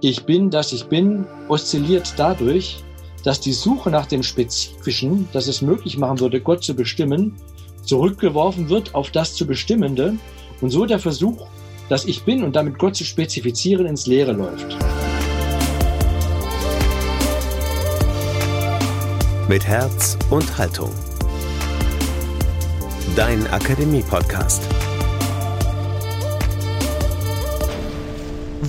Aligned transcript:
Ich 0.00 0.24
bin, 0.24 0.48
dass 0.48 0.72
ich 0.72 0.84
bin, 0.84 1.26
oszilliert 1.48 2.14
dadurch, 2.16 2.84
dass 3.24 3.40
die 3.40 3.52
Suche 3.52 3.90
nach 3.90 4.06
dem 4.06 4.22
Spezifischen, 4.22 5.28
das 5.32 5.48
es 5.48 5.60
möglich 5.60 5.98
machen 5.98 6.20
würde, 6.20 6.40
Gott 6.40 6.62
zu 6.62 6.74
bestimmen, 6.74 7.34
zurückgeworfen 7.82 8.68
wird 8.68 8.94
auf 8.94 9.10
das 9.10 9.34
zu 9.34 9.44
Bestimmende 9.44 10.14
und 10.60 10.70
so 10.70 10.86
der 10.86 11.00
Versuch, 11.00 11.48
dass 11.88 12.04
ich 12.04 12.22
bin 12.22 12.44
und 12.44 12.54
damit 12.54 12.78
Gott 12.78 12.94
zu 12.94 13.04
spezifizieren, 13.04 13.86
ins 13.86 14.06
Leere 14.06 14.32
läuft. 14.32 14.76
Mit 19.48 19.66
Herz 19.66 20.16
und 20.30 20.58
Haltung. 20.58 20.92
Dein 23.16 23.44
Akademie-Podcast. 23.48 24.62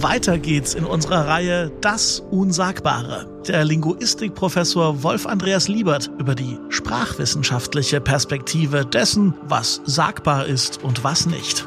Weiter 0.01 0.37
geht's 0.37 0.75
in 0.75 0.85
unserer 0.85 1.27
Reihe 1.27 1.71
Das 1.81 2.21
Unsagbare. 2.31 3.27
Der 3.47 3.65
Linguistikprofessor 3.65 5.03
Wolf 5.03 5.25
Andreas 5.25 5.67
Liebert 5.67 6.09
über 6.17 6.35
die 6.35 6.57
sprachwissenschaftliche 6.69 7.99
Perspektive 7.99 8.85
dessen, 8.85 9.33
was 9.43 9.81
sagbar 9.85 10.45
ist 10.45 10.81
und 10.83 11.03
was 11.03 11.25
nicht. 11.25 11.65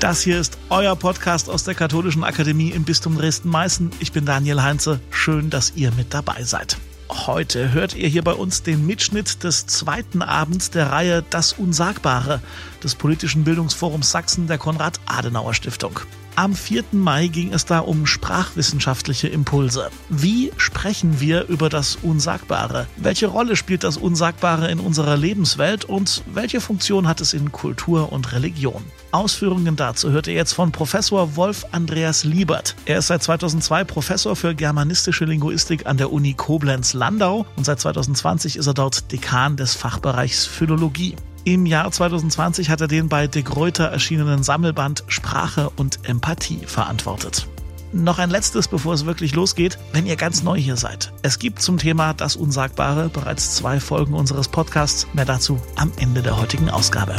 Das 0.00 0.20
hier 0.20 0.40
ist 0.40 0.58
euer 0.68 0.94
Podcast 0.94 1.48
aus 1.48 1.64
der 1.64 1.74
Katholischen 1.74 2.24
Akademie 2.24 2.70
im 2.70 2.84
Bistum 2.84 3.16
Dresden-Meißen. 3.16 3.90
Ich 4.00 4.12
bin 4.12 4.26
Daniel 4.26 4.62
Heinze. 4.62 5.00
Schön, 5.10 5.48
dass 5.48 5.72
ihr 5.76 5.90
mit 5.92 6.12
dabei 6.12 6.42
seid. 6.42 6.76
Heute 7.08 7.72
hört 7.72 7.94
ihr 7.94 8.08
hier 8.08 8.22
bei 8.22 8.34
uns 8.34 8.62
den 8.62 8.84
Mitschnitt 8.86 9.42
des 9.42 9.66
zweiten 9.66 10.20
Abends 10.20 10.70
der 10.70 10.90
Reihe 10.90 11.24
Das 11.30 11.54
Unsagbare 11.54 12.40
des 12.82 12.94
politischen 12.94 13.44
Bildungsforums 13.44 14.10
Sachsen 14.10 14.48
der 14.48 14.58
Konrad-Adenauer-Stiftung. 14.58 16.00
Am 16.34 16.54
4. 16.54 16.84
Mai 16.92 17.26
ging 17.26 17.52
es 17.52 17.66
da 17.66 17.80
um 17.80 18.06
sprachwissenschaftliche 18.06 19.28
Impulse. 19.28 19.90
Wie 20.08 20.50
sprechen 20.56 21.20
wir 21.20 21.46
über 21.48 21.68
das 21.68 21.98
Unsagbare? 22.00 22.86
Welche 22.96 23.26
Rolle 23.26 23.54
spielt 23.54 23.84
das 23.84 23.98
Unsagbare 23.98 24.70
in 24.70 24.80
unserer 24.80 25.18
Lebenswelt 25.18 25.84
und 25.84 26.22
welche 26.32 26.62
Funktion 26.62 27.06
hat 27.06 27.20
es 27.20 27.34
in 27.34 27.52
Kultur 27.52 28.12
und 28.12 28.32
Religion? 28.32 28.82
Ausführungen 29.10 29.76
dazu 29.76 30.10
hört 30.10 30.26
ihr 30.26 30.32
jetzt 30.32 30.54
von 30.54 30.72
Professor 30.72 31.36
Wolf 31.36 31.66
Andreas 31.70 32.24
Liebert. 32.24 32.76
Er 32.86 32.98
ist 32.98 33.08
seit 33.08 33.22
2002 33.22 33.84
Professor 33.84 34.34
für 34.34 34.54
germanistische 34.54 35.26
Linguistik 35.26 35.84
an 35.84 35.98
der 35.98 36.10
Uni 36.10 36.32
Koblenz-Landau 36.32 37.44
und 37.56 37.64
seit 37.64 37.78
2020 37.78 38.56
ist 38.56 38.66
er 38.66 38.74
dort 38.74 39.12
Dekan 39.12 39.58
des 39.58 39.74
Fachbereichs 39.74 40.46
Philologie. 40.46 41.14
Im 41.44 41.66
Jahr 41.66 41.90
2020 41.90 42.70
hat 42.70 42.80
er 42.80 42.86
den 42.86 43.08
bei 43.08 43.26
De 43.26 43.42
Gruyter 43.42 43.86
erschienenen 43.86 44.44
Sammelband 44.44 45.02
Sprache 45.08 45.70
und 45.70 45.98
Empathie 46.08 46.60
verantwortet. 46.66 47.48
Noch 47.92 48.20
ein 48.20 48.30
letztes, 48.30 48.68
bevor 48.68 48.94
es 48.94 49.06
wirklich 49.06 49.34
losgeht, 49.34 49.76
wenn 49.92 50.06
ihr 50.06 50.14
ganz 50.14 50.44
neu 50.44 50.56
hier 50.56 50.76
seid. 50.76 51.12
Es 51.22 51.40
gibt 51.40 51.60
zum 51.60 51.78
Thema 51.78 52.14
Das 52.14 52.36
Unsagbare 52.36 53.08
bereits 53.08 53.56
zwei 53.56 53.80
Folgen 53.80 54.14
unseres 54.14 54.46
Podcasts. 54.46 55.08
Mehr 55.14 55.24
dazu 55.24 55.60
am 55.74 55.90
Ende 55.98 56.22
der 56.22 56.40
heutigen 56.40 56.70
Ausgabe. 56.70 57.16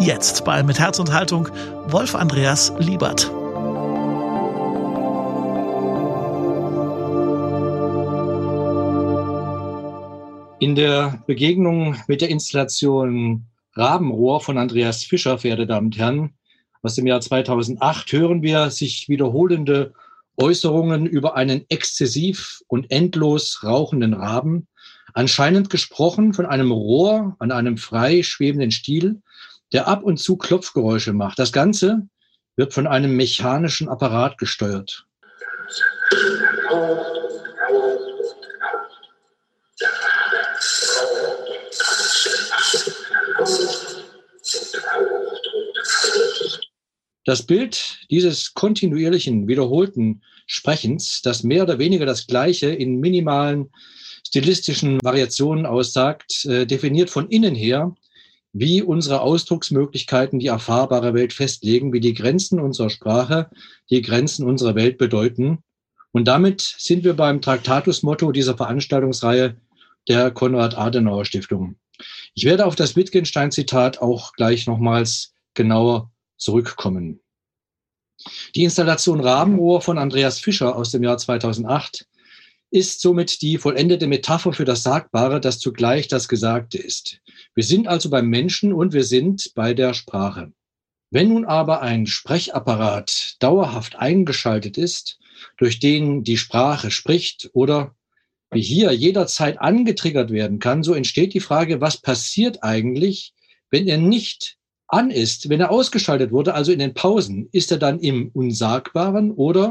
Jetzt 0.00 0.44
bei 0.44 0.62
Mit 0.62 0.78
Herz 0.78 0.98
und 0.98 1.12
Haltung 1.12 1.48
Wolf 1.88 2.14
Andreas 2.14 2.72
Liebert. 2.78 3.32
In 10.60 10.74
der 10.74 11.22
Begegnung 11.26 11.96
mit 12.06 12.20
der 12.20 12.28
Installation 12.28 13.46
Rabenrohr 13.76 14.42
von 14.42 14.58
Andreas 14.58 15.02
Fischer, 15.04 15.38
verehrte 15.38 15.66
Damen 15.66 15.86
und 15.86 15.96
Herren, 15.96 16.34
aus 16.82 16.96
dem 16.96 17.06
Jahr 17.06 17.22
2008, 17.22 18.12
hören 18.12 18.42
wir 18.42 18.68
sich 18.68 19.08
wiederholende 19.08 19.94
Äußerungen 20.36 21.06
über 21.06 21.34
einen 21.34 21.64
exzessiv 21.70 22.60
und 22.68 22.90
endlos 22.90 23.64
rauchenden 23.64 24.12
Raben, 24.12 24.68
anscheinend 25.14 25.70
gesprochen 25.70 26.34
von 26.34 26.44
einem 26.44 26.72
Rohr 26.72 27.36
an 27.38 27.52
einem 27.52 27.78
frei 27.78 28.22
schwebenden 28.22 28.70
Stiel, 28.70 29.22
der 29.72 29.88
ab 29.88 30.02
und 30.02 30.18
zu 30.18 30.36
Klopfgeräusche 30.36 31.14
macht. 31.14 31.38
Das 31.38 31.52
Ganze 31.52 32.06
wird 32.56 32.74
von 32.74 32.86
einem 32.86 33.16
mechanischen 33.16 33.88
Apparat 33.88 34.36
gesteuert. 34.36 35.06
Das 47.30 47.44
Bild 47.44 48.00
dieses 48.10 48.54
kontinuierlichen, 48.54 49.46
wiederholten 49.46 50.22
Sprechens, 50.46 51.22
das 51.22 51.44
mehr 51.44 51.62
oder 51.62 51.78
weniger 51.78 52.04
das 52.04 52.26
Gleiche 52.26 52.70
in 52.70 52.98
minimalen 52.98 53.70
stilistischen 54.26 54.98
Variationen 55.04 55.64
aussagt, 55.64 56.44
äh, 56.46 56.66
definiert 56.66 57.08
von 57.08 57.28
innen 57.28 57.54
her, 57.54 57.94
wie 58.52 58.82
unsere 58.82 59.20
Ausdrucksmöglichkeiten 59.20 60.40
die 60.40 60.48
erfahrbare 60.48 61.14
Welt 61.14 61.32
festlegen, 61.32 61.92
wie 61.92 62.00
die 62.00 62.14
Grenzen 62.14 62.58
unserer 62.58 62.90
Sprache 62.90 63.48
die 63.90 64.02
Grenzen 64.02 64.44
unserer 64.44 64.74
Welt 64.74 64.98
bedeuten. 64.98 65.58
Und 66.10 66.26
damit 66.26 66.74
sind 66.78 67.04
wir 67.04 67.14
beim 67.14 67.40
Traktatusmotto 67.40 68.32
dieser 68.32 68.56
Veranstaltungsreihe 68.56 69.56
der 70.08 70.32
Konrad-Adenauer-Stiftung. 70.32 71.76
Ich 72.34 72.44
werde 72.44 72.66
auf 72.66 72.74
das 72.74 72.96
Wittgenstein-Zitat 72.96 74.02
auch 74.02 74.32
gleich 74.32 74.66
nochmals 74.66 75.32
genauer 75.54 76.09
zurückkommen. 76.40 77.20
Die 78.54 78.64
Installation 78.64 79.20
Rabenrohr 79.20 79.80
von 79.80 79.98
Andreas 79.98 80.38
Fischer 80.38 80.76
aus 80.76 80.90
dem 80.90 81.02
Jahr 81.02 81.18
2008 81.18 82.06
ist 82.70 83.00
somit 83.00 83.42
die 83.42 83.58
vollendete 83.58 84.06
Metapher 84.06 84.52
für 84.52 84.64
das 84.64 84.82
Sagbare, 84.82 85.40
das 85.40 85.58
zugleich 85.58 86.08
das 86.08 86.28
Gesagte 86.28 86.78
ist. 86.78 87.20
Wir 87.54 87.64
sind 87.64 87.88
also 87.88 88.10
beim 88.10 88.28
Menschen 88.28 88.72
und 88.72 88.92
wir 88.92 89.04
sind 89.04 89.52
bei 89.54 89.74
der 89.74 89.94
Sprache. 89.94 90.52
Wenn 91.10 91.30
nun 91.30 91.44
aber 91.44 91.82
ein 91.82 92.06
Sprechapparat 92.06 93.36
dauerhaft 93.40 93.96
eingeschaltet 93.96 94.78
ist, 94.78 95.18
durch 95.56 95.80
den 95.80 96.22
die 96.22 96.36
Sprache 96.36 96.92
spricht 96.92 97.50
oder 97.52 97.96
wie 98.52 98.62
hier 98.62 98.92
jederzeit 98.92 99.60
angetriggert 99.60 100.30
werden 100.30 100.60
kann, 100.60 100.84
so 100.84 100.94
entsteht 100.94 101.34
die 101.34 101.40
Frage, 101.40 101.80
was 101.80 101.96
passiert 101.96 102.62
eigentlich, 102.62 103.34
wenn 103.70 103.88
er 103.88 103.98
nicht 103.98 104.59
an 104.92 105.10
ist, 105.10 105.48
wenn 105.48 105.60
er 105.60 105.70
ausgeschaltet 105.70 106.32
wurde, 106.32 106.54
also 106.54 106.72
in 106.72 106.78
den 106.78 106.94
Pausen, 106.94 107.48
ist 107.52 107.70
er 107.70 107.78
dann 107.78 108.00
im 108.00 108.30
Unsagbaren 108.34 109.30
oder, 109.32 109.68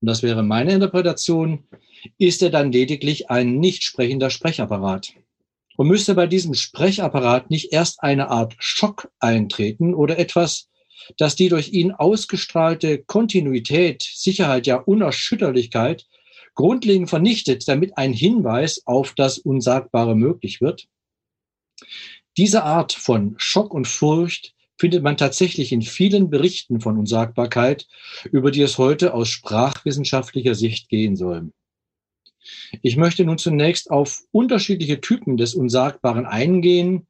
und 0.00 0.06
das 0.06 0.22
wäre 0.22 0.42
meine 0.42 0.72
Interpretation, 0.72 1.64
ist 2.18 2.42
er 2.42 2.50
dann 2.50 2.72
lediglich 2.72 3.30
ein 3.30 3.58
nicht 3.58 3.82
sprechender 3.82 4.30
Sprechapparat? 4.30 5.14
Und 5.76 5.88
müsste 5.88 6.14
bei 6.14 6.26
diesem 6.26 6.54
Sprechapparat 6.54 7.50
nicht 7.50 7.72
erst 7.72 8.02
eine 8.02 8.28
Art 8.28 8.54
Schock 8.58 9.10
eintreten 9.18 9.94
oder 9.94 10.18
etwas, 10.18 10.68
das 11.16 11.36
die 11.36 11.48
durch 11.48 11.72
ihn 11.72 11.92
ausgestrahlte 11.92 12.98
Kontinuität, 12.98 14.02
Sicherheit, 14.02 14.66
ja 14.66 14.76
Unerschütterlichkeit 14.76 16.06
grundlegend 16.54 17.08
vernichtet, 17.08 17.66
damit 17.68 17.96
ein 17.96 18.12
Hinweis 18.12 18.82
auf 18.84 19.14
das 19.14 19.38
Unsagbare 19.38 20.14
möglich 20.14 20.60
wird? 20.60 20.88
Diese 22.36 22.64
Art 22.64 22.92
von 22.92 23.34
Schock 23.38 23.74
und 23.74 23.88
Furcht 23.88 24.54
findet 24.78 25.02
man 25.02 25.16
tatsächlich 25.16 25.72
in 25.72 25.82
vielen 25.82 26.30
Berichten 26.30 26.80
von 26.80 26.98
Unsagbarkeit, 26.98 27.86
über 28.32 28.50
die 28.50 28.62
es 28.62 28.78
heute 28.78 29.12
aus 29.14 29.28
sprachwissenschaftlicher 29.28 30.54
Sicht 30.54 30.88
gehen 30.88 31.16
soll. 31.16 31.52
Ich 32.82 32.96
möchte 32.96 33.24
nun 33.24 33.36
zunächst 33.36 33.90
auf 33.90 34.22
unterschiedliche 34.32 35.00
Typen 35.00 35.36
des 35.36 35.54
Unsagbaren 35.54 36.24
eingehen 36.24 37.06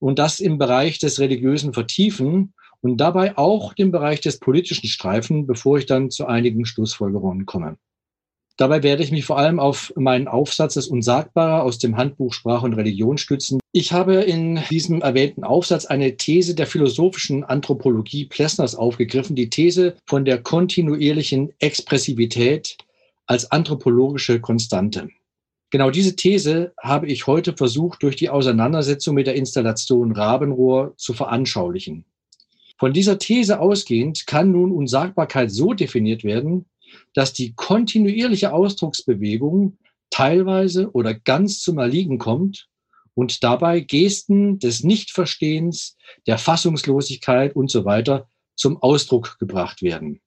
und 0.00 0.18
das 0.18 0.40
im 0.40 0.58
Bereich 0.58 0.98
des 0.98 1.20
Religiösen 1.20 1.72
vertiefen 1.72 2.54
und 2.80 2.96
dabei 2.96 3.38
auch 3.38 3.74
den 3.74 3.92
Bereich 3.92 4.20
des 4.20 4.40
Politischen 4.40 4.88
streifen, 4.88 5.46
bevor 5.46 5.78
ich 5.78 5.86
dann 5.86 6.10
zu 6.10 6.26
einigen 6.26 6.66
Schlussfolgerungen 6.66 7.46
komme. 7.46 7.76
Dabei 8.56 8.82
werde 8.82 9.02
ich 9.02 9.12
mich 9.12 9.24
vor 9.24 9.38
allem 9.38 9.60
auf 9.60 9.92
meinen 9.96 10.28
Aufsatz 10.28 10.74
Das 10.74 10.88
Unsagbare 10.88 11.62
aus 11.62 11.78
dem 11.78 11.96
Handbuch 11.96 12.34
Sprache 12.34 12.66
und 12.66 12.74
Religion 12.74 13.16
stützen. 13.16 13.61
Ich 13.74 13.90
habe 13.90 14.16
in 14.16 14.60
diesem 14.70 15.00
erwähnten 15.00 15.44
Aufsatz 15.44 15.86
eine 15.86 16.18
These 16.18 16.54
der 16.54 16.66
philosophischen 16.66 17.42
Anthropologie 17.42 18.26
Plessners 18.26 18.74
aufgegriffen, 18.74 19.34
die 19.34 19.48
These 19.48 19.96
von 20.04 20.26
der 20.26 20.42
kontinuierlichen 20.42 21.54
Expressivität 21.58 22.76
als 23.24 23.50
anthropologische 23.50 24.40
Konstante. 24.40 25.08
Genau 25.70 25.90
diese 25.90 26.16
These 26.16 26.74
habe 26.82 27.06
ich 27.06 27.26
heute 27.26 27.56
versucht, 27.56 28.02
durch 28.02 28.16
die 28.16 28.28
Auseinandersetzung 28.28 29.14
mit 29.14 29.26
der 29.26 29.36
Installation 29.36 30.12
Rabenrohr 30.12 30.92
zu 30.98 31.14
veranschaulichen. 31.14 32.04
Von 32.76 32.92
dieser 32.92 33.18
These 33.18 33.58
ausgehend 33.58 34.26
kann 34.26 34.52
nun 34.52 34.70
Unsagbarkeit 34.70 35.50
so 35.50 35.72
definiert 35.72 36.24
werden, 36.24 36.66
dass 37.14 37.32
die 37.32 37.54
kontinuierliche 37.54 38.52
Ausdrucksbewegung 38.52 39.78
teilweise 40.10 40.90
oder 40.92 41.14
ganz 41.14 41.62
zum 41.62 41.78
Erliegen 41.78 42.18
kommt 42.18 42.68
und 43.14 43.44
dabei 43.44 43.80
Gesten 43.80 44.58
des 44.58 44.84
Nichtverstehens, 44.84 45.96
der 46.26 46.38
Fassungslosigkeit 46.38 47.54
und 47.54 47.70
so 47.70 47.84
weiter 47.84 48.28
zum 48.54 48.82
Ausdruck 48.82 49.38
gebracht 49.38 49.82
werden. 49.82 50.20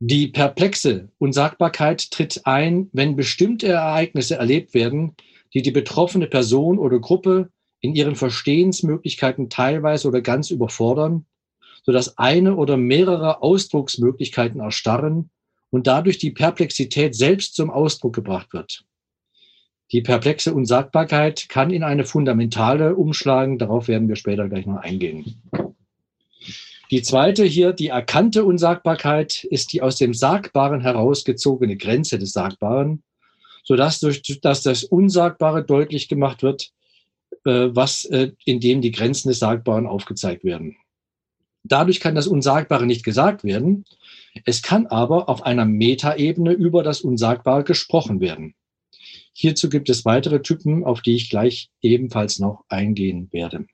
Die 0.00 0.28
perplexe 0.28 1.10
Unsagbarkeit 1.18 2.10
tritt 2.12 2.46
ein, 2.46 2.88
wenn 2.92 3.16
bestimmte 3.16 3.66
Ereignisse 3.66 4.36
erlebt 4.36 4.72
werden, 4.72 5.16
die 5.54 5.62
die 5.62 5.72
betroffene 5.72 6.28
Person 6.28 6.78
oder 6.78 7.00
Gruppe 7.00 7.50
in 7.80 7.94
ihren 7.94 8.14
Verstehensmöglichkeiten 8.14 9.50
teilweise 9.50 10.06
oder 10.08 10.20
ganz 10.20 10.50
überfordern, 10.50 11.26
sodass 11.84 12.16
eine 12.18 12.56
oder 12.56 12.76
mehrere 12.76 13.42
Ausdrucksmöglichkeiten 13.42 14.60
erstarren 14.60 15.30
und 15.70 15.86
dadurch 15.86 16.18
die 16.18 16.30
Perplexität 16.30 17.14
selbst 17.14 17.54
zum 17.54 17.70
Ausdruck 17.70 18.14
gebracht 18.14 18.52
wird. 18.52 18.84
Die 19.92 20.02
perplexe 20.02 20.52
Unsagbarkeit 20.52 21.48
kann 21.48 21.70
in 21.70 21.82
eine 21.82 22.04
fundamentale 22.04 22.94
umschlagen, 22.94 23.58
darauf 23.58 23.88
werden 23.88 24.08
wir 24.08 24.16
später 24.16 24.48
gleich 24.48 24.66
noch 24.66 24.76
eingehen. 24.76 25.40
Die 26.90 27.02
zweite 27.02 27.44
hier, 27.44 27.72
die 27.72 27.88
erkannte 27.88 28.44
Unsagbarkeit, 28.44 29.44
ist 29.44 29.72
die 29.72 29.82
aus 29.82 29.96
dem 29.96 30.14
Sagbaren 30.14 30.80
herausgezogene 30.80 31.76
Grenze 31.76 32.18
des 32.18 32.32
Sagbaren, 32.32 33.02
sodass 33.62 34.00
durch 34.00 34.22
dass 34.40 34.62
das 34.62 34.84
Unsagbare 34.84 35.64
deutlich 35.64 36.08
gemacht 36.08 36.42
wird, 36.42 36.70
äh, 37.44 37.68
was, 37.70 38.04
äh, 38.06 38.32
indem 38.44 38.80
die 38.80 38.90
Grenzen 38.90 39.28
des 39.28 39.38
Sagbaren 39.38 39.86
aufgezeigt 39.86 40.44
werden. 40.44 40.76
Dadurch 41.64 42.00
kann 42.00 42.14
das 42.14 42.26
Unsagbare 42.26 42.86
nicht 42.86 43.04
gesagt 43.04 43.44
werden. 43.44 43.84
Es 44.44 44.62
kann 44.62 44.86
aber 44.86 45.28
auf 45.28 45.44
einer 45.44 45.66
Metaebene 45.66 46.52
über 46.52 46.82
das 46.82 47.02
Unsagbare 47.02 47.64
gesprochen 47.64 48.20
werden. 48.20 48.54
Hierzu 49.40 49.68
gibt 49.68 49.88
es 49.88 50.04
weitere 50.04 50.42
Typen, 50.42 50.82
auf 50.82 51.00
die 51.00 51.14
ich 51.14 51.30
gleich 51.30 51.70
ebenfalls 51.80 52.40
noch 52.40 52.64
eingehen 52.68 53.28
werde. 53.30 53.66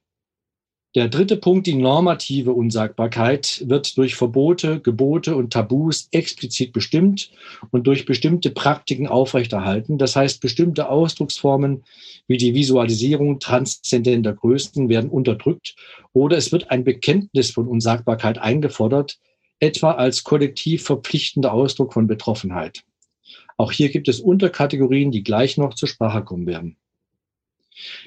Der 0.95 1.09
dritte 1.09 1.39
Punkt, 1.39 1.67
die 1.67 1.75
normative 1.75 2.53
Unsagbarkeit, 2.53 3.65
wird 3.67 3.97
durch 3.97 4.15
Verbote, 4.15 4.81
Gebote 4.81 5.35
und 5.35 5.55
Tabus 5.55 6.09
explizit 6.11 6.75
bestimmt 6.75 7.31
und 7.71 7.87
durch 7.87 8.05
bestimmte 8.05 8.51
Praktiken 8.51 9.07
aufrechterhalten. 9.07 9.97
Das 9.97 10.17
heißt, 10.17 10.43
bestimmte 10.43 10.91
Ausdrucksformen 10.91 11.85
wie 12.29 12.37
die 12.37 12.55
Visualisierung 12.55 13.39
transzendenter 13.39 14.35
Größen 14.35 14.91
werden 14.91 15.09
unterdrückt 15.09 15.77
oder 16.13 16.37
es 16.37 16.53
wird 16.53 16.71
ein 16.71 16.85
Bekenntnis 16.85 17.51
von 17.51 17.69
Unsagbarkeit 17.69 18.37
eingefordert, 18.37 19.19
etwa 19.61 19.93
als 19.93 20.25
kollektiv 20.25 20.85
verpflichtender 20.85 21.55
Ausdruck 21.55 21.95
von 21.95 22.07
Betroffenheit. 22.07 22.85
Auch 23.57 23.73
hier 23.73 23.91
gibt 23.91 24.09
es 24.09 24.21
Unterkategorien, 24.21 25.11
die 25.11 25.23
gleich 25.23 25.57
noch 25.57 25.75
zur 25.75 25.89
Sprache 25.89 26.25
kommen 26.25 26.47
werden. 26.47 26.77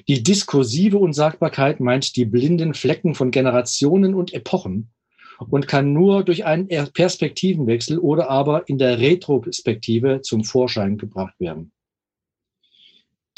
Die 0.08 0.22
diskursive 0.22 0.98
Unsagbarkeit 0.98 1.80
meint 1.80 2.16
die 2.16 2.24
blinden 2.24 2.74
Flecken 2.74 3.14
von 3.14 3.30
Generationen 3.30 4.14
und 4.14 4.32
Epochen 4.32 4.90
und 5.38 5.68
kann 5.68 5.92
nur 5.92 6.24
durch 6.24 6.44
einen 6.44 6.68
Perspektivenwechsel 6.68 7.98
oder 7.98 8.30
aber 8.30 8.68
in 8.68 8.78
der 8.78 8.98
Retrospektive 8.98 10.20
zum 10.22 10.44
Vorschein 10.44 10.96
gebracht 10.96 11.34
werden. 11.38 11.72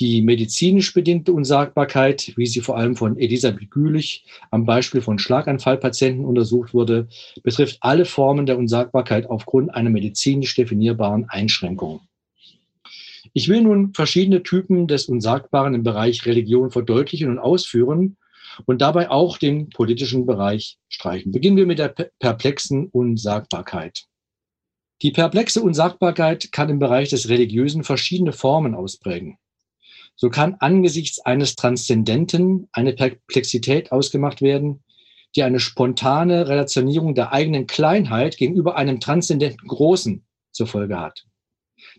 Die 0.01 0.23
medizinisch 0.23 0.95
bedingte 0.95 1.35
Unsagbarkeit, 1.35 2.33
wie 2.37 2.47
sie 2.47 2.63
vor 2.63 2.79
allem 2.79 2.97
von 2.97 3.19
Elisabeth 3.19 3.71
Gülich 3.71 4.25
am 4.51 4.65
Beispiel 4.65 5.03
von 5.03 5.19
Schlaganfallpatienten 5.19 6.25
untersucht 6.25 6.73
wurde, 6.73 7.07
betrifft 7.43 7.77
alle 7.83 8.07
Formen 8.07 8.47
der 8.47 8.57
Unsagbarkeit 8.57 9.29
aufgrund 9.29 9.75
einer 9.75 9.91
medizinisch 9.91 10.55
definierbaren 10.57 11.29
Einschränkung. 11.29 12.01
Ich 13.35 13.51
will 13.51 13.61
nun 13.61 13.93
verschiedene 13.93 14.43
Typen 14.43 14.89
des 14.89 15.05
Unsagbaren 15.05 15.75
im 15.75 15.83
Bereich 15.83 16.25
Religion 16.25 16.71
verdeutlichen 16.71 17.29
und 17.29 17.39
ausführen 17.39 18.17
und 18.65 18.81
dabei 18.81 19.11
auch 19.11 19.37
den 19.37 19.69
politischen 19.69 20.25
Bereich 20.25 20.79
streichen. 20.89 21.31
Beginnen 21.31 21.59
wir 21.59 21.67
mit 21.67 21.79
der 21.79 21.95
perplexen 22.19 22.87
Unsagbarkeit. 22.87 24.07
Die 25.03 25.11
perplexe 25.11 25.61
Unsagbarkeit 25.61 26.53
kann 26.53 26.71
im 26.71 26.79
Bereich 26.79 27.11
des 27.11 27.29
Religiösen 27.29 27.85
verschiedene 27.85 28.33
Formen 28.33 28.75
ausprägen. 28.75 29.37
So 30.23 30.29
kann 30.29 30.57
angesichts 30.59 31.19
eines 31.21 31.57
Transzendenten 31.57 32.69
eine 32.73 32.93
Perplexität 32.93 33.91
ausgemacht 33.91 34.43
werden, 34.43 34.85
die 35.35 35.43
eine 35.43 35.61
spontane 35.61 36.47
Relationierung 36.47 37.15
der 37.15 37.33
eigenen 37.33 37.67
Kleinheit 37.67 38.37
gegenüber 38.37 38.77
einem 38.77 39.01
transzendenten 39.01 39.67
Großen 39.67 40.23
zur 40.53 40.67
Folge 40.67 41.01
hat. 41.01 41.25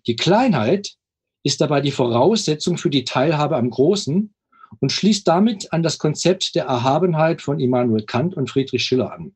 Die 0.06 0.15
Kleinheit 0.15 0.97
ist 1.41 1.62
dabei 1.62 1.81
die 1.81 1.89
Voraussetzung 1.89 2.77
für 2.77 2.91
die 2.91 3.06
Teilhabe 3.06 3.57
am 3.57 3.71
Großen 3.71 4.31
und 4.79 4.91
schließt 4.91 5.27
damit 5.27 5.74
an 5.74 5.81
das 5.81 5.97
Konzept 5.97 6.53
der 6.53 6.65
Erhabenheit 6.65 7.41
von 7.41 7.59
Immanuel 7.59 8.06
Kant 8.06 8.35
und 8.35 8.51
Friedrich 8.51 8.83
Schiller 8.83 9.12
an. 9.12 9.33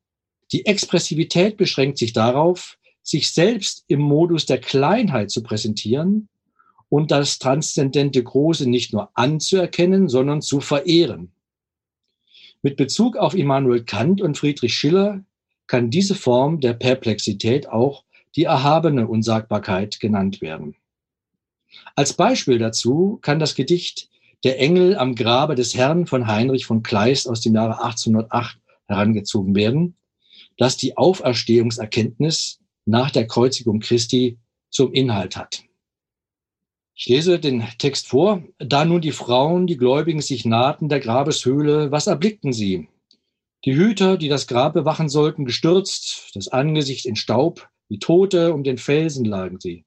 Die 0.52 0.68
Expressivität 0.68 1.58
beschränkt 1.58 1.98
sich 1.98 2.14
darauf, 2.14 2.78
sich 3.02 3.32
selbst 3.32 3.84
im 3.88 4.02
Modus 4.02 4.46
der 4.46 4.60
Kleinheit 4.60 5.32
zu 5.32 5.42
präsentieren 5.42 6.30
und 6.90 7.12
das 7.12 7.40
transzendente 7.40 8.24
Große 8.24 8.70
nicht 8.70 8.94
nur 8.94 9.10
anzuerkennen, 9.14 10.08
sondern 10.08 10.42
zu 10.42 10.60
verehren. 10.60 11.32
Mit 12.62 12.78
Bezug 12.78 13.18
auf 13.18 13.36
Immanuel 13.36 13.84
Kant 13.84 14.22
und 14.22 14.38
Friedrich 14.38 14.76
Schiller 14.76 15.24
kann 15.68 15.90
diese 15.90 16.16
Form 16.16 16.60
der 16.60 16.74
Perplexität 16.74 17.68
auch 17.70 18.04
die 18.36 18.44
erhabene 18.44 19.08
Unsagbarkeit 19.08 20.00
genannt 20.00 20.42
werden. 20.42 20.76
Als 21.96 22.14
Beispiel 22.14 22.58
dazu 22.58 23.20
kann 23.22 23.40
das 23.40 23.56
Gedicht 23.56 24.10
Der 24.44 24.60
Engel 24.60 24.96
am 24.98 25.16
Grabe 25.16 25.56
des 25.56 25.76
Herrn 25.76 26.06
von 26.06 26.28
Heinrich 26.28 26.66
von 26.66 26.84
Kleist 26.84 27.28
aus 27.28 27.42
dem 27.42 27.56
Jahre 27.56 27.84
1808 27.84 28.60
herangezogen 28.88 29.56
werden, 29.56 29.96
das 30.58 30.78
die 30.78 30.98
Auferstehungserkenntnis 30.98 32.60
nach 32.86 33.12
der 33.12 33.28
Kreuzigung 33.28 33.80
Christi 33.80 34.38
zum 34.70 34.94
Inhalt 34.94 35.36
hat. 35.36 35.64
Ich 36.98 37.08
lese 37.08 37.40
den 37.40 37.66
Text 37.78 38.08
vor. 38.08 38.42
Da 38.58 38.86
nun 38.86 39.02
die 39.02 39.12
Frauen, 39.12 39.68
die 39.68 39.76
Gläubigen, 39.76 40.22
sich 40.22 40.46
nahten 40.46 40.88
der 40.88 41.02
Grabeshöhle, 41.02 41.92
was 41.92 42.08
erblickten 42.08 42.54
sie? 42.54 42.88
Die 43.66 43.76
Hüter, 43.76 44.16
die 44.16 44.30
das 44.30 44.48
Grab 44.48 44.74
bewachen 44.74 45.10
sollten, 45.10 45.44
gestürzt, 45.44 46.32
das 46.36 46.48
Angesicht 46.48 47.06
in 47.06 47.18
Staub, 47.18 47.68
wie 47.90 48.00
Tote 48.00 48.54
um 48.54 48.64
den 48.64 48.78
Felsen 48.78 49.26
lagen 49.26 49.60
sie. 49.60 49.84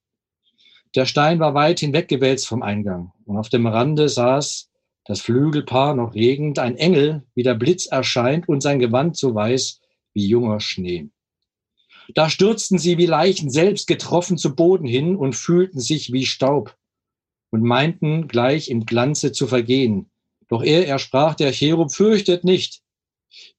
Der 0.95 1.07
Stein 1.07 1.41
war 1.41 1.55
weit 1.55 1.81
hinweggewälzt 1.81 2.47
vom 2.47 2.63
Eingang, 2.63 3.13
und 3.25 3.39
auf 3.39 3.49
dem 3.49 3.67
Rande 3.67 4.11
saß 4.11 4.69
das 5.07 5.23
Flügelpaar 5.23 5.95
noch 5.95 6.15
regend, 6.15 6.59
ein 6.59 6.77
Engel, 6.77 7.25
wie 7.35 7.43
der 7.43 7.55
Blitz 7.55 7.87
erscheint, 7.87 8.51
und 8.51 8.63
sein 8.63 8.81
Gewand 8.81 9.17
so 9.17 9.35
weiß 9.35 9.81
wie 10.13 10.27
junger 10.27 10.61
Schnee. 10.61 11.09
Da 12.15 12.29
stürzten 12.29 12.79
sie 12.79 12.99
wie 12.99 13.07
Leichen 13.07 13.49
selbst 13.49 13.87
getroffen 13.87 14.37
zu 14.37 14.55
Boden 14.55 14.87
hin 14.87 15.17
und 15.17 15.35
fühlten 15.35 15.81
sich 15.81 16.13
wie 16.13 16.27
Staub 16.27 16.78
und 17.51 17.63
meinten 17.63 18.29
gleich 18.29 18.69
im 18.69 18.87
Glanze 18.87 19.33
zu 19.33 19.47
vergehen. 19.47 20.11
Doch 20.49 20.63
er, 20.63 20.87
er 20.87 20.99
sprach, 20.99 21.35
der 21.35 21.53
Cherub 21.53 21.93
fürchtet 21.93 22.45
nicht. 22.45 22.81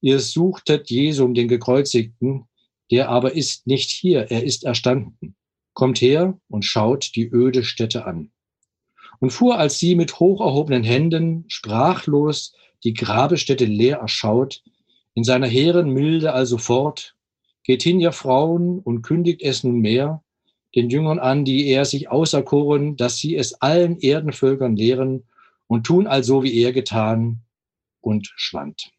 Ihr 0.00 0.18
suchtet 0.18 0.90
Jesum, 0.90 1.34
den 1.34 1.48
Gekreuzigten, 1.48 2.44
der 2.90 3.08
aber 3.08 3.34
ist 3.34 3.66
nicht 3.66 3.90
hier, 3.90 4.30
er 4.30 4.44
ist 4.44 4.64
erstanden 4.64 5.36
kommt 5.80 6.00
her 6.00 6.38
und 6.48 6.64
schaut 6.64 7.14
die 7.14 7.30
öde 7.32 7.64
Stätte 7.64 8.04
an. 8.04 8.30
Und 9.18 9.30
fuhr, 9.30 9.58
als 9.58 9.78
sie 9.78 9.94
mit 9.94 10.20
hoch 10.20 10.40
erhobenen 10.40 10.84
Händen 10.84 11.44
sprachlos 11.48 12.54
die 12.84 12.92
Grabestätte 12.92 13.64
leer 13.64 13.98
erschaut, 13.98 14.62
in 15.14 15.24
seiner 15.24 15.46
hehren 15.46 15.90
Milde 15.90 16.34
also 16.34 16.58
fort, 16.58 17.16
geht 17.62 17.82
hin, 17.82 17.98
ihr 17.98 18.12
Frauen, 18.12 18.78
und 18.78 19.02
kündigt 19.02 19.42
es 19.42 19.64
nunmehr 19.64 20.22
den 20.74 20.90
Jüngern 20.90 21.18
an, 21.18 21.44
die 21.44 21.66
er 21.68 21.84
sich 21.84 22.10
auserkoren, 22.10 22.96
dass 22.96 23.18
sie 23.18 23.36
es 23.36 23.54
allen 23.60 23.98
Erdenvölkern 23.98 24.76
lehren 24.76 25.24
und 25.66 25.84
tun 25.84 26.06
also, 26.06 26.42
wie 26.42 26.62
er 26.62 26.72
getan, 26.72 27.40
und 28.00 28.32
schwand. 28.36 28.90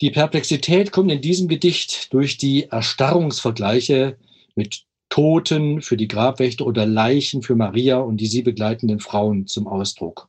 Die 0.00 0.10
Perplexität 0.10 0.92
kommt 0.92 1.10
in 1.10 1.20
diesem 1.20 1.48
Gedicht 1.48 2.12
durch 2.12 2.38
die 2.38 2.64
Erstarrungsvergleiche 2.64 4.16
mit 4.54 4.84
Toten 5.10 5.82
für 5.82 5.96
die 5.96 6.08
Grabwächter 6.08 6.64
oder 6.64 6.86
Leichen 6.86 7.42
für 7.42 7.56
Maria 7.56 7.98
und 7.98 8.18
die 8.18 8.28
sie 8.28 8.42
begleitenden 8.42 9.00
Frauen 9.00 9.46
zum 9.46 9.66
Ausdruck. 9.66 10.28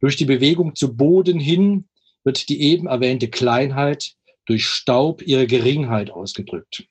Durch 0.00 0.16
die 0.16 0.26
Bewegung 0.26 0.76
zu 0.76 0.94
Boden 0.94 1.40
hin 1.40 1.88
wird 2.22 2.48
die 2.48 2.60
eben 2.60 2.86
erwähnte 2.86 3.28
Kleinheit 3.28 4.14
durch 4.46 4.66
Staub 4.66 5.22
ihre 5.22 5.46
Geringheit 5.46 6.10
ausgedrückt. 6.10 6.86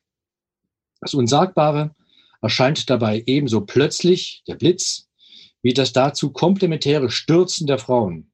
Das 0.99 1.13
Unsagbare 1.13 1.95
erscheint 2.43 2.89
dabei 2.89 3.23
ebenso 3.25 3.61
plötzlich, 3.61 4.43
der 4.47 4.55
Blitz, 4.55 5.07
wie 5.61 5.73
das 5.73 5.93
dazu 5.93 6.31
komplementäre 6.31 7.09
Stürzen 7.09 7.67
der 7.67 7.77
Frauen. 7.79 8.31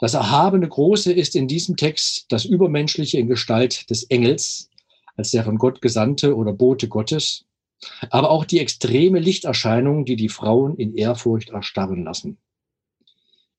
Das 0.00 0.14
erhabene 0.14 0.68
Große 0.68 1.12
ist 1.12 1.36
in 1.36 1.46
diesem 1.46 1.76
Text 1.76 2.26
das 2.30 2.44
Übermenschliche 2.44 3.18
in 3.18 3.28
Gestalt 3.28 3.88
des 3.90 4.04
Engels, 4.04 4.70
als 5.16 5.30
der 5.30 5.44
von 5.44 5.56
Gott 5.56 5.80
Gesandte 5.80 6.34
oder 6.34 6.52
Bote 6.52 6.88
Gottes, 6.88 7.44
aber 8.10 8.30
auch 8.30 8.44
die 8.44 8.58
extreme 8.58 9.20
Lichterscheinung, 9.20 10.04
die 10.04 10.16
die 10.16 10.28
Frauen 10.28 10.76
in 10.76 10.94
Ehrfurcht 10.94 11.50
erstarren 11.50 12.04
lassen. 12.04 12.38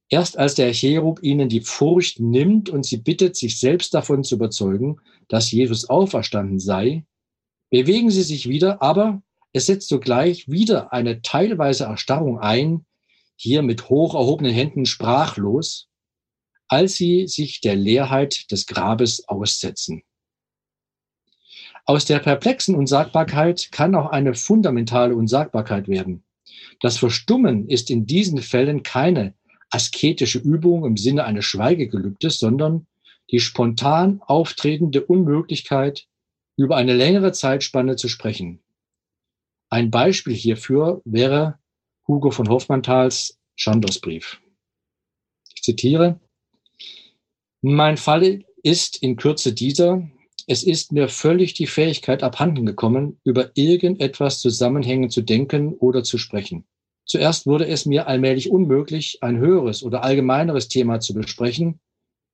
Erst 0.10 0.38
als 0.38 0.56
der 0.56 0.74
Cherub 0.74 1.24
ihnen 1.24 1.48
die 1.48 1.62
Furcht 1.62 2.20
nimmt 2.20 2.70
und 2.70 2.86
sie 2.86 2.98
bittet, 2.98 3.38
sich 3.38 3.60
selbst 3.60 3.94
davon 3.94 4.26
zu 4.26 4.36
überzeugen, 4.36 5.00
dass 5.30 5.52
Jesus 5.52 5.90
auferstanden 5.90 6.60
sei, 6.60 7.06
bewegen 7.72 8.12
sie 8.12 8.22
sich 8.22 8.48
wieder, 8.48 8.82
aber 8.84 9.24
es 9.54 9.66
setzt 9.66 9.90
sogleich 9.90 10.48
wieder 10.50 10.94
eine 10.94 11.22
teilweise 11.22 11.86
Erstarrung 11.86 12.40
ein, 12.40 12.86
hier 13.36 13.64
mit 13.64 13.90
hoch 13.90 14.14
erhobenen 14.14 14.54
Händen 14.54 14.86
sprachlos, 14.86 15.90
als 16.68 16.94
sie 16.94 17.28
sich 17.28 17.60
der 17.60 17.76
Leerheit 17.76 18.52
des 18.52 18.68
Grabes 18.68 19.28
aussetzen. 19.28 20.04
Aus 21.86 22.06
der 22.06 22.20
perplexen 22.20 22.76
Unsagbarkeit 22.76 23.72
kann 23.72 23.96
auch 23.96 24.12
eine 24.12 24.36
fundamentale 24.36 25.16
Unsagbarkeit 25.16 25.88
werden. 25.88 26.24
Das 26.80 26.98
Verstummen 26.98 27.68
ist 27.68 27.90
in 27.90 28.06
diesen 28.06 28.42
Fällen 28.42 28.84
keine 28.84 29.34
asketische 29.72 30.40
Übung 30.40 30.86
im 30.86 30.98
Sinne 30.98 31.24
eines 31.24 31.46
Schweigegelübdes, 31.46 32.40
sondern 32.40 32.86
die 33.32 33.40
spontan 33.40 34.22
auftretende 34.22 35.06
Unmöglichkeit, 35.06 36.08
über 36.58 36.76
eine 36.78 36.94
längere 36.94 37.32
Zeitspanne 37.32 37.96
zu 37.96 38.08
sprechen. 38.08 38.60
Ein 39.70 39.90
Beispiel 39.90 40.34
hierfür 40.34 41.02
wäre 41.06 41.60
Hugo 42.08 42.32
von 42.32 42.50
Hofmanntals 42.50 43.40
Chandos-Brief. 43.56 44.42
Ich 45.56 45.64
zitiere, 45.64 46.20
mein 47.62 47.98
Fall 47.98 48.44
ist 48.64 49.02
in 49.02 49.16
Kürze 49.16 49.54
dieser, 49.54 50.08
es 50.48 50.64
ist 50.64 50.92
mir 50.92 51.08
völlig 51.08 51.54
die 51.54 51.68
Fähigkeit 51.68 52.24
abhanden 52.24 52.66
gekommen, 52.66 53.20
über 53.24 53.52
irgendetwas 53.56 54.40
zusammenhängend 54.40 55.12
zu 55.12 55.22
denken 55.22 55.74
oder 55.74 56.04
zu 56.04 56.18
sprechen. 56.18 56.66
Zuerst 57.06 57.46
wurde 57.46 57.68
es 57.68 57.86
mir 57.86 58.08
allmählich 58.08 58.50
unmöglich, 58.50 59.20
ein 59.22 59.38
höheres 59.38 59.84
oder 59.84 60.04
allgemeineres 60.04 60.68
Thema 60.68 61.00
zu 61.00 61.14
besprechen 61.14 61.80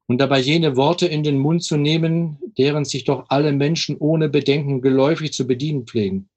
und 0.08 0.20
dabei 0.20 0.40
jene 0.40 0.78
Worte 0.78 1.06
in 1.06 1.24
den 1.24 1.38
Mund 1.38 1.64
zu 1.64 1.78
nehmen, 1.78 2.38
deren 2.58 2.86
sich 2.86 3.04
doch 3.04 3.26
alle 3.30 3.52
Menschen 3.52 3.98
ohne 3.98 4.30
Bedenken 4.30 4.82
geläufig 4.82 5.34
zu 5.34 5.46
bedienen 5.46 5.86
pflegen. 5.86 6.30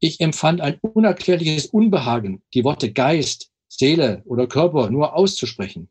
Ich 0.00 0.20
empfand 0.20 0.60
ein 0.60 0.78
unerklärliches 0.80 1.66
Unbehagen, 1.66 2.42
die 2.54 2.64
Worte 2.64 2.92
Geist, 2.92 3.50
Seele 3.68 4.22
oder 4.24 4.46
Körper 4.46 4.90
nur 4.90 5.14
auszusprechen. 5.14 5.88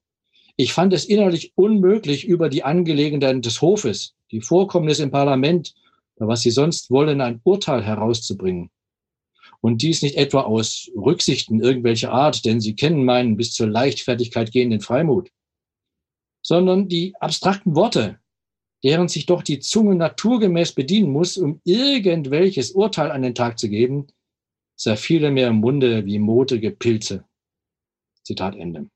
Ich 0.58 0.74
fand 0.74 0.94
es 0.94 1.06
innerlich 1.06 1.54
unmöglich, 1.56 2.26
über 2.26 2.50
die 2.50 2.64
Angelegenheiten 2.64 3.42
des 3.42 3.62
Hofes, 3.62 4.16
die 4.32 4.42
Vorkommnisse 4.42 5.04
im 5.04 5.12
Parlament 5.12 5.74
oder 6.16 6.30
was 6.30 6.42
sie 6.42 6.52
sonst 6.52 6.90
wollen, 6.90 7.22
ein 7.22 7.42
Urteil 7.44 7.84
herauszubringen. 7.84 8.70
Und 9.60 9.82
dies 9.82 10.02
nicht 10.02 10.16
etwa 10.16 10.42
aus 10.42 10.90
Rücksichten 10.96 11.62
irgendwelcher 11.62 12.12
Art, 12.12 12.46
denn 12.46 12.62
sie 12.62 12.76
kennen 12.76 13.04
meinen 13.04 13.36
bis 13.36 13.52
zur 13.52 13.68
Leichtfertigkeit 13.68 14.52
gehenden 14.52 14.80
Freimut, 14.80 15.30
sondern 16.46 16.88
die 16.88 17.16
abstrakten 17.20 17.74
Worte, 17.74 18.20
deren 18.84 19.08
sich 19.08 19.26
doch 19.26 19.42
die 19.42 19.60
Zunge 19.60 19.96
naturgemäß 19.96 20.74
bedienen 20.74 21.12
muss, 21.12 21.40
um 21.40 21.60
irgendwelches 21.64 22.70
Urteil 22.72 23.10
an 23.10 23.24
den 23.24 23.34
Tag 23.34 23.58
zu 23.58 23.68
geben, 23.68 24.08
zerfielen 24.78 25.34
mir 25.34 25.48
im 25.48 25.56
Munde 25.56 26.06
wie 26.06 26.20
motige 26.20 26.70
Pilze. 26.70 27.26
Zitat 28.24 28.56
Ende. 28.56 28.88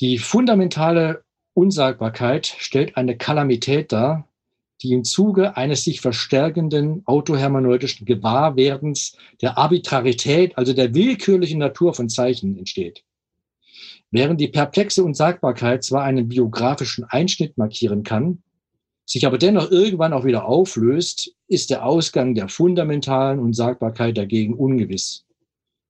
Die 0.00 0.16
fundamentale 0.18 1.24
Unsagbarkeit 1.54 2.46
stellt 2.46 2.96
eine 2.96 3.16
Kalamität 3.16 3.90
dar, 3.90 4.28
die 4.80 4.92
im 4.92 5.02
Zuge 5.02 5.56
eines 5.56 5.82
sich 5.82 6.00
verstärkenden 6.00 7.02
autohermeneutischen 7.04 8.06
Gewahrwerdens 8.06 9.16
der 9.42 9.58
Arbitrarität, 9.58 10.56
also 10.56 10.72
der 10.72 10.94
willkürlichen 10.94 11.58
Natur 11.58 11.94
von 11.94 12.08
Zeichen 12.08 12.56
entsteht. 12.56 13.04
Während 14.10 14.40
die 14.40 14.48
perplexe 14.48 15.02
Unsagbarkeit 15.02 15.82
zwar 15.82 16.04
einen 16.04 16.28
biografischen 16.28 17.04
Einschnitt 17.04 17.58
markieren 17.58 18.02
kann, 18.02 18.42
sich 19.06 19.26
aber 19.26 19.38
dennoch 19.38 19.70
irgendwann 19.70 20.12
auch 20.12 20.24
wieder 20.24 20.46
auflöst, 20.46 21.34
ist 21.48 21.70
der 21.70 21.84
Ausgang 21.84 22.34
der 22.34 22.48
fundamentalen 22.48 23.38
Unsagbarkeit 23.38 24.16
dagegen 24.16 24.54
ungewiss. 24.54 25.24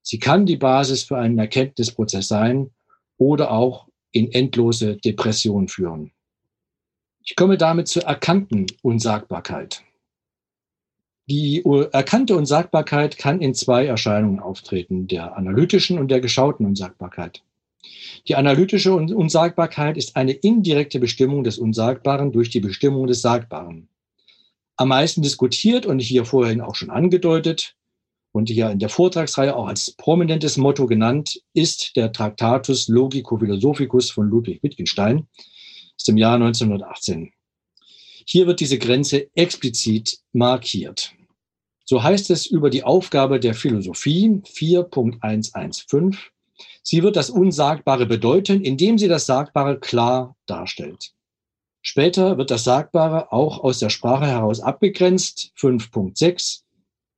Sie 0.02 0.18
kann 0.18 0.46
die 0.46 0.56
Basis 0.56 1.04
für 1.04 1.16
einen 1.16 1.38
Erkenntnisprozess 1.38 2.28
sein 2.28 2.70
oder 3.16 3.50
auch 3.50 3.88
in 4.10 4.30
endlose 4.32 4.96
Depression 4.96 5.68
führen. 5.68 6.12
Ich 7.20 7.36
komme 7.36 7.56
damit 7.56 7.88
zur 7.88 8.02
erkannten 8.02 8.66
Unsagbarkeit. 8.82 9.82
Die 11.26 11.64
erkannte 11.92 12.36
Unsagbarkeit 12.36 13.16
kann 13.16 13.40
in 13.40 13.54
zwei 13.54 13.86
Erscheinungen 13.86 14.40
auftreten, 14.40 15.08
der 15.08 15.36
analytischen 15.36 15.98
und 15.98 16.08
der 16.08 16.20
geschauten 16.20 16.66
Unsagbarkeit. 16.66 17.42
Die 18.26 18.36
analytische 18.36 18.94
Unsagbarkeit 18.94 19.96
ist 19.96 20.16
eine 20.16 20.32
indirekte 20.32 20.98
Bestimmung 20.98 21.44
des 21.44 21.58
Unsagbaren 21.58 22.32
durch 22.32 22.50
die 22.50 22.60
Bestimmung 22.60 23.06
des 23.06 23.20
Sagbaren. 23.22 23.88
Am 24.76 24.88
meisten 24.88 25.22
diskutiert 25.22 25.86
und 25.86 26.00
hier 26.00 26.24
vorhin 26.24 26.60
auch 26.60 26.74
schon 26.74 26.90
angedeutet 26.90 27.76
und 28.32 28.48
hier 28.48 28.70
in 28.70 28.80
der 28.80 28.88
Vortragsreihe 28.88 29.54
auch 29.54 29.68
als 29.68 29.92
prominentes 29.92 30.56
Motto 30.56 30.86
genannt, 30.86 31.40
ist 31.52 31.94
der 31.94 32.10
Tractatus 32.12 32.88
Logico 32.88 33.38
Philosophicus 33.38 34.10
von 34.10 34.28
Ludwig 34.28 34.62
Wittgenstein 34.62 35.28
aus 35.96 36.04
dem 36.04 36.16
Jahr 36.16 36.34
1918. 36.34 37.32
Hier 38.26 38.46
wird 38.46 38.60
diese 38.60 38.78
Grenze 38.78 39.28
explizit 39.36 40.18
markiert. 40.32 41.12
So 41.84 42.02
heißt 42.02 42.30
es 42.30 42.46
über 42.46 42.70
die 42.70 42.82
Aufgabe 42.82 43.38
der 43.38 43.54
Philosophie 43.54 44.40
4.115 44.44 46.16
Sie 46.82 47.02
wird 47.02 47.16
das 47.16 47.30
Unsagbare 47.30 48.06
bedeuten, 48.06 48.62
indem 48.62 48.98
sie 48.98 49.08
das 49.08 49.26
Sagbare 49.26 49.78
klar 49.78 50.36
darstellt. 50.46 51.12
Später 51.82 52.38
wird 52.38 52.50
das 52.50 52.64
Sagbare 52.64 53.32
auch 53.32 53.62
aus 53.62 53.78
der 53.78 53.90
Sprache 53.90 54.26
heraus 54.26 54.60
abgegrenzt. 54.60 55.52
5.6. 55.58 56.62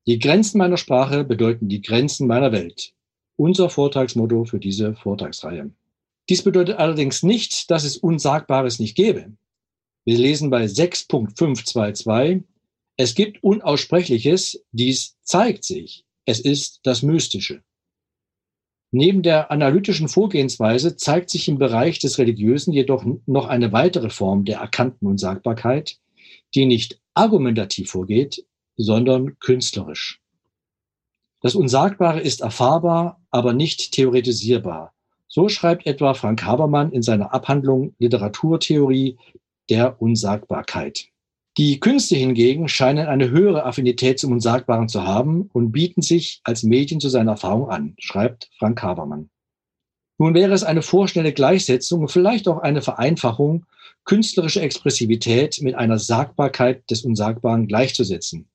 Die 0.06 0.18
Grenzen 0.18 0.58
meiner 0.58 0.76
Sprache 0.76 1.24
bedeuten 1.24 1.68
die 1.68 1.82
Grenzen 1.82 2.26
meiner 2.26 2.52
Welt. 2.52 2.92
Unser 3.36 3.70
Vortragsmotto 3.70 4.44
für 4.44 4.58
diese 4.58 4.94
Vortragsreihe. 4.94 5.70
Dies 6.28 6.42
bedeutet 6.42 6.78
allerdings 6.78 7.22
nicht, 7.22 7.70
dass 7.70 7.84
es 7.84 7.96
Unsagbares 7.96 8.80
nicht 8.80 8.96
gäbe. 8.96 9.32
Wir 10.04 10.18
lesen 10.18 10.50
bei 10.50 10.64
6.522, 10.64 12.44
es 12.96 13.14
gibt 13.14 13.42
Unaussprechliches, 13.42 14.64
dies 14.72 15.16
zeigt 15.22 15.64
sich. 15.64 16.04
Es 16.24 16.40
ist 16.40 16.80
das 16.84 17.02
Mystische. 17.02 17.62
Neben 18.98 19.22
der 19.22 19.50
analytischen 19.50 20.08
Vorgehensweise 20.08 20.96
zeigt 20.96 21.28
sich 21.28 21.48
im 21.48 21.58
Bereich 21.58 21.98
des 21.98 22.16
Religiösen 22.16 22.72
jedoch 22.72 23.04
noch 23.26 23.46
eine 23.46 23.70
weitere 23.70 24.08
Form 24.08 24.46
der 24.46 24.60
erkannten 24.60 25.06
Unsagbarkeit, 25.06 25.98
die 26.54 26.64
nicht 26.64 26.98
argumentativ 27.12 27.90
vorgeht, 27.90 28.46
sondern 28.78 29.38
künstlerisch. 29.38 30.22
Das 31.42 31.54
Unsagbare 31.54 32.22
ist 32.22 32.40
erfahrbar, 32.40 33.20
aber 33.30 33.52
nicht 33.52 33.92
theoretisierbar. 33.92 34.94
So 35.28 35.50
schreibt 35.50 35.86
etwa 35.86 36.14
Frank 36.14 36.42
Habermann 36.44 36.90
in 36.90 37.02
seiner 37.02 37.34
Abhandlung 37.34 37.94
Literaturtheorie 37.98 39.18
der 39.68 40.00
Unsagbarkeit. 40.00 41.08
Die 41.58 41.80
Künste 41.80 42.16
hingegen 42.16 42.68
scheinen 42.68 43.06
eine 43.06 43.30
höhere 43.30 43.64
Affinität 43.64 44.18
zum 44.18 44.32
Unsagbaren 44.32 44.90
zu 44.90 45.04
haben 45.04 45.48
und 45.54 45.72
bieten 45.72 46.02
sich 46.02 46.40
als 46.44 46.62
Medien 46.62 47.00
zu 47.00 47.08
seiner 47.08 47.32
Erfahrung 47.32 47.70
an, 47.70 47.94
schreibt 47.98 48.50
Frank 48.58 48.82
Habermann. 48.82 49.30
Nun 50.18 50.34
wäre 50.34 50.52
es 50.52 50.64
eine 50.64 50.82
vorschnelle 50.82 51.32
Gleichsetzung 51.32 52.02
und 52.02 52.10
vielleicht 52.10 52.46
auch 52.46 52.58
eine 52.58 52.82
Vereinfachung, 52.82 53.64
künstlerische 54.04 54.60
Expressivität 54.60 55.62
mit 55.62 55.74
einer 55.74 55.98
Sagbarkeit 55.98 56.90
des 56.90 57.04
Unsagbaren 57.04 57.68
gleichzusetzen. 57.68 58.48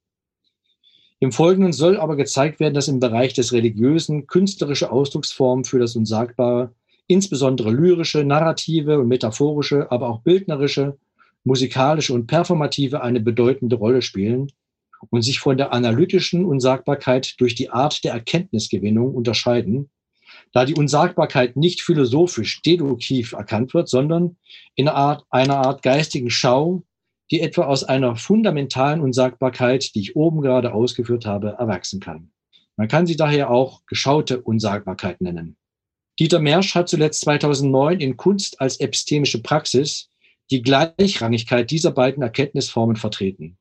Im 1.20 1.32
Folgenden 1.32 1.74
soll 1.74 1.98
aber 1.98 2.16
gezeigt 2.16 2.60
werden, 2.60 2.74
dass 2.76 2.88
im 2.88 3.00
Bereich 3.00 3.34
des 3.34 3.52
Religiösen 3.52 4.28
künstlerische 4.28 4.92
Ausdrucksformen 4.92 5.66
für 5.66 5.80
das 5.80 5.96
Unsagbare, 5.96 6.74
insbesondere 7.08 7.72
lyrische, 7.72 8.24
narrative 8.24 9.00
und 9.00 9.08
metaphorische, 9.08 9.92
aber 9.92 10.08
auch 10.08 10.22
bildnerische, 10.22 10.98
musikalische 11.44 12.14
und 12.14 12.28
performative 12.28 13.02
eine 13.02 13.20
bedeutende 13.20 13.76
Rolle 13.76 14.02
spielen 14.02 14.52
und 15.10 15.24
sich 15.24 15.40
von 15.40 15.58
der 15.58 15.74
analytischen 15.74 16.46
Unsagbarkeit 16.46 17.40
durch 17.40 17.56
die 17.56 17.70
Art 17.70 18.04
der 18.04 18.14
Erkenntnisgewinnung 18.14 19.14
unterscheiden, 19.14 19.90
da 20.54 20.66
die 20.66 20.76
Unsagbarkeit 20.76 21.56
nicht 21.56 21.82
philosophisch 21.82 22.62
deduktiv 22.62 23.34
erkannt 23.34 23.74
wird, 23.74 23.90
sondern 23.90 24.38
in 24.76 24.88
einer 24.88 24.98
Art, 24.98 25.26
einer 25.30 25.58
Art 25.58 25.82
geistigen 25.82 26.30
Schau, 26.30 26.84
die 27.32 27.42
etwa 27.42 27.64
aus 27.64 27.84
einer 27.84 28.16
fundamentalen 28.16 29.02
Unsagbarkeit, 29.02 29.96
die 29.96 30.02
ich 30.02 30.16
oben 30.16 30.42
gerade 30.42 30.74
ausgeführt 30.74 31.26
habe, 31.26 31.56
erwachsen 31.58 32.00
kann. 32.00 32.32
Man 32.76 32.88
kann 32.88 33.08
sie 33.08 33.16
daher 33.16 33.50
auch 33.50 33.86
geschaute 33.86 34.42
Unsagbarkeit 34.42 35.22
nennen. 35.22 35.56
Dieter 36.20 36.40
Mersch 36.40 36.76
hat 36.76 36.90
zuletzt 36.90 37.22
2009 37.22 38.00
in 38.00 38.18
Kunst 38.18 38.60
als 38.60 38.80
epistemische 38.80 39.42
Praxis 39.42 40.11
die 40.52 40.62
Gleichrangigkeit 40.62 41.72
dieser 41.72 41.92
beiden 41.92 42.22
Erkenntnisformen 42.22 42.98
vertreten. 42.98 43.58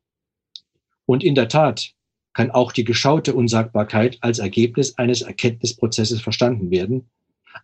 Und 1.07 1.23
in 1.23 1.37
der 1.37 1.49
Tat 1.49 1.93
kann 2.33 2.51
auch 2.51 2.73
die 2.73 2.85
geschaute 2.85 3.35
Unsagbarkeit 3.35 4.19
als 4.21 4.39
Ergebnis 4.39 4.99
eines 4.99 5.23
Erkenntnisprozesses 5.23 6.21
verstanden 6.21 6.71
werden, 6.71 7.09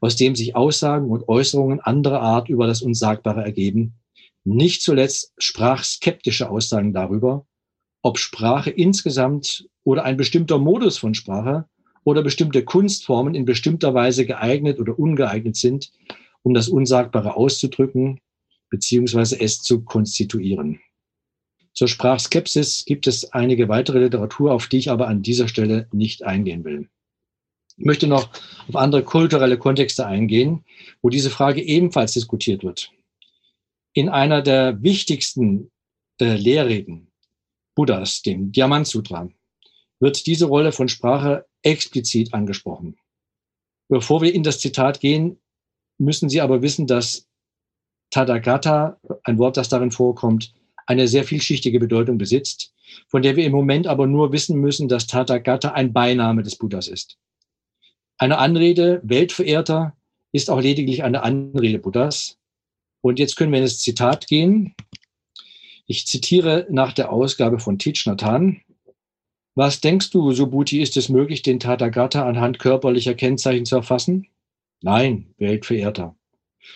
aus 0.00 0.16
dem 0.16 0.34
sich 0.34 0.56
Aussagen 0.56 1.10
und 1.10 1.28
Äußerungen 1.28 1.80
anderer 1.80 2.20
Art 2.20 2.48
über 2.48 2.66
das 2.66 2.82
Unsagbare 2.82 3.44
ergeben, 3.44 3.94
nicht 4.44 4.82
zuletzt 4.82 5.32
sprachskeptische 5.38 6.48
Aussagen 6.48 6.92
darüber, 6.92 7.46
ob 8.02 8.18
Sprache 8.18 8.70
insgesamt 8.70 9.68
oder 9.84 10.04
ein 10.04 10.16
bestimmter 10.16 10.58
Modus 10.58 10.98
von 10.98 11.14
Sprache 11.14 11.66
oder 12.04 12.22
bestimmte 12.22 12.64
Kunstformen 12.64 13.34
in 13.34 13.44
bestimmter 13.44 13.94
Weise 13.94 14.26
geeignet 14.26 14.78
oder 14.78 14.96
ungeeignet 14.96 15.56
sind, 15.56 15.92
um 16.42 16.54
das 16.54 16.68
Unsagbare 16.68 17.34
auszudrücken 17.34 18.20
beziehungsweise 18.76 19.40
es 19.40 19.62
zu 19.62 19.82
konstituieren. 19.84 20.80
Zur 21.72 21.88
Sprachskepsis 21.88 22.84
gibt 22.84 23.06
es 23.06 23.32
einige 23.32 23.70
weitere 23.70 24.00
Literatur, 24.00 24.52
auf 24.52 24.66
die 24.66 24.76
ich 24.76 24.90
aber 24.90 25.08
an 25.08 25.22
dieser 25.22 25.48
Stelle 25.48 25.88
nicht 25.92 26.24
eingehen 26.24 26.62
will. 26.64 26.90
Ich 27.78 27.86
möchte 27.86 28.06
noch 28.06 28.28
auf 28.68 28.76
andere 28.76 29.02
kulturelle 29.02 29.56
Kontexte 29.56 30.04
eingehen, 30.06 30.66
wo 31.00 31.08
diese 31.08 31.30
Frage 31.30 31.62
ebenfalls 31.62 32.12
diskutiert 32.12 32.64
wird. 32.64 32.92
In 33.94 34.10
einer 34.10 34.42
der 34.42 34.82
wichtigsten 34.82 35.70
äh, 36.20 36.36
Lehrreden 36.36 37.10
Buddhas, 37.74 38.20
dem 38.20 38.52
Diamant 38.52 38.86
Sutra, 38.86 39.26
wird 40.00 40.26
diese 40.26 40.44
Rolle 40.44 40.72
von 40.72 40.90
Sprache 40.90 41.46
explizit 41.62 42.34
angesprochen. 42.34 42.98
Bevor 43.88 44.20
wir 44.20 44.34
in 44.34 44.42
das 44.42 44.60
Zitat 44.60 45.00
gehen, 45.00 45.38
müssen 45.96 46.28
Sie 46.28 46.42
aber 46.42 46.60
wissen, 46.60 46.86
dass 46.86 47.26
Tadagata, 48.10 48.98
ein 49.24 49.38
Wort, 49.38 49.56
das 49.56 49.68
darin 49.68 49.90
vorkommt, 49.90 50.52
eine 50.86 51.08
sehr 51.08 51.24
vielschichtige 51.24 51.80
Bedeutung 51.80 52.18
besitzt, 52.18 52.72
von 53.08 53.22
der 53.22 53.36
wir 53.36 53.44
im 53.44 53.52
Moment 53.52 53.86
aber 53.86 54.06
nur 54.06 54.32
wissen 54.32 54.58
müssen, 54.58 54.88
dass 54.88 55.06
Tathagata 55.06 55.72
ein 55.72 55.92
Beiname 55.92 56.42
des 56.42 56.56
Buddhas 56.56 56.88
ist. 56.88 57.18
Eine 58.18 58.38
Anrede, 58.38 59.00
Weltverehrter, 59.02 59.94
ist 60.32 60.50
auch 60.50 60.60
lediglich 60.60 61.02
eine 61.02 61.22
Anrede 61.22 61.78
Buddhas. 61.78 62.38
Und 63.00 63.18
jetzt 63.18 63.36
können 63.36 63.52
wir 63.52 63.58
in 63.58 63.64
das 63.64 63.80
Zitat 63.80 64.26
gehen. 64.26 64.74
Ich 65.86 66.06
zitiere 66.06 66.66
nach 66.70 66.92
der 66.92 67.12
Ausgabe 67.12 67.58
von 67.58 67.78
Thich 67.78 68.06
Nathan. 68.06 68.60
Was 69.54 69.80
denkst 69.80 70.10
du, 70.10 70.32
Subhuti, 70.32 70.82
ist 70.82 70.96
es 70.96 71.08
möglich, 71.08 71.42
den 71.42 71.60
Tathagata 71.60 72.26
anhand 72.26 72.58
körperlicher 72.58 73.14
Kennzeichen 73.14 73.64
zu 73.64 73.76
erfassen? 73.76 74.26
Nein, 74.82 75.34
Weltverehrter. 75.38 76.16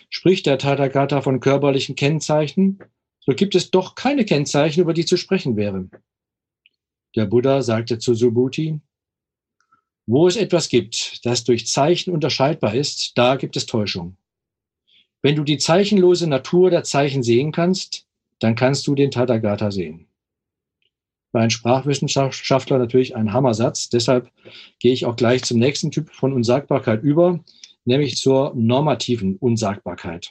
Spricht 0.09 0.47
der 0.47 0.59
Tathagata 0.59 1.21
von 1.21 1.41
körperlichen 1.41 1.95
Kennzeichen, 1.95 2.79
so 3.21 3.33
gibt 3.35 3.55
es 3.55 3.71
doch 3.71 3.95
keine 3.95 4.25
Kennzeichen, 4.25 4.81
über 4.81 4.95
die 4.95 5.05
zu 5.05 5.17
sprechen 5.17 5.57
wäre. 5.57 5.89
Der 7.17 7.27
Buddha 7.27 7.63
sagte 7.63 7.99
zu 7.99 8.15
Subhuti, 8.15 8.81
wo 10.07 10.27
es 10.27 10.37
etwas 10.37 10.69
gibt, 10.69 11.25
das 11.25 11.45
durch 11.45 11.67
Zeichen 11.67 12.13
unterscheidbar 12.13 12.75
ist, 12.75 13.17
da 13.17 13.37
gibt 13.37 13.57
es 13.57 13.67
Täuschung. 13.67 14.17
Wenn 15.23 15.37
du 15.37 15.45
die 15.45 15.59
zeichenlose 15.59 16.27
Natur 16.27 16.71
der 16.71 16.83
Zeichen 16.83 17.23
sehen 17.23 17.53
kannst, 17.53 18.07
dann 18.39 18.55
kannst 18.55 18.87
du 18.87 18.95
den 18.95 19.11
Tathagata 19.11 19.71
sehen. 19.71 20.07
Bei 21.33 21.41
einem 21.41 21.51
Sprachwissenschaftler 21.51 22.79
natürlich 22.79 23.15
ein 23.15 23.33
Hammersatz. 23.33 23.89
Deshalb 23.89 24.31
gehe 24.81 24.93
ich 24.93 25.07
auch 25.07 25.15
gleich 25.15 25.45
zum 25.45 25.59
nächsten 25.59 25.91
Typ 25.91 26.11
von 26.11 26.33
Unsagbarkeit 26.33 27.03
über, 27.03 27.39
nämlich 27.85 28.17
zur 28.17 28.53
normativen 28.55 29.37
Unsagbarkeit. 29.37 30.31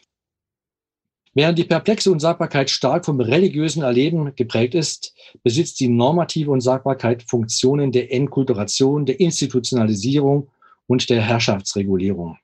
Während 1.34 1.60
die 1.60 1.64
perplexe 1.64 2.12
Unsagbarkeit 2.12 2.70
stark 2.70 3.06
vom 3.06 3.20
religiösen 3.20 3.84
Erleben 3.84 4.36
geprägt 4.36 4.74
ist, 4.74 5.14
besitzt 5.44 5.80
die 5.80 5.88
normative 5.88 6.52
Unsagbarkeit 6.52 7.24
Funktionen 7.24 7.92
der 7.92 8.12
Enkulturation, 8.12 9.06
der 9.06 9.20
Institutionalisierung 9.20 10.50
und 10.88 11.10
der 11.10 11.22
Herrschaftsregulierung. 11.22 12.38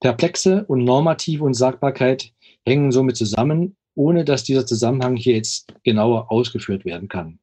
Perplexe 0.00 0.64
und 0.66 0.84
normative 0.84 1.44
Unsagbarkeit 1.44 2.32
hängen 2.66 2.92
somit 2.92 3.16
zusammen, 3.16 3.76
ohne 3.94 4.24
dass 4.24 4.44
dieser 4.44 4.66
Zusammenhang 4.66 5.16
hier 5.16 5.36
jetzt 5.36 5.72
genauer 5.84 6.30
ausgeführt 6.30 6.84
werden 6.84 7.08
kann. 7.08 7.38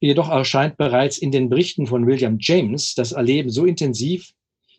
Jedoch 0.00 0.30
erscheint 0.30 0.76
bereits 0.76 1.16
in 1.16 1.30
den 1.30 1.48
Berichten 1.48 1.86
von 1.86 2.06
William 2.06 2.38
James 2.40 2.94
das 2.94 3.12
Erleben 3.12 3.50
so 3.50 3.64
intensiv, 3.64 4.32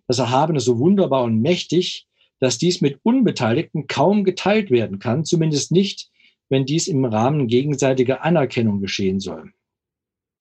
das 0.08 0.20
Erhabene 0.20 0.60
so 0.60 0.80
wunderbar 0.80 1.24
und 1.24 1.42
mächtig, 1.42 2.08
dass 2.40 2.58
dies 2.58 2.82
mit 2.82 3.00
Unbeteiligten 3.04 3.88
kaum 3.88 4.24
geteilt 4.24 4.70
werden 4.70 5.00
kann, 5.00 5.24
zumindest 5.24 5.72
nicht, 5.72 6.10
wenn 6.50 6.66
dies 6.66 6.88
im 6.88 7.06
Rahmen 7.06 7.48
gegenseitiger 7.48 8.24
Anerkennung 8.24 8.82
geschehen 8.82 9.20
soll. 9.20 9.54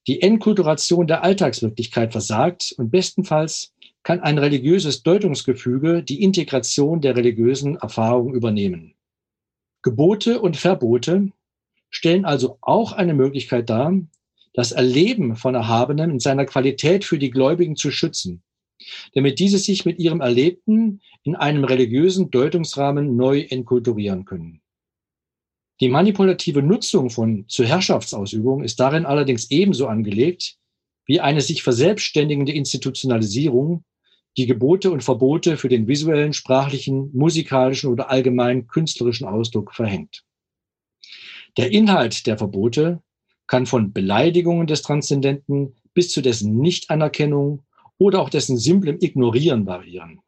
Die 0.08 0.20
Enkulturation 0.20 1.06
der 1.06 1.22
Alltagswirklichkeit 1.22 2.10
versagt 2.10 2.74
und 2.76 2.90
bestenfalls 2.90 3.72
kann 4.02 4.18
ein 4.18 4.38
religiöses 4.38 5.04
Deutungsgefüge 5.04 6.02
die 6.02 6.24
Integration 6.24 7.00
der 7.00 7.16
religiösen 7.16 7.76
Erfahrung 7.76 8.34
übernehmen. 8.34 8.94
Gebote 9.82 10.40
und 10.40 10.56
Verbote 10.56 11.30
stellen 11.88 12.24
also 12.24 12.58
auch 12.60 12.92
eine 12.92 13.14
Möglichkeit 13.14 13.70
dar, 13.70 13.96
das 14.54 14.72
Erleben 14.72 15.36
von 15.36 15.54
Erhabenem 15.54 16.10
in 16.10 16.20
seiner 16.20 16.46
Qualität 16.46 17.04
für 17.04 17.18
die 17.18 17.30
Gläubigen 17.30 17.76
zu 17.76 17.92
schützen 17.92 18.42
damit 19.14 19.38
diese 19.38 19.58
sich 19.58 19.84
mit 19.84 19.98
ihrem 19.98 20.20
Erlebten 20.20 21.00
in 21.22 21.36
einem 21.36 21.64
religiösen 21.64 22.30
Deutungsrahmen 22.30 23.16
neu 23.16 23.40
enkulturieren 23.40 24.24
können. 24.24 24.60
Die 25.80 25.88
manipulative 25.88 26.62
Nutzung 26.62 27.10
von 27.10 27.44
zur 27.48 27.66
Herrschaftsausübung 27.66 28.62
ist 28.62 28.78
darin 28.78 29.06
allerdings 29.06 29.50
ebenso 29.50 29.86
angelegt 29.86 30.56
wie 31.06 31.20
eine 31.20 31.40
sich 31.40 31.62
verselbstständigende 31.62 32.52
Institutionalisierung, 32.52 33.84
die 34.36 34.46
Gebote 34.46 34.90
und 34.90 35.02
Verbote 35.02 35.56
für 35.56 35.68
den 35.68 35.88
visuellen, 35.88 36.32
sprachlichen, 36.32 37.10
musikalischen 37.12 37.90
oder 37.90 38.10
allgemeinen 38.10 38.66
künstlerischen 38.66 39.26
Ausdruck 39.26 39.74
verhängt. 39.74 40.24
Der 41.56 41.70
Inhalt 41.70 42.26
der 42.26 42.38
Verbote 42.38 43.02
kann 43.46 43.66
von 43.66 43.92
Beleidigungen 43.92 44.66
des 44.66 44.82
Transzendenten 44.82 45.74
bis 45.92 46.10
zu 46.10 46.22
dessen 46.22 46.56
Nichtanerkennung 46.58 47.64
oder 48.02 48.20
auch 48.20 48.30
dessen 48.30 48.58
simplem 48.58 48.98
Ignorieren 49.00 49.64
variieren. 49.64 50.20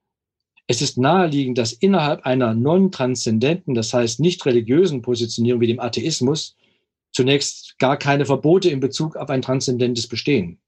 Es 0.69 0.81
ist 0.81 0.97
naheliegend, 0.97 1.59
dass 1.59 1.73
innerhalb 1.73 2.25
einer 2.25 2.55
non-transzendenten, 2.55 3.75
das 3.75 3.93
heißt 3.93 4.21
nicht 4.21 4.47
religiösen 4.47 5.03
Positionierung 5.03 5.61
wie 5.61 5.67
dem 5.67 5.81
Atheismus, 5.81 6.57
zunächst 7.13 7.79
gar 7.79 7.97
keine 7.97 8.27
Verbote 8.27 8.71
in 8.71 8.81
Bezug 8.81 9.17
auf 9.17 9.29
ein 9.29 9.43
transzendentes 9.43 10.07
bestehen. 10.07 10.61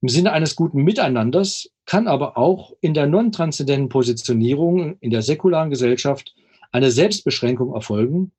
Im 0.00 0.08
Sinne 0.08 0.32
eines 0.32 0.54
guten 0.54 0.82
Miteinanders 0.82 1.70
kann 1.84 2.06
aber 2.06 2.38
auch 2.38 2.72
in 2.80 2.94
der 2.94 3.08
non-transzendenten 3.08 3.88
Positionierung 3.88 4.96
in 5.00 5.10
der 5.10 5.22
säkularen 5.22 5.70
Gesellschaft 5.70 6.36
eine 6.70 6.92
Selbstbeschränkung 6.92 7.74
erfolgen, 7.74 8.30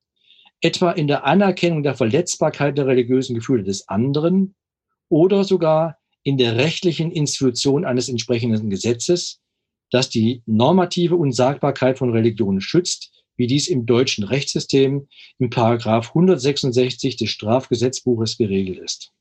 etwa 0.62 0.92
in 0.92 1.08
der 1.08 1.26
Anerkennung 1.26 1.84
der 1.84 1.96
Verletzbarkeit 1.96 2.78
der 2.78 2.88
religiösen 2.88 3.36
Gefühle 3.36 3.64
des 3.64 3.90
anderen 3.90 4.56
oder 5.10 5.44
sogar 5.44 5.99
in 6.24 6.38
der 6.38 6.58
rechtlichen 6.58 7.12
Institution 7.12 7.86
eines 7.86 8.10
entsprechenden 8.10 8.70
Gesetzes, 8.70 9.40
das 9.92 10.10
die 10.10 10.44
normative 10.46 11.16
Unsagbarkeit 11.16 11.98
von 11.98 12.12
Religionen 12.12 12.62
schützt, 12.62 13.12
wie 13.38 13.48
dies 13.48 13.68
im 13.68 13.86
deutschen 13.86 14.26
Rechtssystem 14.26 15.08
im 15.40 15.50
Paragraph 15.50 16.10
166 16.10 17.16
des 17.16 17.30
Strafgesetzbuches 17.30 18.38
geregelt 18.38 18.80
ist. 18.80 19.12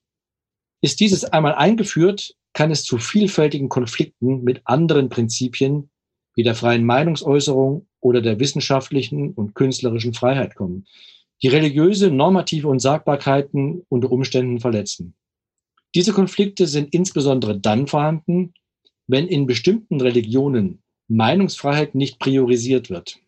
Ist 0.80 1.00
dieses 1.00 1.24
einmal 1.24 1.54
eingeführt, 1.54 2.34
kann 2.52 2.70
es 2.70 2.84
zu 2.84 2.98
vielfältigen 2.98 3.68
Konflikten 3.68 4.42
mit 4.42 4.62
anderen 4.64 5.08
Prinzipien 5.08 5.90
wie 6.34 6.42
der 6.42 6.54
freien 6.54 6.84
Meinungsäußerung 6.84 7.86
oder 8.00 8.20
der 8.20 8.38
wissenschaftlichen 8.38 9.32
und 9.32 9.54
künstlerischen 9.54 10.14
Freiheit 10.14 10.54
kommen, 10.54 10.86
die 11.42 11.48
religiöse 11.48 12.10
normative 12.10 12.68
Unsagbarkeiten 12.68 13.84
unter 13.88 14.10
Umständen 14.10 14.60
verletzen. 14.60 15.14
Diese 15.94 16.12
Konflikte 16.12 16.66
sind 16.66 16.92
insbesondere 16.94 17.58
dann 17.58 17.86
vorhanden, 17.86 18.52
wenn 19.06 19.26
in 19.26 19.46
bestimmten 19.46 20.00
Religionen 20.00 20.82
Meinungsfreiheit 21.08 21.94
nicht 21.94 22.18
priorisiert 22.18 22.90
wird. 22.90 23.18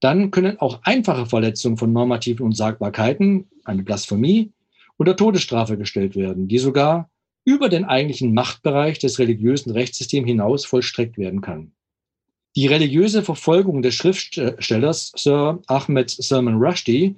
Dann 0.00 0.30
können 0.30 0.60
auch 0.60 0.80
einfache 0.84 1.26
Verletzungen 1.26 1.78
von 1.78 1.92
normativen 1.92 2.46
Unsagbarkeiten, 2.46 3.48
eine 3.64 3.82
Blasphemie, 3.82 4.52
unter 4.96 5.16
Todesstrafe 5.16 5.76
gestellt 5.76 6.14
werden, 6.16 6.48
die 6.48 6.58
sogar 6.58 7.10
über 7.44 7.68
den 7.68 7.84
eigentlichen 7.84 8.34
Machtbereich 8.34 8.98
des 8.98 9.18
religiösen 9.18 9.72
Rechtssystems 9.72 10.26
hinaus 10.26 10.64
vollstreckt 10.64 11.18
werden 11.18 11.40
kann. 11.40 11.72
Die 12.56 12.66
religiöse 12.66 13.22
Verfolgung 13.22 13.82
des 13.82 13.94
Schriftstellers 13.94 15.12
Sir 15.16 15.60
Ahmed 15.66 16.10
Salman 16.10 16.56
Rushdie 16.56 17.16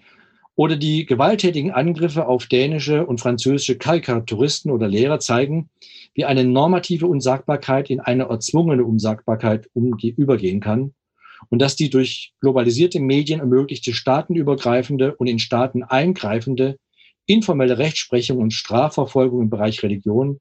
oder 0.58 0.74
die 0.74 1.06
gewalttätigen 1.06 1.70
Angriffe 1.70 2.26
auf 2.26 2.46
dänische 2.46 3.06
und 3.06 3.20
französische 3.20 3.78
Karikaturisten 3.78 4.72
oder 4.72 4.88
Lehrer 4.88 5.20
zeigen, 5.20 5.70
wie 6.14 6.24
eine 6.24 6.42
normative 6.42 7.06
Unsagbarkeit 7.06 7.90
in 7.90 8.00
eine 8.00 8.24
erzwungene 8.24 8.84
Unsagbarkeit 8.84 9.70
übergehen 9.74 10.58
kann 10.58 10.94
und 11.48 11.62
dass 11.62 11.76
die 11.76 11.90
durch 11.90 12.32
globalisierte 12.40 12.98
Medien 12.98 13.38
ermöglichte 13.38 13.92
staatenübergreifende 13.92 15.14
und 15.14 15.28
in 15.28 15.38
Staaten 15.38 15.84
eingreifende 15.84 16.76
informelle 17.26 17.78
Rechtsprechung 17.78 18.38
und 18.38 18.52
Strafverfolgung 18.52 19.42
im 19.42 19.50
Bereich 19.50 19.84
Religion 19.84 20.40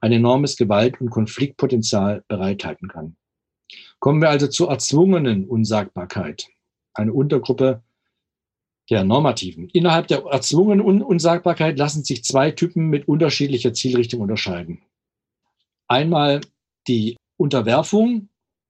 ein 0.00 0.10
enormes 0.10 0.56
Gewalt- 0.56 1.00
und 1.00 1.10
Konfliktpotenzial 1.10 2.24
bereithalten 2.26 2.88
kann. 2.88 3.14
Kommen 4.00 4.20
wir 4.20 4.30
also 4.30 4.48
zur 4.48 4.70
erzwungenen 4.70 5.46
Unsagbarkeit, 5.46 6.48
eine 6.94 7.12
Untergruppe 7.12 7.84
der 8.92 9.04
normativen. 9.04 9.70
Innerhalb 9.72 10.06
der 10.08 10.22
erzwungenen 10.26 11.02
Unsagbarkeit 11.02 11.78
lassen 11.78 12.04
sich 12.04 12.24
zwei 12.24 12.50
Typen 12.50 12.90
mit 12.90 13.08
unterschiedlicher 13.08 13.72
Zielrichtung 13.72 14.20
unterscheiden. 14.20 14.82
Einmal 15.88 16.42
die 16.86 17.16
Unterwerfung 17.38 18.28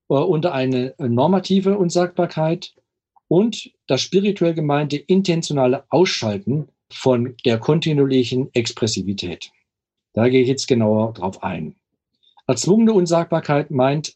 äh, 0.09 0.15
unter 0.15 0.55
eine 0.55 0.95
normative 0.99 1.77
Unsagbarkeit 1.77 2.73
und 3.27 3.73
das 3.89 4.01
spirituell 4.01 4.55
gemeinte 4.55 4.97
intentionale 4.97 5.85
Ausschalten 5.89 6.69
von 6.93 7.35
der 7.45 7.59
kontinuierlichen 7.59 8.51
Expressivität. 8.55 9.51
Da 10.13 10.29
gehe 10.29 10.43
ich 10.43 10.49
jetzt 10.49 10.69
genauer 10.69 11.15
drauf 11.15 11.43
ein. 11.43 11.75
Erzwungene 12.47 12.93
Unsagbarkeit 12.93 13.73
meint 13.73 14.15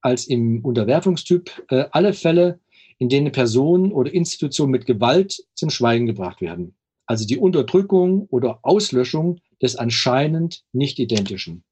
als 0.00 0.26
im 0.26 0.64
Unterwerfungstyp 0.64 1.64
äh, 1.68 1.84
alle 1.92 2.12
Fälle, 2.12 2.58
in 2.98 3.08
denen 3.08 3.32
Personen 3.32 3.92
oder 3.92 4.12
Institutionen 4.12 4.72
mit 4.72 4.86
Gewalt 4.86 5.44
zum 5.54 5.70
Schweigen 5.70 6.06
gebracht 6.06 6.40
werden. 6.40 6.74
Also 7.06 7.26
die 7.26 7.38
Unterdrückung 7.38 8.26
oder 8.30 8.60
Auslöschung 8.62 9.40
des 9.60 9.76
anscheinend 9.76 10.64
nicht 10.72 10.98
identischen. 10.98 11.64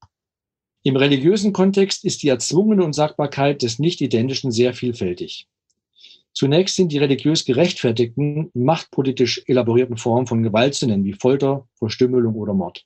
Im 0.83 0.95
religiösen 0.97 1.53
Kontext 1.53 2.03
ist 2.03 2.23
die 2.23 2.27
erzwungene 2.27 2.83
Unsagbarkeit 2.83 3.61
des 3.61 3.79
Nicht-Identischen 3.79 4.51
sehr 4.51 4.73
vielfältig. 4.73 5.47
Zunächst 6.33 6.75
sind 6.75 6.91
die 6.91 6.97
religiös 6.97 7.45
gerechtfertigten, 7.45 8.49
machtpolitisch 8.53 9.43
elaborierten 9.47 9.97
Formen 9.97 10.27
von 10.27 10.43
Gewalt 10.43 10.73
zu 10.73 10.87
nennen, 10.87 11.05
wie 11.05 11.13
Folter, 11.13 11.67
Verstümmelung 11.75 12.35
oder 12.35 12.53
Mord. 12.53 12.85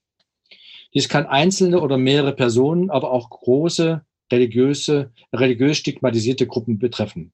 Dies 0.94 1.10
kann 1.10 1.26
einzelne 1.26 1.82
oder 1.82 1.98
mehrere 1.98 2.34
Personen, 2.34 2.90
aber 2.90 3.12
auch 3.12 3.30
große 3.30 4.06
religiöse, 4.32 5.12
religiös 5.34 5.78
stigmatisierte 5.78 6.46
Gruppen 6.46 6.78
betreffen. 6.78 7.32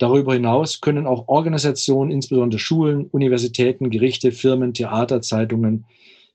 Darüber 0.00 0.32
hinaus 0.32 0.80
können 0.80 1.06
auch 1.06 1.28
Organisationen, 1.28 2.10
insbesondere 2.10 2.58
Schulen, 2.58 3.08
Universitäten, 3.08 3.90
Gerichte, 3.90 4.32
Firmen, 4.32 4.72
Theater, 4.72 5.20
Zeitungen, 5.20 5.84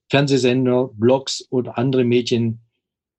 Fernsehsender, 0.08 0.92
Blogs 0.94 1.48
oder 1.50 1.76
andere 1.76 2.04
Medien 2.04 2.60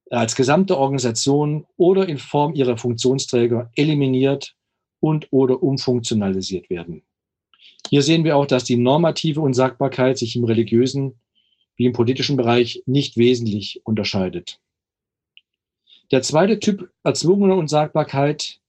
als 0.08 0.36
gesamte 0.36 0.78
Organisation 0.78 1.66
oder 1.76 2.08
in 2.08 2.18
Form 2.18 2.54
ihrer 2.54 2.76
Funktionsträger 2.76 3.72
eliminiert 3.74 4.54
und 5.00 5.26
oder 5.32 5.64
umfunktionalisiert 5.64 6.70
werden. 6.70 7.02
Hier 7.90 8.02
sehen 8.02 8.22
wir 8.22 8.36
auch, 8.36 8.46
dass 8.46 8.62
die 8.62 8.76
normative 8.76 9.40
Unsagbarkeit 9.40 10.16
sich 10.16 10.36
im 10.36 10.44
religiösen 10.44 11.18
wie 11.74 11.86
im 11.86 11.92
politischen 11.92 12.36
Bereich 12.36 12.84
nicht 12.86 13.16
wesentlich 13.16 13.80
unterscheidet. 13.82 14.60
Der 16.12 16.22
zweite 16.22 16.60
Typ 16.60 16.88
erzwungene 17.02 17.56
Unsagbarkeit 17.56 18.60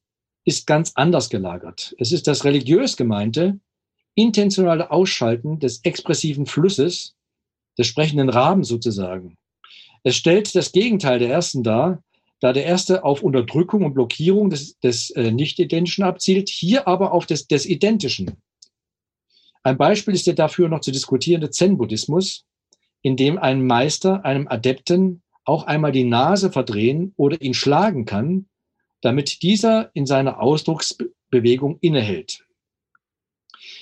ist 0.47 0.65
ganz 0.65 0.93
anders 0.95 1.29
gelagert. 1.29 1.93
Es 1.99 2.13
ist 2.13 2.25
das 2.25 2.45
religiös 2.45 2.95
gemeinte, 2.95 3.59
intentionale 4.15 4.91
Ausschalten 4.91 5.59
des 5.59 5.83
expressiven 5.83 6.45
Flusses, 6.45 7.15
des 7.77 7.87
sprechenden 7.87 8.29
Raben 8.29 8.63
sozusagen. 8.63 9.37
Es 10.03 10.15
stellt 10.15 10.55
das 10.55 10.71
Gegenteil 10.71 11.19
der 11.19 11.29
ersten 11.29 11.63
dar, 11.63 12.01
da 12.39 12.53
der 12.53 12.63
erste 12.63 13.03
auf 13.03 13.23
Unterdrückung 13.23 13.83
und 13.83 13.93
Blockierung 13.93 14.49
des, 14.49 14.79
des 14.79 15.09
äh, 15.11 15.31
Nicht-Identischen 15.31 16.05
abzielt, 16.05 16.47
hier 16.47 16.87
aber 16.87 17.11
auf 17.11 17.25
des, 17.25 17.47
des 17.47 17.65
Identischen. 17.65 18.37
Ein 19.63 19.77
Beispiel 19.77 20.13
ist 20.13 20.27
der 20.27 20.33
dafür 20.35 20.69
noch 20.69 20.79
zu 20.79 20.91
diskutierende 20.91 21.49
Zen-Buddhismus, 21.49 22.45
in 23.01 23.17
dem 23.17 23.37
ein 23.37 23.67
Meister 23.67 24.23
einem 24.23 24.47
Adepten 24.47 25.23
auch 25.43 25.65
einmal 25.65 25.91
die 25.91 26.05
Nase 26.05 26.53
verdrehen 26.53 27.13
oder 27.17 27.41
ihn 27.41 27.53
schlagen 27.53 28.05
kann, 28.05 28.45
damit 29.07 29.41
dieser 29.41 29.89
in 29.93 30.05
seiner 30.05 30.41
Ausdrucksbewegung 30.41 31.77
innehält. 31.79 32.45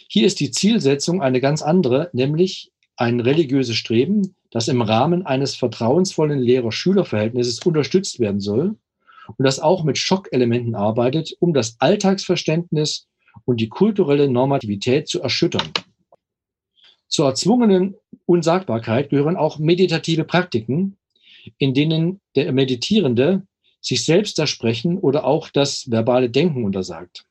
Hier 0.08 0.28
ist 0.28 0.40
die 0.40 0.52
Zielsetzung 0.52 1.24
eine 1.24 1.42
ganz 1.42 1.64
andere, 1.64 2.12
nämlich 2.14 2.72
ein 2.96 3.20
religiöses 3.20 3.76
Streben, 3.76 4.36
das 4.52 4.68
im 4.68 4.84
Rahmen 4.84 5.26
eines 5.26 5.56
vertrauensvollen 5.56 6.38
Lehrer-Schüler-Verhältnisses 6.38 7.58
unterstützt 7.66 8.20
werden 8.20 8.40
soll 8.40 8.76
und 9.36 9.44
das 9.44 9.60
auch 9.60 9.84
mit 9.84 9.98
Schockelementen 9.98 10.76
arbeitet, 10.76 11.36
um 11.40 11.56
das 11.56 11.76
Alltagsverständnis 11.80 13.08
und 13.46 13.60
die 13.60 13.70
kulturelle 13.70 14.30
Normativität 14.30 15.08
zu 15.08 15.24
erschüttern. 15.24 15.72
Zur 17.08 17.26
erzwungenen 17.30 17.96
Unsagbarkeit 18.28 19.10
gehören 19.10 19.38
auch 19.38 19.58
meditative 19.58 20.24
Praktiken, 20.24 20.98
in 21.58 21.74
denen 21.74 22.22
der 22.36 22.52
Meditierende 22.52 23.48
sich 23.86 24.04
selbst 24.04 24.40
das 24.40 24.50
Sprechen 24.50 24.98
oder 24.98 25.26
auch 25.26 25.50
das 25.50 25.90
verbale 25.90 26.30
Denken 26.30 26.66
untersagt. 26.66 27.26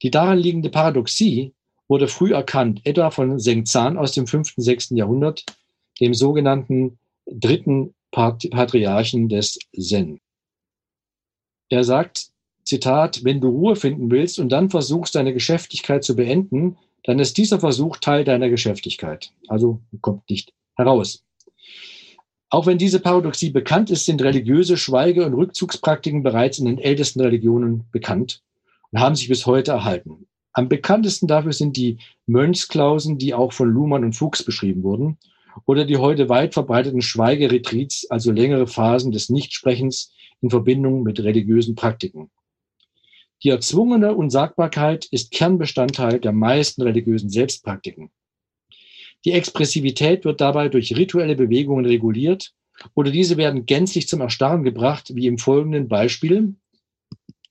Die 0.00 0.10
darin 0.10 0.38
liegende 0.38 0.70
Paradoxie 0.70 1.52
wurde 1.88 2.08
früh 2.08 2.32
erkannt, 2.32 2.80
etwa 2.84 3.10
von 3.10 3.38
Zheng 3.38 3.66
Zan 3.66 3.98
aus 3.98 4.12
dem 4.12 4.26
5. 4.26 4.54
6. 4.56 4.90
Jahrhundert, 4.90 5.44
dem 6.00 6.14
sogenannten 6.14 6.98
dritten 7.26 7.94
Patriarchen 8.10 9.28
des 9.28 9.58
Zen. 9.78 10.20
Er 11.68 11.84
sagt, 11.84 12.30
Zitat, 12.64 13.24
wenn 13.24 13.40
du 13.40 13.48
Ruhe 13.48 13.76
finden 13.76 14.10
willst 14.10 14.38
und 14.38 14.48
dann 14.50 14.70
versuchst, 14.70 15.14
deine 15.14 15.34
Geschäftigkeit 15.34 16.02
zu 16.02 16.16
beenden, 16.16 16.78
dann 17.04 17.18
ist 17.18 17.36
dieser 17.36 17.60
Versuch 17.60 17.98
Teil 17.98 18.24
deiner 18.24 18.48
Geschäftigkeit. 18.48 19.32
Also 19.48 19.80
kommt 20.00 20.28
nicht 20.30 20.52
heraus. 20.76 21.24
Auch 22.52 22.66
wenn 22.66 22.76
diese 22.76 23.00
Paradoxie 23.00 23.48
bekannt 23.48 23.88
ist, 23.88 24.04
sind 24.04 24.20
religiöse 24.20 24.76
Schweige- 24.76 25.24
und 25.24 25.32
Rückzugspraktiken 25.32 26.22
bereits 26.22 26.58
in 26.58 26.66
den 26.66 26.76
ältesten 26.76 27.22
Religionen 27.22 27.84
bekannt 27.92 28.42
und 28.90 29.00
haben 29.00 29.14
sich 29.14 29.28
bis 29.28 29.46
heute 29.46 29.70
erhalten. 29.70 30.26
Am 30.52 30.68
bekanntesten 30.68 31.26
dafür 31.26 31.54
sind 31.54 31.78
die 31.78 31.96
Mönchsklausen, 32.26 33.16
die 33.16 33.32
auch 33.32 33.54
von 33.54 33.70
Luhmann 33.70 34.04
und 34.04 34.12
Fuchs 34.12 34.42
beschrieben 34.42 34.82
wurden, 34.82 35.16
oder 35.64 35.86
die 35.86 35.96
heute 35.96 36.28
weit 36.28 36.52
verbreiteten 36.52 37.00
Schweigeretreats, 37.00 38.10
also 38.10 38.32
längere 38.32 38.66
Phasen 38.66 39.12
des 39.12 39.30
Nichtsprechens 39.30 40.12
in 40.42 40.50
Verbindung 40.50 41.04
mit 41.04 41.20
religiösen 41.20 41.74
Praktiken. 41.74 42.30
Die 43.44 43.48
erzwungene 43.48 44.14
Unsagbarkeit 44.14 45.06
ist 45.06 45.30
Kernbestandteil 45.30 46.20
der 46.20 46.32
meisten 46.32 46.82
religiösen 46.82 47.30
Selbstpraktiken. 47.30 48.10
Die 49.24 49.32
Expressivität 49.32 50.24
wird 50.24 50.40
dabei 50.40 50.68
durch 50.68 50.96
rituelle 50.96 51.36
Bewegungen 51.36 51.86
reguliert 51.86 52.52
oder 52.94 53.10
diese 53.10 53.36
werden 53.36 53.66
gänzlich 53.66 54.08
zum 54.08 54.20
Erstarren 54.20 54.64
gebracht, 54.64 55.14
wie 55.14 55.26
im 55.26 55.38
folgenden 55.38 55.88
Beispiel 55.88 56.54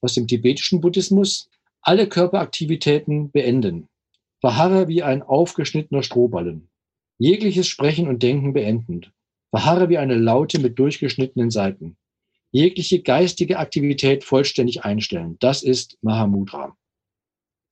aus 0.00 0.14
dem 0.14 0.26
tibetischen 0.26 0.80
Buddhismus. 0.80 1.48
Alle 1.80 2.08
Körperaktivitäten 2.08 3.30
beenden. 3.30 3.88
Verharre 4.40 4.88
wie 4.88 5.02
ein 5.02 5.22
aufgeschnittener 5.22 6.02
Strohballen. 6.02 6.68
Jegliches 7.18 7.68
Sprechen 7.68 8.08
und 8.08 8.22
Denken 8.22 8.52
beendend. 8.52 9.12
Verharre 9.50 9.88
wie 9.88 9.98
eine 9.98 10.14
Laute 10.14 10.58
mit 10.58 10.78
durchgeschnittenen 10.78 11.50
Seiten. 11.50 11.96
Jegliche 12.50 13.00
geistige 13.00 13.58
Aktivität 13.58 14.24
vollständig 14.24 14.84
einstellen. 14.84 15.36
Das 15.40 15.62
ist 15.62 15.98
Mahamudra. 16.02 16.76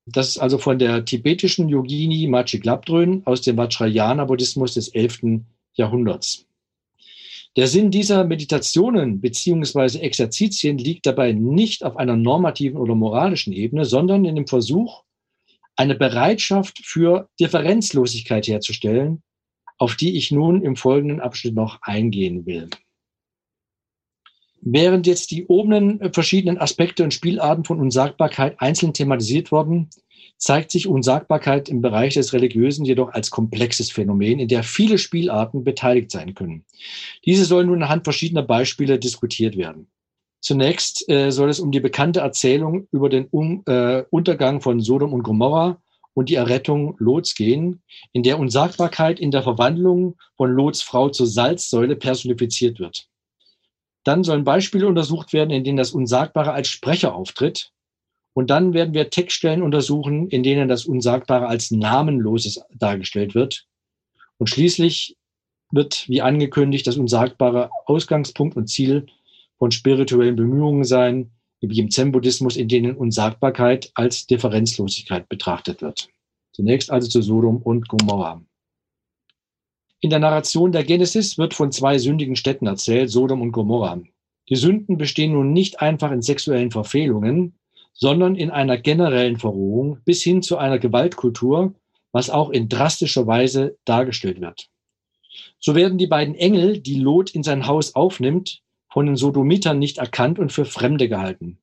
Das 0.06 0.28
ist 0.28 0.38
also 0.38 0.58
von 0.58 0.78
der 0.78 1.04
tibetischen 1.04 1.68
Yogini 1.68 2.26
Machi 2.26 2.60
aus 3.24 3.42
dem 3.42 3.56
Vajrayana-Buddhismus 3.56 4.74
des 4.74 4.88
11. 4.88 5.42
Jahrhunderts. 5.74 6.46
Der 7.56 7.66
Sinn 7.66 7.90
dieser 7.90 8.24
Meditationen 8.24 9.20
beziehungsweise 9.20 10.00
Exerzitien 10.00 10.78
liegt 10.78 11.06
dabei 11.06 11.32
nicht 11.32 11.84
auf 11.84 11.96
einer 11.96 12.16
normativen 12.16 12.78
oder 12.78 12.94
moralischen 12.94 13.52
Ebene, 13.52 13.84
sondern 13.84 14.24
in 14.24 14.36
dem 14.36 14.46
Versuch, 14.46 15.02
eine 15.76 15.94
Bereitschaft 15.96 16.78
für 16.84 17.28
Differenzlosigkeit 17.40 18.46
herzustellen, 18.46 19.22
auf 19.78 19.96
die 19.96 20.16
ich 20.16 20.30
nun 20.30 20.62
im 20.62 20.76
folgenden 20.76 21.20
Abschnitt 21.20 21.54
noch 21.54 21.80
eingehen 21.82 22.46
will. 22.46 22.68
Während 24.62 25.07
jetzt 25.07 25.31
die 25.31 25.46
oberen 25.46 26.12
verschiedenen 26.12 26.59
Aspekte 26.59 27.03
und 27.03 27.14
Spielarten 27.14 27.64
von 27.64 27.81
Unsagbarkeit 27.81 28.61
einzeln 28.61 28.92
thematisiert 28.92 29.53
wurden, 29.53 29.88
zeigt 30.37 30.70
sich 30.70 30.87
Unsagbarkeit 30.87 31.68
im 31.68 31.83
Bereich 31.83 32.14
des 32.14 32.33
Religiösen 32.33 32.85
jedoch 32.85 33.12
als 33.12 33.31
komplexes 33.31 33.90
Phänomen, 33.90 34.38
in 34.38 34.49
der 34.49 34.62
viele 34.62 34.99
Spielarten 34.99 35.64
beteiligt 35.64 36.11
sein 36.11 36.35
können. 36.35 36.64
Diese 37.25 37.44
sollen 37.44 37.66
nun 37.66 37.83
anhand 37.83 38.05
verschiedener 38.05 38.42
Beispiele 38.42 38.99
diskutiert 38.99 39.57
werden. 39.57 39.87
Zunächst 40.40 41.07
äh, 41.11 41.31
soll 41.31 41.51
es 41.51 41.61
um 41.61 41.70
die 41.70 41.81
bekannte 41.81 42.20
Erzählung 42.20 42.88
über 42.92 43.11
den 43.11 43.27
um, 43.27 43.62
äh, 43.66 44.05
Untergang 44.11 44.62
von 44.62 44.81
Sodom 44.81 45.12
und 45.12 45.23
Gomorra 45.23 45.79
und 46.14 46.31
die 46.31 46.35
Errettung 46.37 46.96
Lots 46.99 47.35
gehen, 47.35 47.83
in 48.12 48.23
der 48.23 48.38
Unsagbarkeit 48.38 49.20
in 49.20 49.31
der 49.31 49.42
Verwandlung 49.42 50.16
von 50.37 50.51
Lots 50.51 50.81
Frau 50.81 51.11
zur 51.11 51.27
Salzsäule 51.27 51.96
personifiziert 51.96 52.81
wird. 52.81 53.10
Dann 54.04 54.24
sollen 54.24 54.44
Beispiele 54.44 54.86
untersucht 54.86 55.32
werden, 55.32 55.50
in 55.50 55.64
denen 55.64 55.76
das 55.76 55.92
Unsagbare 55.92 56.52
als 56.52 56.68
Sprecher 56.68 57.14
auftritt 57.14 57.72
und 58.32 58.50
dann 58.50 58.72
werden 58.72 58.94
wir 58.94 59.10
Textstellen 59.10 59.62
untersuchen, 59.62 60.28
in 60.28 60.42
denen 60.42 60.68
das 60.68 60.86
Unsagbare 60.86 61.46
als 61.46 61.70
Namenloses 61.70 62.62
dargestellt 62.74 63.34
wird. 63.34 63.66
Und 64.38 64.48
schließlich 64.48 65.16
wird, 65.72 66.08
wie 66.08 66.22
angekündigt, 66.22 66.86
das 66.86 66.96
Unsagbare 66.96 67.70
Ausgangspunkt 67.86 68.56
und 68.56 68.68
Ziel 68.68 69.06
von 69.58 69.70
spirituellen 69.70 70.36
Bemühungen 70.36 70.84
sein, 70.84 71.32
wie 71.60 71.78
im 71.78 71.90
Zen-Buddhismus, 71.90 72.56
in 72.56 72.68
denen 72.68 72.96
Unsagbarkeit 72.96 73.90
als 73.94 74.26
Differenzlosigkeit 74.26 75.28
betrachtet 75.28 75.82
wird. 75.82 76.08
Zunächst 76.52 76.90
also 76.90 77.08
zu 77.08 77.20
Sodom 77.20 77.58
und 77.58 77.88
Gomorra. 77.88 78.42
In 80.02 80.08
der 80.08 80.18
Narration 80.18 80.72
der 80.72 80.84
Genesis 80.84 81.36
wird 81.36 81.52
von 81.52 81.72
zwei 81.72 81.98
sündigen 81.98 82.34
Städten 82.34 82.66
erzählt, 82.66 83.10
Sodom 83.10 83.42
und 83.42 83.52
Gomorra. 83.52 84.00
Die 84.48 84.56
Sünden 84.56 84.96
bestehen 84.96 85.32
nun 85.32 85.52
nicht 85.52 85.82
einfach 85.82 86.10
in 86.10 86.22
sexuellen 86.22 86.70
Verfehlungen, 86.70 87.54
sondern 87.92 88.34
in 88.34 88.50
einer 88.50 88.78
generellen 88.78 89.36
Verrohung 89.36 89.98
bis 90.06 90.22
hin 90.22 90.42
zu 90.42 90.56
einer 90.56 90.78
Gewaltkultur, 90.78 91.74
was 92.12 92.30
auch 92.30 92.48
in 92.48 92.70
drastischer 92.70 93.26
Weise 93.26 93.76
dargestellt 93.84 94.40
wird. 94.40 94.70
So 95.58 95.74
werden 95.74 95.98
die 95.98 96.06
beiden 96.06 96.34
Engel, 96.34 96.78
die 96.78 96.98
Lot 96.98 97.30
in 97.30 97.42
sein 97.42 97.66
Haus 97.66 97.94
aufnimmt, 97.94 98.62
von 98.90 99.04
den 99.04 99.16
Sodomitern 99.16 99.78
nicht 99.78 99.98
erkannt 99.98 100.38
und 100.38 100.50
für 100.50 100.64
Fremde 100.64 101.08
gehalten. 101.08 101.58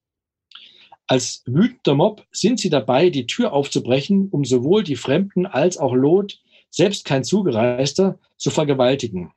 Als 1.08 1.42
wütender 1.46 1.96
Mob 1.96 2.26
sind 2.32 2.60
sie 2.60 2.70
dabei, 2.70 3.10
die 3.10 3.26
Tür 3.26 3.52
aufzubrechen, 3.52 4.30
um 4.30 4.46
sowohl 4.46 4.84
die 4.84 4.96
Fremden 4.96 5.46
als 5.46 5.78
auch 5.78 5.94
Lot, 5.94 6.40
selbst 6.78 7.06
kein 7.06 7.24
Zugereister, 7.24 8.20
zu 8.38 8.52
vergewaltigen. 8.52 9.32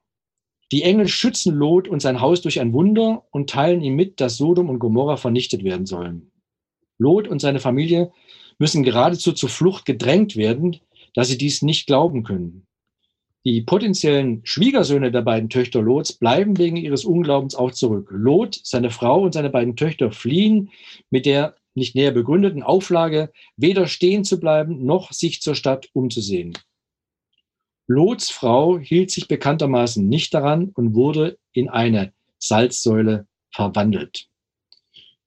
Die 0.73 0.83
Engel 0.83 1.09
schützen 1.09 1.55
Lot 1.55 1.89
und 1.89 2.01
sein 2.01 2.21
Haus 2.21 2.43
durch 2.43 2.61
ein 2.61 2.73
Wunder 2.73 3.25
und 3.33 3.51
teilen 3.51 3.81
ihm 3.81 3.97
mit, 3.97 4.21
dass 4.21 4.37
Sodom 4.37 4.69
und 4.69 4.79
Gomorra 4.79 5.17
vernichtet 5.17 5.65
werden 5.65 5.87
sollen. 5.87 6.31
Lot 6.99 7.27
und 7.27 7.41
seine 7.41 7.59
Familie 7.59 8.13
müssen 8.59 8.83
geradezu 8.85 9.33
zur 9.33 9.49
Flucht 9.49 9.87
gedrängt 9.87 10.37
werden, 10.37 10.77
da 11.15 11.25
sie 11.25 11.39
dies 11.39 11.63
nicht 11.63 11.87
glauben 11.87 12.23
können. 12.23 12.67
Die 13.47 13.63
potenziellen 13.63 14.43
Schwiegersöhne 14.45 15.11
der 15.11 15.23
beiden 15.23 15.49
Töchter 15.49 15.81
Lots 15.81 16.13
bleiben 16.13 16.59
wegen 16.59 16.77
ihres 16.77 17.07
Unglaubens 17.07 17.55
auch 17.55 17.71
zurück. 17.71 18.09
Lot, 18.13 18.61
seine 18.63 18.91
Frau 18.91 19.23
und 19.23 19.33
seine 19.33 19.49
beiden 19.49 19.77
Töchter 19.77 20.13
fliehen 20.13 20.71
mit 21.09 21.25
der 21.25 21.57
nicht 21.75 21.95
näher 21.95 22.11
begründeten 22.11 22.63
Auflage, 22.63 23.33
weder 23.57 23.87
stehen 23.87 24.25
zu 24.25 24.39
bleiben 24.39 24.85
noch 24.85 25.13
sich 25.13 25.41
zur 25.41 25.55
Stadt 25.55 25.89
umzusehen. 25.95 26.53
Lots 27.93 28.31
Frau 28.31 28.79
hielt 28.79 29.11
sich 29.11 29.27
bekanntermaßen 29.27 30.09
nicht 30.09 30.33
daran 30.33 30.71
und 30.77 30.95
wurde 30.95 31.39
in 31.53 31.69
eine 31.69 32.13
Salzsäule 32.39 33.27
verwandelt. 33.51 34.29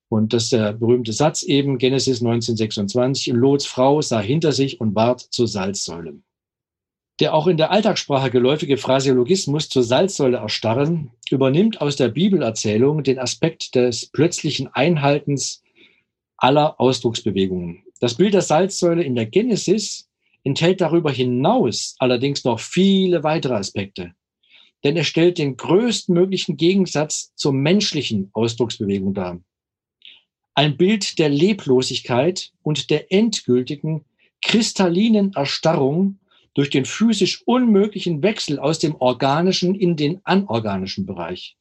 Und 0.07 0.31
das 0.31 0.45
ist 0.45 0.53
der 0.53 0.71
berühmte 0.71 1.11
Satz 1.11 1.43
eben, 1.43 1.77
Genesis 1.77 2.21
1926, 2.21 3.33
Lots 3.33 3.65
Frau 3.65 4.01
sah 4.01 4.21
hinter 4.21 4.53
sich 4.53 4.79
und 4.79 4.95
ward 4.95 5.19
zur 5.19 5.49
Salzsäule. 5.49 6.21
Der 7.19 7.33
auch 7.33 7.47
in 7.47 7.57
der 7.57 7.71
Alltagssprache 7.71 8.31
geläufige 8.31 8.77
Phraseologismus 8.77 9.67
zur 9.67 9.83
Salzsäule 9.83 10.37
erstarren 10.37 11.11
übernimmt 11.29 11.81
aus 11.81 11.97
der 11.97 12.07
Bibelerzählung 12.07 13.03
den 13.03 13.19
Aspekt 13.19 13.75
des 13.75 14.05
plötzlichen 14.05 14.69
Einhaltens 14.73 15.63
aller 16.37 16.79
Ausdrucksbewegungen. 16.79 17.83
Das 17.99 18.15
Bild 18.15 18.33
der 18.33 18.41
Salzsäule 18.41 19.03
in 19.03 19.15
der 19.15 19.25
Genesis 19.25 20.07
enthält 20.43 20.81
darüber 20.81 21.11
hinaus 21.11 21.95
allerdings 21.99 22.43
noch 22.43 22.59
viele 22.59 23.23
weitere 23.23 23.55
Aspekte. 23.55 24.13
Denn 24.83 24.97
es 24.97 25.07
stellt 25.07 25.37
den 25.37 25.55
größtmöglichen 25.55 26.57
Gegensatz 26.57 27.33
zur 27.35 27.53
menschlichen 27.53 28.29
Ausdrucksbewegung 28.33 29.13
dar. 29.13 29.39
Ein 30.55 30.77
Bild 30.77 31.17
der 31.19 31.29
Leblosigkeit 31.29 32.51
und 32.61 32.89
der 32.89 33.11
endgültigen 33.11 34.05
kristallinen 34.41 35.33
Erstarrung 35.33 36.19
durch 36.53 36.69
den 36.69 36.85
physisch 36.85 37.41
unmöglichen 37.45 38.21
Wechsel 38.21 38.59
aus 38.59 38.77
dem 38.77 38.95
organischen 38.95 39.73
in 39.73 39.95
den 39.95 40.21
anorganischen 40.25 41.05
Bereich. 41.05 41.57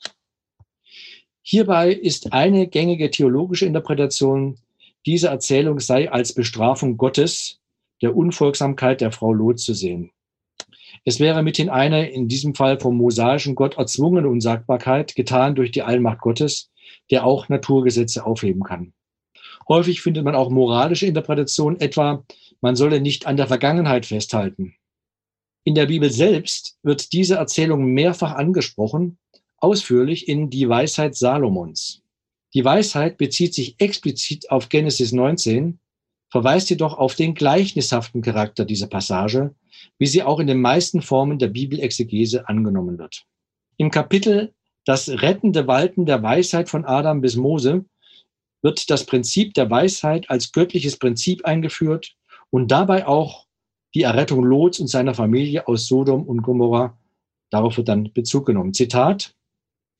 Hierbei 1.43 1.93
ist 1.93 2.33
eine 2.33 2.67
gängige 2.69 3.11
theologische 3.11 3.67
Interpretation, 3.67 4.59
diese 5.07 5.29
Erzählung 5.29 5.81
sei 5.81 6.11
als 6.11 6.35
Bestrafung 6.35 6.97
Gottes 6.97 7.62
der 8.03 8.17
Unfolgsamkeit 8.17 9.01
der 9.01 9.13
Frau 9.13 9.33
Lot 9.33 9.61
zu 9.61 9.75
sehen. 9.75 10.11
Es 11.05 11.19
wäre 11.19 11.43
mithin 11.43 11.71
eine 11.71 12.11
in 12.11 12.29
diesem 12.29 12.55
Fall 12.55 12.79
vom 12.79 12.97
mosaischen 12.97 13.55
Gott 13.55 13.79
erzwungene 13.79 14.29
Unsagbarkeit, 14.29 15.15
getan 15.15 15.55
durch 15.55 15.71
die 15.71 15.83
Allmacht 15.83 16.21
Gottes, 16.21 16.71
der 17.11 17.25
auch 17.25 17.49
Naturgesetze 17.49 18.27
aufheben 18.27 18.63
kann. 18.63 18.93
Häufig 19.69 20.03
findet 20.03 20.25
man 20.25 20.35
auch 20.35 20.51
moralische 20.51 21.07
Interpretationen, 21.07 21.81
etwa 21.81 22.25
man 22.61 22.77
solle 22.77 23.01
nicht 23.01 23.27
an 23.27 23.37
der 23.37 23.47
Vergangenheit 23.47 24.07
festhalten. 24.07 24.75
In 25.65 25.75
der 25.75 25.87
Bibel 25.87 26.11
selbst 26.11 26.79
wird 26.83 27.13
diese 27.13 27.37
Erzählung 27.37 27.87
mehrfach 27.87 28.33
angesprochen, 28.35 29.19
ausführlich 29.59 30.29
in 30.29 30.51
Die 30.51 30.69
Weisheit 30.69 31.15
Salomons. 31.15 32.03
Die 32.55 32.65
Weisheit 32.65 33.17
bezieht 33.17 33.55
sich 33.55 33.77
explizit 33.79 34.51
auf 34.51 34.69
Genesis 34.69 35.13
19, 35.13 35.79
verweist 36.33 36.71
jedoch 36.71 36.97
auf 36.97 37.15
den 37.15 37.35
gleichnishaften 37.35 38.23
Charakter 38.23 38.65
dieser 38.65 38.87
Passage, 38.87 39.55
wie 39.99 40.07
sie 40.07 40.23
auch 40.23 40.41
in 40.41 40.47
den 40.47 40.63
meisten 40.63 41.03
Formen 41.03 41.39
der 41.39 41.49
Bibelexegese 41.49 42.49
angenommen 42.49 42.99
wird. 42.99 43.27
Im 43.77 43.91
Kapitel 43.91 44.55
Das 44.87 45.11
rettende 45.11 45.67
Walten 45.67 46.07
der 46.07 46.23
Weisheit 46.23 46.71
von 46.71 46.87
Adam 46.87 47.21
bis 47.21 47.37
Mose 47.37 47.85
wird 48.63 48.89
das 48.89 49.05
Prinzip 49.05 49.53
der 49.53 49.69
Weisheit 49.69 50.31
als 50.31 50.53
göttliches 50.53 50.97
Prinzip 50.97 51.45
eingeführt 51.45 52.15
und 52.49 52.71
dabei 52.71 53.07
auch 53.07 53.47
die 53.95 54.03
Errettung 54.03 54.43
Lots 54.43 54.81
und 54.81 54.89
seiner 54.89 55.13
Familie 55.13 55.69
aus 55.69 55.87
Sodom 55.87 56.23
und 56.23 56.41
Gomorra. 56.41 56.97
Darauf 57.51 57.77
wird 57.77 57.89
dann 57.89 58.11
Bezug 58.11 58.47
genommen. 58.47 58.73
Zitat. 58.73 59.35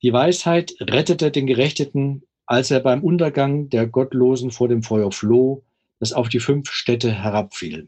Die 0.01 0.11
Weisheit 0.11 0.73
rettete 0.79 1.29
den 1.29 1.45
Gerechteten, 1.45 2.23
als 2.47 2.71
er 2.71 2.79
beim 2.79 3.03
Untergang 3.03 3.69
der 3.69 3.85
Gottlosen 3.85 4.49
vor 4.49 4.67
dem 4.67 4.81
Feuer 4.81 5.11
floh, 5.11 5.63
das 6.03 6.11
auf 6.11 6.27
die 6.27 6.41
fünf 6.41 6.69
Städte 6.69 7.13
herabfiel. 7.13 7.87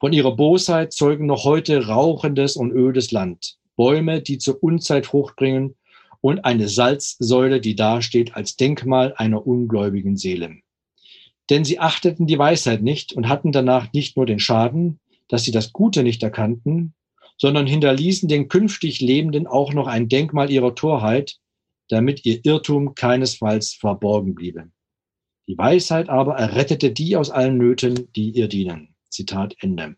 Von 0.00 0.14
ihrer 0.14 0.34
Bosheit 0.34 0.94
zeugen 0.94 1.26
noch 1.26 1.44
heute 1.44 1.86
rauchendes 1.86 2.56
und 2.56 2.72
ödes 2.72 3.12
Land, 3.12 3.58
Bäume, 3.76 4.22
die 4.22 4.38
zur 4.38 4.62
Unzeit 4.62 5.04
Frucht 5.04 5.36
bringen 5.36 5.76
und 6.22 6.46
eine 6.46 6.68
Salzsäule, 6.68 7.60
die 7.60 7.76
dasteht 7.76 8.34
als 8.34 8.56
Denkmal 8.56 9.12
einer 9.18 9.46
ungläubigen 9.46 10.16
Seele. 10.16 10.60
Denn 11.50 11.66
sie 11.66 11.78
achteten 11.78 12.26
die 12.26 12.38
Weisheit 12.38 12.82
nicht 12.82 13.12
und 13.12 13.28
hatten 13.28 13.52
danach 13.52 13.92
nicht 13.92 14.16
nur 14.16 14.24
den 14.24 14.38
Schaden, 14.38 14.98
dass 15.28 15.44
sie 15.44 15.52
das 15.52 15.74
Gute 15.74 16.02
nicht 16.02 16.22
erkannten, 16.22 16.94
sondern 17.36 17.66
hinterließen 17.66 18.30
den 18.30 18.48
künftig 18.48 19.02
Lebenden 19.02 19.46
auch 19.46 19.74
noch 19.74 19.88
ein 19.88 20.08
Denkmal 20.08 20.50
ihrer 20.50 20.74
Torheit, 20.74 21.36
damit 21.88 22.24
ihr 22.24 22.40
Irrtum 22.44 22.94
keinesfalls 22.94 23.74
verborgen 23.74 24.34
bliebe. 24.34 24.70
Die 25.48 25.58
Weisheit 25.58 26.08
aber 26.08 26.36
errettete 26.36 26.92
die 26.92 27.16
aus 27.16 27.30
allen 27.30 27.58
Nöten, 27.58 28.12
die 28.14 28.30
ihr 28.30 28.48
dienen. 28.48 28.94
Zitat 29.10 29.56
Ende. 29.60 29.96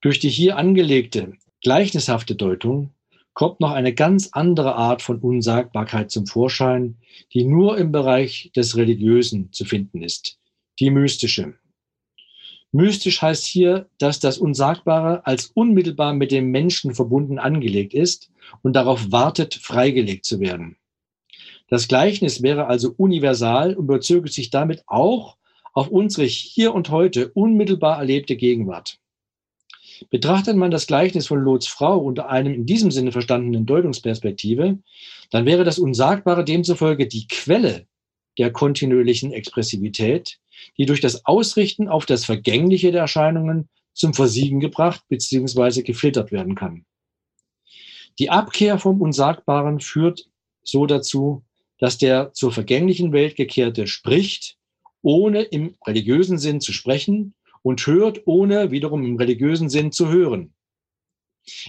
Durch 0.00 0.18
die 0.18 0.30
hier 0.30 0.56
angelegte 0.56 1.34
gleichnishafte 1.62 2.34
Deutung 2.34 2.94
kommt 3.34 3.60
noch 3.60 3.72
eine 3.72 3.94
ganz 3.94 4.30
andere 4.32 4.74
Art 4.74 5.02
von 5.02 5.18
Unsagbarkeit 5.18 6.10
zum 6.10 6.26
Vorschein, 6.26 6.96
die 7.32 7.44
nur 7.44 7.78
im 7.78 7.92
Bereich 7.92 8.50
des 8.56 8.76
Religiösen 8.76 9.52
zu 9.52 9.64
finden 9.64 10.02
ist, 10.02 10.38
die 10.78 10.90
mystische. 10.90 11.54
Mystisch 12.72 13.20
heißt 13.20 13.46
hier, 13.46 13.88
dass 13.98 14.20
das 14.20 14.38
Unsagbare 14.38 15.26
als 15.26 15.46
unmittelbar 15.46 16.14
mit 16.14 16.30
dem 16.30 16.50
Menschen 16.50 16.94
verbunden 16.94 17.38
angelegt 17.38 17.94
ist 17.94 18.30
und 18.62 18.74
darauf 18.74 19.10
wartet, 19.10 19.54
freigelegt 19.54 20.24
zu 20.24 20.40
werden. 20.40 20.76
Das 21.70 21.86
Gleichnis 21.86 22.42
wäre 22.42 22.66
also 22.66 22.92
universal 22.96 23.74
und 23.74 23.86
bezöge 23.86 24.28
sich 24.28 24.50
damit 24.50 24.82
auch 24.86 25.36
auf 25.72 25.88
unsere 25.88 26.26
hier 26.26 26.74
und 26.74 26.90
heute 26.90 27.30
unmittelbar 27.32 27.98
erlebte 27.98 28.36
Gegenwart. 28.36 28.98
Betrachtet 30.10 30.56
man 30.56 30.72
das 30.72 30.88
Gleichnis 30.88 31.28
von 31.28 31.38
Lots 31.38 31.68
Frau 31.68 31.98
unter 31.98 32.28
einem 32.28 32.54
in 32.54 32.66
diesem 32.66 32.90
Sinne 32.90 33.12
verstandenen 33.12 33.66
Deutungsperspektive, 33.66 34.78
dann 35.30 35.46
wäre 35.46 35.62
das 35.62 35.78
Unsagbare 35.78 36.44
demzufolge 36.44 37.06
die 37.06 37.28
Quelle 37.28 37.86
der 38.36 38.50
kontinuierlichen 38.50 39.32
Expressivität, 39.32 40.40
die 40.76 40.86
durch 40.86 41.00
das 41.00 41.24
Ausrichten 41.24 41.88
auf 41.88 42.04
das 42.04 42.24
Vergängliche 42.24 42.90
der 42.90 43.02
Erscheinungen 43.02 43.68
zum 43.92 44.12
Versiegen 44.12 44.58
gebracht 44.58 45.04
bzw. 45.08 45.82
gefiltert 45.82 46.32
werden 46.32 46.56
kann. 46.56 46.84
Die 48.18 48.30
Abkehr 48.30 48.78
vom 48.78 49.00
Unsagbaren 49.00 49.78
führt 49.78 50.28
so 50.62 50.86
dazu, 50.86 51.44
dass 51.80 51.98
der 51.98 52.32
zur 52.32 52.52
vergänglichen 52.52 53.12
Welt 53.12 53.36
gekehrte 53.36 53.86
spricht, 53.86 54.56
ohne 55.02 55.42
im 55.42 55.74
religiösen 55.86 56.38
Sinn 56.38 56.60
zu 56.60 56.72
sprechen 56.72 57.34
und 57.62 57.84
hört, 57.86 58.22
ohne 58.26 58.70
wiederum 58.70 59.04
im 59.04 59.16
religiösen 59.16 59.68
Sinn 59.68 59.90
zu 59.90 60.08
hören. 60.08 60.52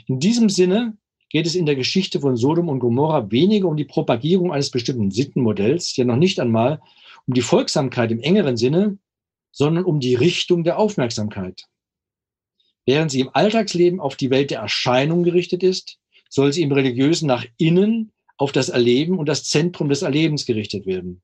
In 0.05 0.19
diesem 0.19 0.49
Sinne 0.49 0.97
geht 1.29 1.45
es 1.45 1.55
in 1.55 1.65
der 1.65 1.77
Geschichte 1.77 2.19
von 2.19 2.35
Sodom 2.35 2.67
und 2.67 2.79
Gomorra 2.79 3.31
weniger 3.31 3.69
um 3.69 3.77
die 3.77 3.85
Propagierung 3.85 4.51
eines 4.51 4.69
bestimmten 4.69 5.11
Sittenmodells, 5.11 5.95
ja 5.95 6.03
noch 6.03 6.17
nicht 6.17 6.39
einmal 6.39 6.81
um 7.25 7.33
die 7.33 7.41
Folgsamkeit 7.41 8.11
im 8.11 8.19
engeren 8.19 8.57
Sinne, 8.57 8.97
sondern 9.51 9.85
um 9.85 10.01
die 10.01 10.15
Richtung 10.15 10.65
der 10.65 10.77
Aufmerksamkeit. 10.77 11.67
Während 12.85 13.11
sie 13.11 13.21
im 13.21 13.29
Alltagsleben 13.31 14.01
auf 14.01 14.15
die 14.17 14.29
Welt 14.29 14.51
der 14.51 14.59
Erscheinung 14.59 15.23
gerichtet 15.23 15.63
ist, 15.63 15.99
soll 16.29 16.51
sie 16.51 16.63
im 16.63 16.71
Religiösen 16.71 17.27
nach 17.27 17.45
innen 17.57 18.11
auf 18.41 18.51
das 18.51 18.69
Erleben 18.69 19.19
und 19.19 19.29
das 19.29 19.43
Zentrum 19.43 19.87
des 19.87 20.01
Erlebens 20.01 20.47
gerichtet 20.47 20.87
werden. 20.87 21.21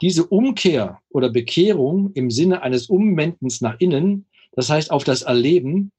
Diese 0.00 0.24
Umkehr 0.24 1.00
oder 1.08 1.28
Bekehrung 1.28 2.12
im 2.14 2.30
Sinne 2.30 2.62
eines 2.62 2.86
Umwendens 2.86 3.60
nach 3.60 3.80
innen, 3.80 4.26
das 4.52 4.70
heißt 4.70 4.92
auf 4.92 5.02
das 5.02 5.22
Erleben, 5.22 5.90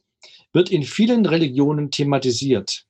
wird 0.54 0.72
in 0.72 0.84
vielen 0.84 1.26
Religionen 1.26 1.92
thematisiert. 1.92 2.86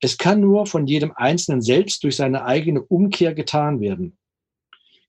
Es 0.00 0.18
kann 0.18 0.40
nur 0.40 0.66
von 0.66 0.88
jedem 0.88 1.12
Einzelnen 1.14 1.62
selbst 1.62 2.02
durch 2.02 2.16
seine 2.16 2.44
eigene 2.44 2.82
Umkehr 2.82 3.32
getan 3.32 3.80
werden. 3.80 4.16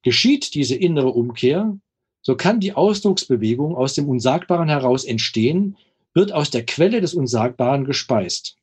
Geschieht 0.04 0.54
diese 0.54 0.76
innere 0.76 1.10
Umkehr, 1.10 1.76
so 2.22 2.36
kann 2.36 2.60
die 2.60 2.74
Ausdrucksbewegung 2.74 3.76
aus 3.76 3.96
dem 3.96 4.08
Unsagbaren 4.08 4.70
heraus 4.70 5.06
entstehen, 5.06 5.76
wird 6.14 6.34
aus 6.34 6.52
der 6.52 6.68
Quelle 6.68 7.02
des 7.02 7.16
Unsagbaren 7.16 7.86
gespeist. 7.86 8.59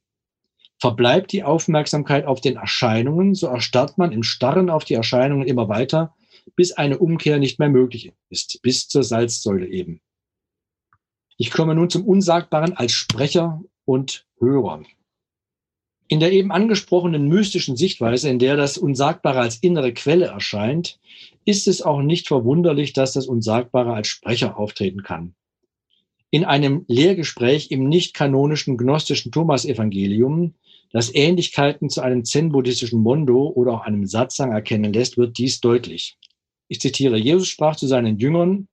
Verbleibt 0.79 1.33
die 1.33 1.43
Aufmerksamkeit 1.43 2.27
auf 2.27 2.41
den 2.41 2.57
Erscheinungen, 2.57 3.35
so 3.35 3.47
erstarrt 3.47 3.97
man 3.97 4.13
im 4.13 4.23
Starren 4.23 4.69
auf 4.69 4.85
die 4.85 4.95
Erscheinungen 4.95 5.47
immer 5.47 5.69
weiter, 5.69 6.15
bis 6.55 6.73
eine 6.73 6.99
Umkehr 6.99 7.39
nicht 7.39 7.59
mehr 7.59 7.71
möglich 7.71 8.13
ist, 8.29 8.61
bis 8.63 8.89
zur 8.89 9.03
Salzsäule 9.03 9.67
eben. 9.67 10.01
Ich 11.39 11.51
komme 11.51 11.75
nun 11.75 11.91
zum 11.91 12.05
Unsagbaren 12.07 12.77
als 12.77 12.93
Sprecher 12.93 13.63
und 13.85 14.27
Hörer. 14.39 14.83
In 16.09 16.21
der 16.21 16.33
eben 16.33 16.53
angesprochenen 16.53 17.27
mystischen 17.27 17.77
Sichtweise, 17.77 18.29
in 18.29 18.39
der 18.39 18.57
das 18.57 18.79
Unsagbare 18.79 19.41
als 19.41 19.57
innere 19.57 19.93
Quelle 19.93 20.27
erscheint, 20.27 21.01
ist 21.45 21.67
es 21.67 21.83
auch 21.83 22.01
nicht 22.01 22.29
verwunderlich, 22.29 22.93
dass 22.93 23.13
das 23.13 23.27
Unsagbare 23.27 23.93
als 23.93 24.09
Sprecher 24.09 24.57
auftreten 24.57 25.03
kann. 25.03 25.35
In 26.31 26.45
einem 26.45 26.85
Lehrgespräch 26.87 27.71
im 27.71 27.89
nicht 27.89 28.15
kanonischen 28.15 28.77
gnostischen 28.77 29.33
Thomas-Evangelium, 29.33 30.55
das 30.97 31.15
Ähnlichkeiten 31.15 31.91
zu 31.91 32.01
einem 32.01 32.25
zen-buddhistischen 32.25 33.03
Mondo 33.03 33.49
oder 33.49 33.73
auch 33.75 33.81
einem 33.83 34.07
Satsang 34.07 34.53
erkennen 34.53 34.95
lässt, 34.95 35.19
wird 35.19 35.37
dies 35.37 35.61
deutlich. 35.61 36.17
Ich 36.69 36.81
zitiere, 36.81 37.19
Jesus 37.19 37.49
sprach 37.49 37.77
zu 37.77 37.87
seinen 37.87 38.17
Jüngern, 38.17 38.67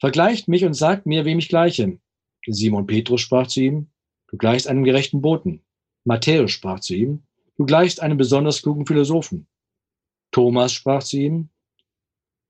vergleicht 0.00 0.48
mich 0.48 0.64
und 0.64 0.74
sagt 0.74 1.06
mir, 1.06 1.24
wem 1.24 1.38
ich 1.38 1.48
gleiche. 1.48 2.00
Simon 2.44 2.88
Petrus 2.88 3.20
sprach 3.20 3.46
zu 3.46 3.60
ihm, 3.60 3.86
du 4.26 4.36
gleichst 4.36 4.66
einem 4.66 4.82
gerechten 4.82 5.22
Boten. 5.22 5.62
Matthäus 6.02 6.50
sprach 6.50 6.80
zu 6.80 6.96
ihm, 6.96 7.22
du 7.56 7.66
gleichst 7.66 8.02
einem 8.02 8.18
besonders 8.18 8.62
klugen 8.62 8.84
Philosophen. 8.84 9.46
Thomas 10.32 10.72
sprach 10.72 11.04
zu 11.04 11.18
ihm, 11.18 11.50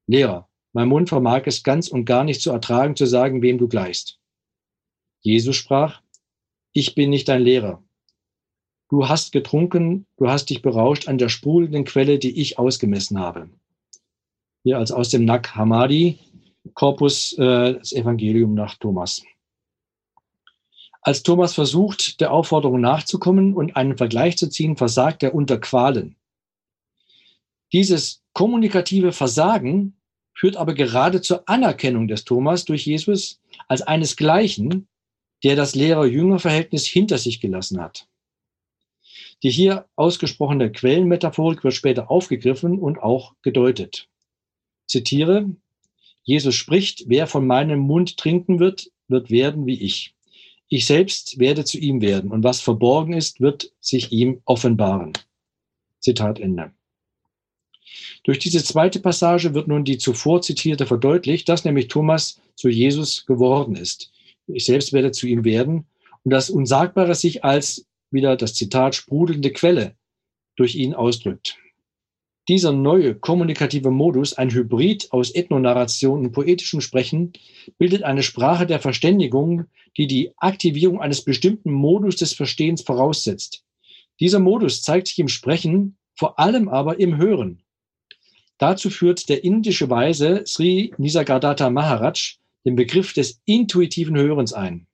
Lehrer, 0.07 0.49
mein 0.73 0.89
Mund 0.89 1.11
vermag 1.11 1.43
es 1.45 1.63
ganz 1.63 1.89
und 1.89 2.07
gar 2.07 2.25
nicht 2.25 2.41
zu 2.41 2.53
ertragen, 2.53 2.97
zu 2.97 3.05
sagen, 3.05 3.43
wem 3.43 3.59
du 3.59 3.69
gleichst. 3.69 4.19
Jesus 5.21 5.57
sprach, 5.57 6.01
ich 6.73 6.95
bin 6.95 7.11
nicht 7.11 7.29
dein 7.29 7.43
Lehrer. 7.43 7.85
Du 8.91 9.09
hast 9.09 9.31
getrunken, 9.31 10.05
du 10.17 10.29
hast 10.29 10.51
dich 10.51 10.63
berauscht 10.63 11.07
an 11.07 11.17
der 11.17 11.29
sprudelnden 11.29 11.85
Quelle, 11.85 12.19
die 12.19 12.41
ich 12.41 12.59
ausgemessen 12.59 13.21
habe. 13.21 13.49
Hier 14.65 14.79
als 14.79 14.91
aus 14.91 15.11
dem 15.11 15.25
Nag 15.25 15.55
Hammadi, 15.55 16.19
Korpus, 16.75 17.33
äh, 17.35 17.75
das 17.75 17.93
Evangelium 17.93 18.55
nach 18.55 18.75
Thomas. 18.75 19.23
Als 21.03 21.23
Thomas 21.23 21.55
versucht, 21.55 22.21
der 22.21 22.33
Aufforderung 22.33 22.81
nachzukommen 22.81 23.55
und 23.55 23.77
einen 23.77 23.97
Vergleich 23.97 24.37
zu 24.37 24.51
ziehen, 24.51 24.77
versagt 24.77 25.23
er 25.23 25.37
unter 25.37 25.59
Qualen. 25.59 26.17
Dieses 27.73 28.25
kommunikative 28.33 29.13
Versagen 29.13 29.95
führt 30.35 30.57
aber 30.57 30.75
gerade 30.75 31.23
zur 31.23 31.49
Anerkennung 31.49 32.09
des 32.09 32.25
Thomas 32.25 32.65
durch 32.65 32.87
Jesus 32.87 33.41
als 33.69 33.83
einesgleichen, 33.83 34.89
der 35.45 35.55
das 35.55 35.77
Lehrer-Jünger-Verhältnis 35.77 36.87
hinter 36.87 37.19
sich 37.19 37.41
gelassen 37.41 37.81
hat. 37.81 38.10
Die 39.43 39.51
hier 39.51 39.87
ausgesprochene 39.97 40.71
Quellenmetaphorik 40.71 41.65
wird 41.65 41.75
später 41.75 42.11
aufgegriffen 42.11 42.79
und 42.79 42.99
auch 42.99 43.35
gedeutet. 43.43 44.09
Zitiere, 44.87 45.49
Jesus 46.23 46.55
spricht, 46.55 47.05
wer 47.07 47.27
von 47.27 47.47
meinem 47.47 47.81
Mund 47.81 48.17
trinken 48.19 48.59
wird, 48.59 48.91
wird 49.09 49.31
werden 49.31 49.67
wie 49.67 49.81
ich. 49.81 50.15
Ich 50.69 50.87
selbst 50.87 51.39
werde 51.39 51.65
zu 51.65 51.79
ihm 51.79 52.01
werden 52.01 52.31
und 52.31 52.45
was 52.45 52.61
verborgen 52.61 53.15
ist, 53.15 53.41
wird 53.41 53.73
sich 53.81 54.13
ihm 54.13 54.41
offenbaren. 54.45 55.13
Zitat 55.99 56.39
Ende. 56.39 56.73
Durch 58.23 58.39
diese 58.39 58.63
zweite 58.63 59.01
Passage 59.01 59.55
wird 59.55 59.67
nun 59.67 59.85
die 59.85 59.99
zuvor 59.99 60.43
zitierte 60.43 60.87
verdeutlicht, 60.87 61.49
dass 61.49 61.65
nämlich 61.65 61.89
Thomas 61.89 62.41
zu 62.55 62.69
Jesus 62.69 63.27
geworden 63.27 63.75
ist. 63.75 64.13
Ich 64.47 64.67
selbst 64.67 64.93
werde 64.93 65.11
zu 65.11 65.27
ihm 65.27 65.45
werden 65.45 65.87
und 66.25 66.31
das 66.31 66.51
Unsagbare 66.51 67.15
sich 67.15 67.45
als, 67.45 67.87
wieder 68.11 68.37
das 68.37 68.55
Zitat, 68.55 68.95
sprudelnde 68.95 69.53
Quelle 69.53 69.95
durch 70.57 70.75
ihn 70.75 70.95
ausdrückt. 70.95 71.57
Dieser 72.49 72.73
neue 72.73 73.15
kommunikative 73.15 73.91
Modus, 73.91 74.33
ein 74.35 74.51
Hybrid 74.51 75.13
aus 75.13 75.31
Ethnonarration 75.31 76.27
und 76.27 76.33
poetischem 76.33 76.81
Sprechen, 76.81 77.33
bildet 77.79 78.03
eine 78.03 78.23
Sprache 78.23 78.67
der 78.67 78.81
Verständigung, 78.81 79.67
die 79.97 80.07
die 80.07 80.33
Aktivierung 80.39 81.01
eines 81.01 81.23
bestimmten 81.23 81.71
Modus 81.71 82.17
des 82.17 82.33
Verstehens 82.33 82.83
voraussetzt. 82.83 83.65
Dieser 84.19 84.41
Modus 84.41 84.83
zeigt 84.83 85.09
sich 85.09 85.19
im 85.19 85.29
Sprechen, 85.29 85.97
vor 86.15 86.39
allem 86.39 86.69
aber 86.69 86.99
im 86.99 87.17
Hören. 87.17 87.63
Dazu 88.59 88.91
führt 88.91 89.29
der 89.29 89.45
indische 89.45 89.89
Weise 89.89 90.43
Sri 90.45 90.93
Nisargadatta 90.99 91.71
Maharaj 91.71 92.37
den 92.65 92.77
Begriff 92.77 93.15
des 93.15 93.41
intuitiven 93.47 94.17
Hörens 94.17 94.53
ein. 94.53 94.87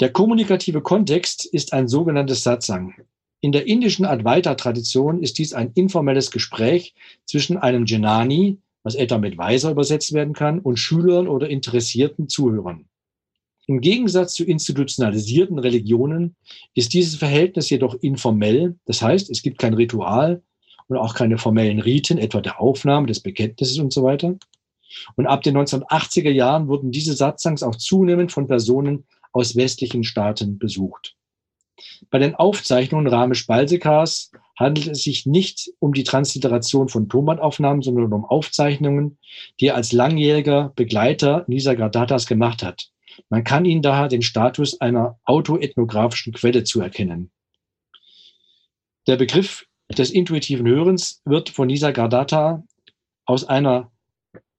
Der 0.00 0.10
kommunikative 0.10 0.80
Kontext 0.80 1.44
ist 1.44 1.72
ein 1.72 1.86
sogenanntes 1.86 2.42
Satsang. 2.42 2.94
In 3.40 3.52
der 3.52 3.68
indischen 3.68 4.04
Advaita-Tradition 4.04 5.22
ist 5.22 5.38
dies 5.38 5.52
ein 5.52 5.70
informelles 5.74 6.32
Gespräch 6.32 6.94
zwischen 7.26 7.58
einem 7.58 7.86
Janani, 7.86 8.58
was 8.82 8.96
etwa 8.96 9.18
mit 9.18 9.38
Weiser 9.38 9.70
übersetzt 9.70 10.12
werden 10.12 10.34
kann, 10.34 10.58
und 10.58 10.80
Schülern 10.80 11.28
oder 11.28 11.48
interessierten 11.48 12.28
Zuhörern. 12.28 12.86
Im 13.68 13.80
Gegensatz 13.80 14.34
zu 14.34 14.44
institutionalisierten 14.44 15.60
Religionen 15.60 16.34
ist 16.74 16.92
dieses 16.92 17.14
Verhältnis 17.14 17.70
jedoch 17.70 17.94
informell. 18.00 18.76
Das 18.86 19.00
heißt, 19.00 19.30
es 19.30 19.42
gibt 19.42 19.58
kein 19.58 19.74
Ritual 19.74 20.42
und 20.88 20.96
auch 20.96 21.14
keine 21.14 21.38
formellen 21.38 21.78
Riten, 21.78 22.18
etwa 22.18 22.40
der 22.40 22.60
Aufnahme 22.60 23.06
des 23.06 23.20
Bekenntnisses 23.20 23.78
und 23.78 23.92
so 23.92 24.02
weiter. 24.02 24.36
Und 25.14 25.26
ab 25.26 25.42
den 25.42 25.56
1980er 25.56 26.30
Jahren 26.30 26.66
wurden 26.66 26.90
diese 26.90 27.14
Satsangs 27.14 27.62
auch 27.62 27.76
zunehmend 27.76 28.32
von 28.32 28.48
Personen 28.48 29.04
aus 29.34 29.56
westlichen 29.56 30.04
Staaten 30.04 30.58
besucht. 30.58 31.16
Bei 32.10 32.18
den 32.18 32.34
Aufzeichnungen 32.36 33.08
Ramesh-Balsekars 33.08 34.30
handelt 34.58 34.86
es 34.86 35.02
sich 35.02 35.26
nicht 35.26 35.70
um 35.80 35.92
die 35.92 36.04
Transliteration 36.04 36.88
von 36.88 37.08
Tonbandaufnahmen, 37.08 37.82
sondern 37.82 38.12
um 38.12 38.24
Aufzeichnungen, 38.24 39.18
die 39.60 39.66
er 39.66 39.74
als 39.74 39.92
langjähriger 39.92 40.72
Begleiter 40.76 41.44
Nisargadatas 41.48 42.26
gemacht 42.26 42.62
hat. 42.62 42.90
Man 43.28 43.44
kann 43.44 43.64
ihnen 43.64 43.82
daher 43.82 44.08
den 44.08 44.22
Status 44.22 44.80
einer 44.80 45.18
autoethnografischen 45.24 46.32
Quelle 46.32 46.64
zuerkennen. 46.64 47.30
Der 49.06 49.16
Begriff 49.16 49.66
des 49.90 50.10
intuitiven 50.10 50.66
Hörens 50.66 51.20
wird 51.24 51.50
von 51.50 51.66
Nisargadatta 51.66 52.64
aus 53.26 53.44
einer 53.44 53.90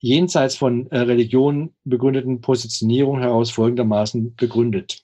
jenseits 0.06 0.56
von 0.56 0.86
äh, 0.91 1.00
Religion 1.00 1.74
begründeten 1.84 2.39
Positionierung 2.39 3.20
heraus 3.20 3.50
folgendermaßen 3.50 4.36
begründet. 4.36 5.04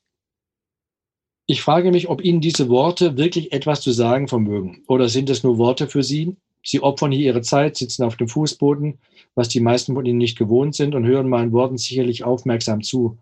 Ich 1.48 1.64
frage 1.64 1.92
mich, 1.92 2.08
ob 2.08 2.24
Ihnen 2.24 2.40
diese 2.40 2.70
Worte 2.70 3.18
wirklich 3.18 3.52
etwas 3.52 3.82
zu 3.82 3.92
sagen 3.92 4.28
vermögen. 4.28 4.84
Oder 4.88 5.10
sind 5.10 5.32
es 5.32 5.42
nur 5.42 5.58
Worte 5.58 5.88
für 5.88 6.04
Sie? 6.04 6.36
Sie 6.64 6.84
opfern 6.84 7.12
hier 7.12 7.26
Ihre 7.26 7.42
Zeit, 7.42 7.78
sitzen 7.78 8.04
auf 8.04 8.16
dem 8.16 8.28
Fußboden, 8.28 9.00
was 9.34 9.50
die 9.50 9.60
meisten 9.60 9.96
von 9.96 10.06
Ihnen 10.06 10.20
nicht 10.20 10.38
gewohnt 10.38 10.76
sind 10.76 10.94
und 10.94 11.08
hören 11.08 11.28
meinen 11.28 11.52
Worten 11.52 11.80
sicherlich 11.80 12.24
aufmerksam 12.24 12.84
zu. 12.84 13.18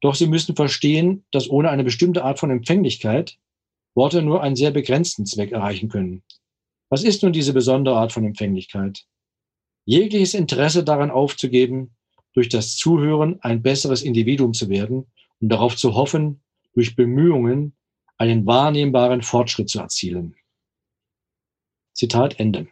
Doch 0.00 0.16
Sie 0.16 0.26
müssen 0.26 0.56
verstehen, 0.56 1.22
dass 1.30 1.48
ohne 1.48 1.70
eine 1.70 1.84
bestimmte 1.84 2.24
Art 2.24 2.40
von 2.40 2.50
Empfänglichkeit 2.50 3.38
Worte 3.94 4.20
nur 4.20 4.42
einen 4.42 4.56
sehr 4.56 4.72
begrenzten 4.72 5.26
Zweck 5.26 5.52
erreichen 5.52 5.88
können. 5.88 6.24
Was 6.88 7.04
ist 7.04 7.22
nun 7.22 7.32
diese 7.32 7.52
besondere 7.52 7.94
Art 7.94 8.12
von 8.12 8.24
Empfänglichkeit? 8.24 9.06
Jegliches 9.84 10.34
Interesse 10.34 10.84
daran 10.84 11.10
aufzugeben, 11.10 11.94
durch 12.32 12.48
das 12.48 12.76
Zuhören 12.76 13.38
ein 13.42 13.62
besseres 13.62 14.02
Individuum 14.02 14.54
zu 14.54 14.68
werden 14.68 15.06
und 15.40 15.48
darauf 15.48 15.76
zu 15.76 15.94
hoffen, 15.94 16.40
durch 16.74 16.96
Bemühungen 16.96 17.74
einen 18.18 18.46
wahrnehmbaren 18.46 19.22
Fortschritt 19.22 19.68
zu 19.68 19.80
erzielen. 19.80 20.34
Zitat 21.92 22.40
Ende. 22.40 22.66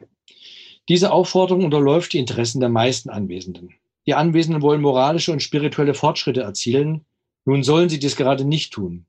Diese 0.88 1.12
Aufforderung 1.12 1.64
unterläuft 1.64 2.12
die 2.12 2.18
Interessen 2.18 2.60
der 2.60 2.68
meisten 2.68 3.08
Anwesenden. 3.08 3.74
Die 4.06 4.14
Anwesenden 4.14 4.62
wollen 4.62 4.80
moralische 4.80 5.32
und 5.32 5.42
spirituelle 5.42 5.94
Fortschritte 5.94 6.42
erzielen. 6.42 7.04
Nun 7.44 7.62
sollen 7.62 7.88
sie 7.88 8.00
dies 8.00 8.16
gerade 8.16 8.44
nicht 8.44 8.72
tun. 8.72 9.06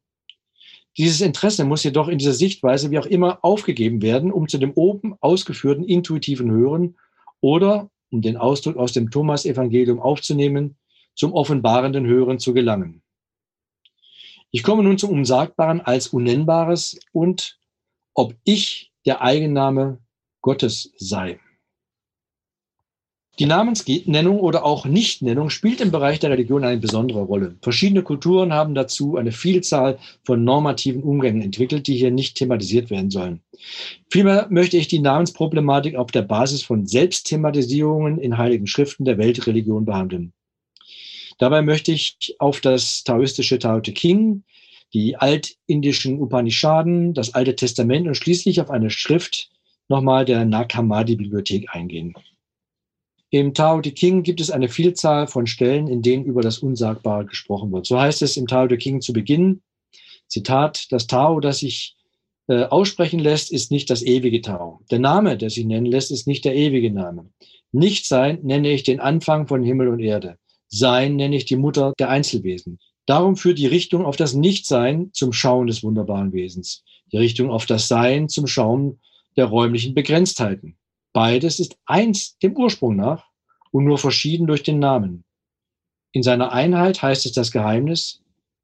Dieses 0.97 1.21
Interesse 1.21 1.65
muss 1.65 1.83
jedoch 1.83 2.07
in 2.07 2.19
dieser 2.19 2.33
Sichtweise 2.33 2.91
wie 2.91 2.99
auch 2.99 3.07
immer 3.07 3.39
aufgegeben 3.43 4.03
werden, 4.03 4.31
um 4.31 4.47
zu 4.47 4.59
dem 4.59 4.73
oben 4.73 5.15
ausgeführten 5.19 5.83
intuitiven 5.83 6.51
Hören 6.51 6.95
oder, 7.41 7.89
um 8.14 8.22
den 8.22 8.38
Ausdruck 8.38 8.78
aus 8.78 8.93
dem 8.93 9.09
Thomas-Evangelium 9.09 9.99
aufzunehmen, 9.99 10.78
zum 11.16 11.34
offenbarenden 11.34 12.05
Hören 12.05 12.39
zu 12.39 12.53
gelangen. 12.53 13.01
Ich 14.51 14.61
komme 14.61 14.84
nun 14.84 14.99
zum 14.99 15.09
Unsagbaren 15.09 15.82
als 15.82 16.07
Unnennbares 16.07 16.99
und 17.11 17.59
ob 18.14 18.36
ich 18.43 18.93
der 19.05 19.22
Eigenname 19.22 19.99
Gottes 20.41 20.93
sei. 20.97 21.39
Die 23.39 23.47
Namensnennung 23.47 24.39
oder 24.39 24.63
auch 24.63 24.86
Nichtnennung 24.86 25.49
spielt 25.49 25.81
im 25.81 25.89
Bereich 25.89 26.19
der 26.19 26.29
Religion 26.29 26.63
eine 26.63 26.79
besondere 26.79 27.21
Rolle. 27.21 27.55
Verschiedene 27.63 28.03
Kulturen 28.03 28.53
haben 28.53 28.75
dazu 28.75 29.17
eine 29.17 29.31
Vielzahl 29.31 29.97
von 30.23 30.43
normativen 30.43 31.01
Umgängen 31.01 31.41
entwickelt, 31.41 31.88
die 31.88 31.95
hier 31.95 32.11
nicht 32.11 32.38
thematisiert 32.38 32.91
werden 32.91 33.09
sollen. 33.09 33.41
Vielmehr 34.11 34.45
möchte 34.51 34.77
ich 34.77 34.88
die 34.88 34.99
Namensproblematik 34.99 35.95
auf 35.95 36.11
der 36.11 36.21
Basis 36.21 36.61
von 36.61 36.86
Selbstthematisierungen 36.86 38.19
in 38.19 38.38
heiligen 38.38 38.67
Schriften 38.67 39.03
der 39.03 39.17
Weltreligion 39.17 39.86
behandeln. 39.86 40.31
Dabei 41.39 41.63
möchte 41.63 41.91
ich 41.91 42.36
auf 42.38 42.61
das 42.61 43.03
taoistische 43.03 43.57
Tao 43.57 43.79
Te 43.79 43.93
King, 43.93 44.43
die 44.93 45.15
altindischen 45.15 46.21
Upanishaden, 46.21 47.15
das 47.15 47.34
Alte 47.34 47.55
Testament 47.55 48.05
und 48.05 48.15
schließlich 48.15 48.61
auf 48.61 48.69
eine 48.69 48.91
Schrift 48.91 49.49
nochmal 49.89 50.23
der 50.23 50.45
Nakamadi-Bibliothek 50.45 51.73
eingehen. 51.73 52.13
Im 53.34 53.55
Tao 53.55 53.81
Te 53.81 53.91
King 53.91 54.21
gibt 54.21 54.41
es 54.41 54.51
eine 54.51 54.69
Vielzahl 54.69 55.25
von 55.25 55.47
Stellen, 55.47 55.88
in 55.88 56.03
denen 56.03 56.23
über 56.23 56.43
das 56.43 56.59
Unsagbare 56.59 57.25
gesprochen 57.25 57.71
wird. 57.71 57.88
So 57.88 57.99
heißt 57.99 58.21
es 58.21 58.38
im 58.38 58.45
Tao 58.45 58.67
Te 58.67 58.77
King 58.77 59.01
zu 59.01 59.11
Beginn, 59.11 59.63
Zitat, 60.27 60.86
das 60.91 61.07
Tao, 61.07 61.39
das 61.39 61.57
sich 61.57 61.95
äh, 62.47 62.65
aussprechen 62.65 63.17
lässt, 63.17 63.51
ist 63.51 63.71
nicht 63.71 63.89
das 63.89 64.03
ewige 64.03 64.43
Tao. 64.43 64.81
Der 64.91 64.99
Name, 64.99 65.36
der 65.36 65.49
sich 65.49 65.65
nennen 65.65 65.88
lässt, 65.88 66.11
ist 66.11 66.27
nicht 66.27 66.45
der 66.45 66.53
ewige 66.55 66.91
Name. 66.91 67.25
Nichtsein 67.71 68.38
nenne 68.43 68.69
ich 68.69 68.84
den 68.84 68.99
Anfang 68.99 69.47
von 69.47 69.63
Himmel 69.63 69.88
und 69.88 69.99
Erde. 69.99 70.38
Sein 70.67 71.15
nenne 71.15 71.36
ich 71.36 71.45
die 71.45 71.55
Mutter 71.55 71.93
der 71.97 72.09
Einzelwesen. 72.09 72.77
Darum 73.07 73.36
führt 73.36 73.57
die 73.57 73.65
Richtung 73.65 74.05
auf 74.05 74.15
das 74.15 74.36
Nichtsein 74.36 75.09
zum 75.11 75.34
Schauen 75.34 75.65
des 75.65 75.81
wunderbaren 75.81 76.34
Wesens. 76.34 76.84
Die 77.11 77.17
Richtung 77.17 77.49
auf 77.49 77.65
das 77.65 77.88
Sein 77.88 78.29
zum 78.29 78.45
Schauen 78.45 78.99
der 79.38 79.45
räumlichen 79.45 79.95
Begrenztheiten. 79.95 80.77
Beides 81.14 81.59
ist 81.59 81.78
eins 81.86 82.38
dem 82.39 82.57
Ursprung 82.57 82.95
nach 82.95 83.26
und 83.72 83.86
nur 83.86 83.99
verschieden 83.99 84.47
durch 84.47 84.64
den 84.64 84.80
Namen. 84.80 85.24
In 86.11 86.24
seiner 86.24 86.51
Einheit 86.51 87.01
heißt 87.01 87.26
es 87.26 87.32
das 87.32 87.51
Geheimnis. 87.51 88.22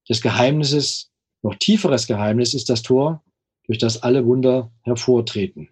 Des 0.07 0.21
Geheimnisses, 0.21 1.11
noch 1.43 1.55
tieferes 1.55 2.07
Geheimnis 2.07 2.53
ist 2.55 2.69
das 2.69 2.81
Tor, 2.81 3.23
durch 3.65 3.77
das 3.77 4.01
alle 4.01 4.25
Wunder 4.25 4.71
hervortreten. 4.81 5.69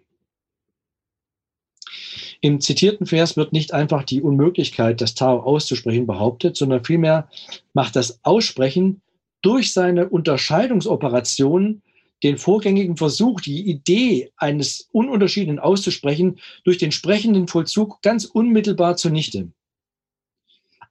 Im 2.40 2.60
zitierten 2.60 3.06
Vers 3.06 3.36
wird 3.36 3.52
nicht 3.52 3.74
einfach 3.74 4.04
die 4.04 4.22
Unmöglichkeit, 4.22 5.00
das 5.00 5.14
Tao 5.14 5.40
auszusprechen, 5.40 6.06
behauptet, 6.06 6.56
sondern 6.56 6.84
vielmehr 6.84 7.28
macht 7.74 7.96
das 7.96 8.20
Aussprechen 8.24 9.02
durch 9.42 9.72
seine 9.72 10.08
Unterscheidungsoperationen 10.08 11.82
den 12.22 12.38
vorgängigen 12.38 12.96
Versuch, 12.96 13.40
die 13.40 13.68
Idee 13.68 14.32
eines 14.36 14.88
Ununterschiedenen 14.92 15.58
auszusprechen, 15.58 16.40
durch 16.64 16.78
den 16.78 16.92
sprechenden 16.92 17.48
Vollzug 17.48 18.02
ganz 18.02 18.24
unmittelbar 18.24 18.96
zunichte. 18.96 19.52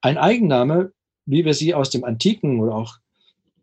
Ein 0.01 0.17
Eigenname, 0.17 0.93
wie 1.25 1.43
wir 1.43 1.53
sie 1.53 1.73
aus 1.73 1.89
dem 1.89 2.03
antiken 2.03 2.59
oder 2.59 2.75
auch 2.75 2.97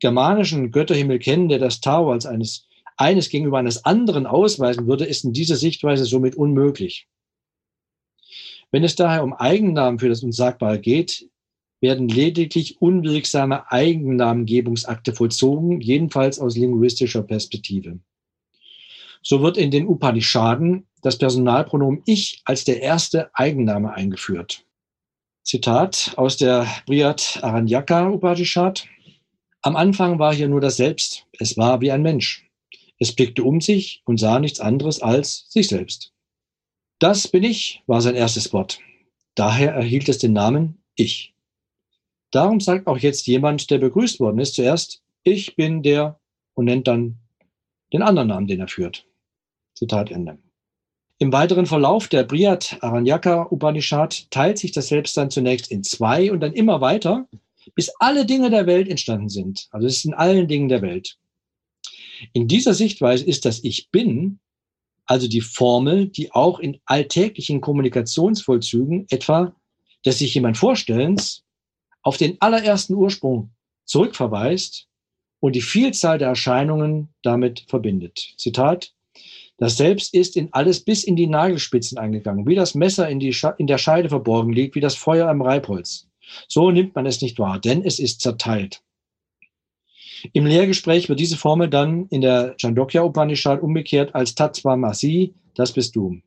germanischen 0.00 0.70
Götterhimmel 0.70 1.18
kennen, 1.18 1.48
der 1.48 1.58
das 1.58 1.80
Tao 1.80 2.12
als 2.12 2.26
eines, 2.26 2.66
eines 2.96 3.30
gegenüber 3.30 3.58
eines 3.58 3.84
anderen 3.84 4.26
ausweisen 4.26 4.86
würde, 4.86 5.06
ist 5.06 5.24
in 5.24 5.32
dieser 5.32 5.56
Sichtweise 5.56 6.04
somit 6.04 6.34
unmöglich. 6.34 7.08
Wenn 8.70 8.84
es 8.84 8.96
daher 8.96 9.22
um 9.22 9.32
Eigennamen 9.32 9.98
für 9.98 10.08
das 10.08 10.22
Unsagbare 10.22 10.80
geht, 10.80 11.28
werden 11.80 12.08
lediglich 12.08 12.80
unwirksame 12.80 13.70
Eigennamengebungsakte 13.70 15.14
vollzogen, 15.14 15.80
jedenfalls 15.80 16.38
aus 16.38 16.56
linguistischer 16.56 17.22
Perspektive. 17.22 17.98
So 19.22 19.42
wird 19.42 19.56
in 19.56 19.70
den 19.70 19.86
Upanishaden 19.86 20.86
das 21.02 21.18
Personalpronomen 21.18 22.02
Ich 22.06 22.42
als 22.44 22.64
der 22.64 22.82
erste 22.82 23.30
Eigenname 23.34 23.92
eingeführt. 23.92 24.64
Zitat 25.42 26.14
aus 26.16 26.38
der 26.38 26.66
Briyat 26.86 27.40
Aranyaka 27.42 28.08
Upanishad. 28.08 28.86
Am 29.60 29.76
Anfang 29.76 30.18
war 30.18 30.34
hier 30.34 30.48
nur 30.48 30.60
das 30.60 30.76
Selbst. 30.76 31.26
Es 31.38 31.56
war 31.56 31.80
wie 31.80 31.90
ein 31.90 32.02
Mensch. 32.02 32.48
Es 32.98 33.14
blickte 33.14 33.44
um 33.44 33.60
sich 33.60 34.02
und 34.06 34.18
sah 34.18 34.38
nichts 34.38 34.60
anderes 34.60 35.02
als 35.02 35.46
sich 35.50 35.68
selbst. 35.68 36.12
Das 36.98 37.28
bin 37.28 37.44
ich, 37.44 37.82
war 37.86 38.00
sein 38.00 38.14
erstes 38.14 38.52
Wort. 38.52 38.80
Daher 39.34 39.72
erhielt 39.72 40.08
es 40.08 40.18
den 40.18 40.32
Namen 40.32 40.82
Ich. 40.94 41.33
Darum 42.34 42.58
sagt 42.58 42.88
auch 42.88 42.98
jetzt 42.98 43.28
jemand, 43.28 43.70
der 43.70 43.78
begrüßt 43.78 44.18
worden 44.18 44.40
ist, 44.40 44.56
zuerst, 44.56 45.02
ich 45.22 45.54
bin 45.54 45.84
der 45.84 46.18
und 46.54 46.64
nennt 46.64 46.88
dann 46.88 47.18
den 47.92 48.02
anderen 48.02 48.28
Namen, 48.28 48.48
den 48.48 48.58
er 48.58 48.66
führt. 48.66 49.06
Zitat 49.74 50.10
Ende. 50.10 50.38
Im 51.18 51.32
weiteren 51.32 51.66
Verlauf 51.66 52.08
der 52.08 52.24
Briyat 52.24 52.78
Aranyaka 52.80 53.46
Upanishad 53.52 54.28
teilt 54.32 54.58
sich 54.58 54.72
das 54.72 54.88
Selbst 54.88 55.16
dann 55.16 55.30
zunächst 55.30 55.70
in 55.70 55.84
zwei 55.84 56.32
und 56.32 56.40
dann 56.40 56.54
immer 56.54 56.80
weiter, 56.80 57.28
bis 57.76 57.92
alle 58.00 58.26
Dinge 58.26 58.50
der 58.50 58.66
Welt 58.66 58.88
entstanden 58.88 59.28
sind. 59.28 59.68
Also 59.70 59.86
es 59.86 59.98
ist 59.98 60.04
in 60.04 60.14
allen 60.14 60.48
Dingen 60.48 60.68
der 60.68 60.82
Welt. 60.82 61.16
In 62.32 62.48
dieser 62.48 62.74
Sichtweise 62.74 63.24
ist 63.24 63.44
das 63.44 63.62
Ich 63.62 63.90
Bin 63.90 64.40
also 65.06 65.28
die 65.28 65.40
Formel, 65.40 66.08
die 66.08 66.32
auch 66.32 66.58
in 66.58 66.80
alltäglichen 66.86 67.60
Kommunikationsvollzügen 67.60 69.06
etwa 69.10 69.54
des 70.04 70.18
sich 70.18 70.34
jemand 70.34 70.56
Vorstellens 70.56 71.44
auf 72.04 72.16
den 72.16 72.36
allerersten 72.40 72.94
Ursprung 72.94 73.50
zurückverweist 73.84 74.86
und 75.40 75.56
die 75.56 75.62
Vielzahl 75.62 76.18
der 76.18 76.28
Erscheinungen 76.28 77.08
damit 77.22 77.64
verbindet. 77.68 78.34
Zitat, 78.38 78.92
das 79.56 79.76
Selbst 79.76 80.14
ist 80.14 80.36
in 80.36 80.52
alles 80.52 80.80
bis 80.80 81.04
in 81.04 81.16
die 81.16 81.26
Nagelspitzen 81.26 81.98
eingegangen, 81.98 82.46
wie 82.46 82.54
das 82.54 82.74
Messer 82.74 83.08
in, 83.08 83.20
in 83.20 83.66
der 83.66 83.78
Scheide 83.78 84.08
verborgen 84.08 84.52
liegt, 84.52 84.74
wie 84.74 84.80
das 84.80 84.96
Feuer 84.96 85.28
am 85.28 85.42
Reibholz. 85.42 86.08
So 86.48 86.70
nimmt 86.70 86.94
man 86.94 87.06
es 87.06 87.20
nicht 87.20 87.38
wahr, 87.38 87.60
denn 87.60 87.84
es 87.84 87.98
ist 87.98 88.20
zerteilt. 88.20 88.82
Im 90.32 90.46
Lehrgespräch 90.46 91.08
wird 91.08 91.20
diese 91.20 91.36
Formel 91.36 91.68
dann 91.68 92.06
in 92.08 92.22
der 92.22 92.56
Chandogya 92.56 93.02
Upanishad 93.02 93.62
umgekehrt 93.62 94.14
als 94.14 94.34
Tattva 94.34 94.76
Masi, 94.76 95.34
das 95.54 95.72
bist 95.72 95.94
du. 95.94 96.20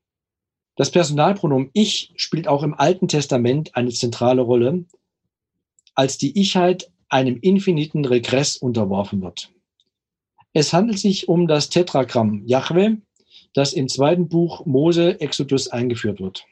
Das 0.76 0.92
Personalpronomen 0.92 1.72
Ich 1.74 2.14
spielt 2.16 2.48
auch 2.48 2.62
im 2.62 2.76
Alten 2.76 3.08
Testament 3.08 3.76
eine 3.76 3.90
zentrale 3.90 4.44
Rolle, 4.44 4.86
als 5.98 6.20
die 6.20 6.40
Ichheit 6.40 6.90
einem 7.10 7.40
infiniten 7.42 8.06
Regress 8.06 8.56
unterworfen 8.56 9.22
wird. 9.22 9.52
Es 10.54 10.72
handelt 10.72 11.00
sich 11.00 11.28
um 11.28 11.48
das 11.48 11.70
Tetragramm 11.70 12.44
Yahweh, 12.46 12.98
das 13.54 13.74
im 13.74 13.88
zweiten 13.88 14.30
Buch 14.30 14.66
Mose 14.66 15.20
Exodus 15.20 15.68
eingeführt 15.68 16.22
wird. 16.22 16.46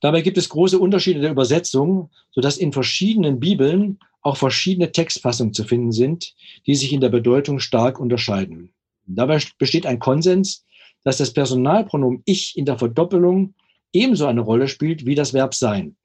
Dabei 0.00 0.20
gibt 0.22 0.38
es 0.38 0.48
große 0.48 0.78
Unterschiede 0.78 1.20
der 1.20 1.32
Übersetzung, 1.32 2.10
sodass 2.30 2.58
in 2.58 2.72
verschiedenen 2.72 3.40
Bibeln 3.40 3.98
auch 4.22 4.36
verschiedene 4.36 4.92
Textfassungen 4.92 5.52
zu 5.52 5.64
finden 5.64 5.90
sind, 5.90 6.34
die 6.66 6.76
sich 6.76 6.92
in 6.92 7.00
der 7.00 7.08
Bedeutung 7.08 7.58
stark 7.58 7.98
unterscheiden. 7.98 8.72
Dabei 9.06 9.40
besteht 9.58 9.84
ein 9.84 9.98
Konsens, 9.98 10.64
dass 11.02 11.16
das 11.16 11.32
Personalpronomen 11.32 12.22
Ich 12.24 12.56
in 12.56 12.66
der 12.66 12.78
Verdoppelung 12.78 13.54
ebenso 13.92 14.26
eine 14.26 14.42
Rolle 14.42 14.68
spielt 14.68 15.06
wie 15.06 15.16
das 15.16 15.32
Verb 15.32 15.54
sein. 15.54 15.96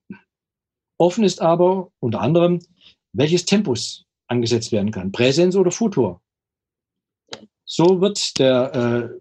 Offen 0.98 1.24
ist 1.24 1.42
aber 1.42 1.92
unter 2.00 2.22
anderem, 2.22 2.60
welches 3.14 3.46
Tempus 3.46 4.06
angesetzt 4.28 4.72
werden 4.72 4.92
kann, 4.92 5.12
Präsens 5.12 5.56
oder 5.56 5.72
Futur. 5.72 6.22
So 7.66 8.02
wird 8.02 8.40
der, 8.40 9.12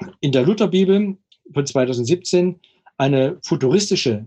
äh, 0.00 0.06
in 0.20 0.32
der 0.32 0.42
Lutherbibel 0.42 1.16
von 1.52 1.66
2017 1.66 2.60
eine 2.96 3.38
futuristische 3.42 4.26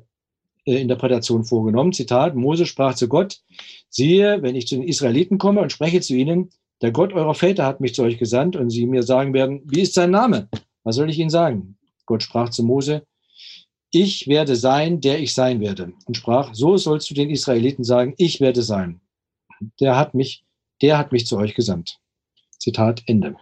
äh, 0.66 0.82
Interpretation 0.82 1.44
vorgenommen. 1.44 1.94
Zitat, 1.94 2.36
Mose 2.36 2.66
sprach 2.66 2.96
zu 2.96 3.08
Gott, 3.08 3.42
siehe, 3.90 4.42
wenn 4.42 4.56
ich 4.56 4.68
zu 4.68 4.76
den 4.76 4.88
Israeliten 4.88 5.38
komme 5.38 5.62
und 5.62 5.72
spreche 5.72 6.02
zu 6.02 6.16
ihnen, 6.16 6.50
der 6.82 6.92
Gott 6.92 7.14
eurer 7.14 7.36
Väter 7.36 7.66
hat 7.66 7.80
mich 7.80 7.96
zu 7.96 8.04
euch 8.04 8.18
gesandt 8.18 8.56
und 8.56 8.70
sie 8.70 8.86
mir 8.86 9.04
sagen 9.04 9.34
werden, 9.34 9.62
wie 9.66 9.82
ist 9.82 9.94
sein 9.94 10.12
Name? 10.12 10.50
Was 10.84 10.96
soll 10.96 11.10
ich 11.10 11.20
ihnen 11.20 11.30
sagen? 11.30 11.78
Gott 12.06 12.24
sprach 12.24 12.50
zu 12.50 12.64
Mose, 12.64 13.06
ich 13.96 14.28
werde 14.28 14.58
sein, 14.58 15.00
der 15.00 15.20
ich 15.20 15.34
sein 15.34 15.62
werde. 15.62 15.94
Und 16.06 16.18
sprach, 16.18 16.54
so 16.54 16.76
sollst 16.76 17.10
du 17.10 17.14
den 17.14 17.30
Israeliten 17.30 17.86
sagen, 17.86 18.14
ich 18.18 18.42
werde 18.42 18.62
sein. 18.62 19.00
Der 19.80 19.96
hat 19.96 20.14
mich, 20.14 20.44
der 20.82 20.98
hat 20.98 21.14
mich 21.14 21.26
zu 21.26 21.38
euch 21.38 21.56
gesandt. 21.56 22.02
Zitat 22.60 23.04
Ende. 23.06 23.38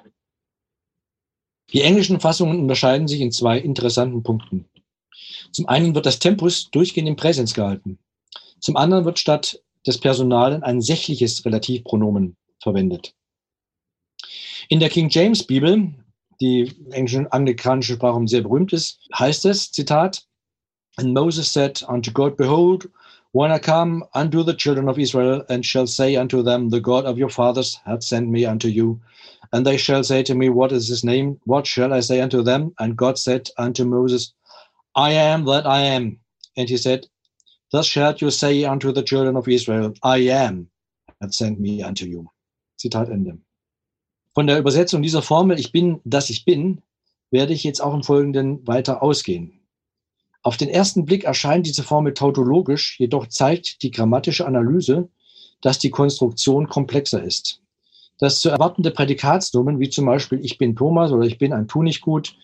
Die 1.73 1.81
englischen 1.81 2.19
Fassungen 2.19 2.59
unterscheiden 2.59 3.07
sich 3.07 3.19
in 3.19 3.31
zwei 3.31 3.57
interessanten 3.57 4.21
Punkten. 4.21 4.69
Zum 5.51 5.67
einen 5.67 5.95
wird 5.95 6.05
das 6.05 6.19
Tempus 6.19 6.69
durchgehend 6.69 7.09
im 7.09 7.15
Präsens 7.15 7.55
gehalten. 7.55 7.97
Zum 8.59 8.77
anderen 8.77 9.05
wird 9.05 9.17
statt 9.17 9.59
des 9.87 9.99
Personalen 9.99 10.61
ein 10.61 10.81
sächliches 10.81 11.43
Relativpronomen 11.45 12.37
verwendet. 12.61 13.15
In 14.69 14.79
der 14.79 14.89
King 14.89 15.09
James 15.09 15.43
Bibel, 15.43 15.95
die 16.39 16.71
englische 16.91 17.31
anglikanische 17.31 17.95
Sprache 17.95 18.27
sehr 18.27 18.41
berühmt 18.43 18.71
ist, 18.71 18.99
heißt 19.17 19.45
es, 19.45 19.71
Zitat, 19.71 20.27
And 20.97 21.13
Moses 21.13 21.51
said 21.51 21.81
unto 21.87 22.11
God, 22.11 22.37
Behold, 22.37 22.89
when 23.31 23.51
I 23.51 23.57
come 23.57 24.03
unto 24.13 24.43
the 24.43 24.53
children 24.53 24.87
of 24.87 24.99
Israel, 24.99 25.43
and 25.49 25.65
shall 25.65 25.87
say 25.87 26.15
unto 26.15 26.43
them, 26.43 26.69
The 26.69 26.79
God 26.79 27.05
of 27.05 27.17
your 27.17 27.29
fathers 27.29 27.79
hath 27.83 28.03
sent 28.03 28.29
me 28.29 28.45
unto 28.45 28.67
you. 28.67 29.01
And 29.51 29.65
they 29.65 29.77
shall 29.77 30.03
say 30.03 30.21
to 30.23 30.35
me, 30.35 30.49
What 30.49 30.71
is 30.71 30.87
his 30.87 31.03
name? 31.03 31.39
What 31.45 31.65
shall 31.65 31.93
I 31.93 32.01
say 32.01 32.21
unto 32.21 32.43
them? 32.43 32.73
And 32.79 32.95
God 32.95 33.17
said 33.17 33.49
unto 33.57 33.85
Moses, 33.85 34.33
I 34.95 35.11
am 35.11 35.45
that 35.45 35.65
I 35.65 35.79
am. 35.79 36.19
And 36.55 36.69
he 36.69 36.77
said, 36.77 37.07
Thus 37.71 37.87
shalt 37.87 38.21
you 38.21 38.29
say 38.29 38.63
unto 38.65 38.91
the 38.91 39.01
children 39.01 39.35
of 39.35 39.47
Israel, 39.47 39.95
I 40.03 40.17
am, 40.29 40.69
hath 41.19 41.33
sent 41.33 41.59
me 41.59 41.81
unto 41.81 42.05
you. 42.05 42.29
Zitat 42.77 43.09
Ende. 43.09 43.39
Von 44.35 44.45
der 44.45 44.59
Übersetzung 44.59 45.01
dieser 45.01 45.23
Formel, 45.23 45.59
ich 45.59 45.71
bin, 45.71 46.01
dass 46.05 46.29
ich 46.29 46.45
bin, 46.45 46.81
werde 47.31 47.53
ich 47.53 47.63
jetzt 47.63 47.81
auch 47.81 47.95
im 47.95 48.03
Folgenden 48.03 48.65
weiter 48.67 49.01
ausgehen. 49.01 49.62
Auf 50.43 50.57
den 50.57 50.69
ersten 50.69 51.05
Blick 51.05 51.23
erscheint 51.23 51.65
diese 51.65 51.83
Formel 51.83 52.13
tautologisch, 52.13 52.99
jedoch 52.99 53.27
zeigt 53.27 53.81
die 53.81 53.91
grammatische 53.91 54.45
Analyse, 54.45 55.09
dass 55.61 55.79
die 55.79 55.89
Konstruktion 55.89 56.67
komplexer 56.67 57.23
ist. 57.23 57.61
Das 58.19 58.41
zu 58.41 58.49
erwartende 58.49 58.91
Prädikatsnomen, 58.91 59.79
wie 59.79 59.89
zum 59.89 60.05
Beispiel 60.05 60.43
ich 60.43 60.57
bin 60.57 60.75
Thomas 60.75 61.11
oder 61.11 61.25
ich 61.25 61.37
bin 61.37 61.53
ein 61.53 61.67
Tunichtgut, 61.67 62.35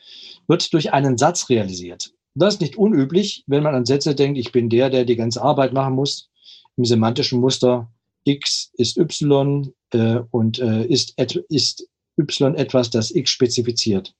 wird 0.47 0.73
durch 0.73 0.93
einen 0.93 1.17
Satz 1.17 1.49
realisiert. 1.49 2.13
Das 2.35 2.55
ist 2.55 2.61
nicht 2.61 2.77
unüblich, 2.77 3.43
wenn 3.47 3.63
man 3.63 3.75
an 3.75 3.85
Sätze 3.85 4.15
denkt, 4.15 4.37
ich 4.37 4.51
bin 4.51 4.69
der, 4.69 4.89
der 4.89 5.03
die 5.03 5.17
ganze 5.17 5.41
Arbeit 5.41 5.73
machen 5.73 5.95
muss. 5.95 6.29
Im 6.77 6.85
semantischen 6.85 7.41
Muster 7.41 7.91
x 8.23 8.71
ist 8.77 8.97
y 8.97 9.73
äh, 9.91 10.21
und 10.31 10.59
äh, 10.59 10.85
ist, 10.85 11.19
ist 11.49 11.87
y 12.17 12.55
etwas, 12.55 12.89
das 12.89 13.11
x 13.11 13.29
spezifiziert. 13.29 14.13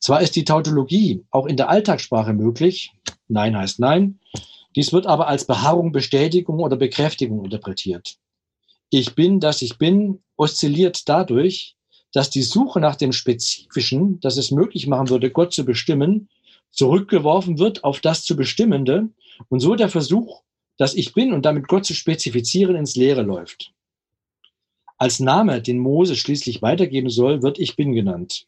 Zwar 0.00 0.22
ist 0.22 0.36
die 0.36 0.44
Tautologie 0.44 1.24
auch 1.30 1.46
in 1.46 1.56
der 1.56 1.68
Alltagssprache 1.68 2.32
möglich, 2.32 2.92
Nein 3.28 3.56
heißt 3.56 3.80
Nein, 3.80 4.20
dies 4.76 4.92
wird 4.92 5.06
aber 5.06 5.28
als 5.28 5.46
Beharrung, 5.46 5.92
Bestätigung 5.92 6.60
oder 6.60 6.76
Bekräftigung 6.76 7.44
interpretiert. 7.44 8.16
Ich 8.90 9.14
bin, 9.14 9.40
dass 9.40 9.60
ich 9.60 9.76
bin, 9.76 10.20
oszilliert 10.36 11.08
dadurch, 11.08 11.76
dass 12.12 12.30
die 12.30 12.42
Suche 12.42 12.80
nach 12.80 12.96
dem 12.96 13.12
Spezifischen, 13.12 14.20
das 14.20 14.36
es 14.36 14.50
möglich 14.50 14.86
machen 14.86 15.10
würde, 15.10 15.30
Gott 15.30 15.52
zu 15.52 15.64
bestimmen, 15.64 16.28
zurückgeworfen 16.70 17.58
wird 17.58 17.84
auf 17.84 18.00
das 18.00 18.24
zu 18.24 18.36
Bestimmende 18.36 19.08
und 19.48 19.60
so 19.60 19.74
der 19.74 19.88
Versuch, 19.88 20.42
dass 20.76 20.94
ich 20.94 21.12
bin 21.12 21.32
und 21.32 21.44
damit 21.44 21.68
Gott 21.68 21.84
zu 21.84 21.94
spezifizieren, 21.94 22.76
ins 22.76 22.96
Leere 22.96 23.22
läuft. 23.22 23.72
Als 24.96 25.20
Name, 25.20 25.60
den 25.60 25.78
Mose 25.78 26.16
schließlich 26.16 26.62
weitergeben 26.62 27.10
soll, 27.10 27.42
wird 27.42 27.58
ich 27.58 27.76
bin 27.76 27.92
genannt. 27.92 28.46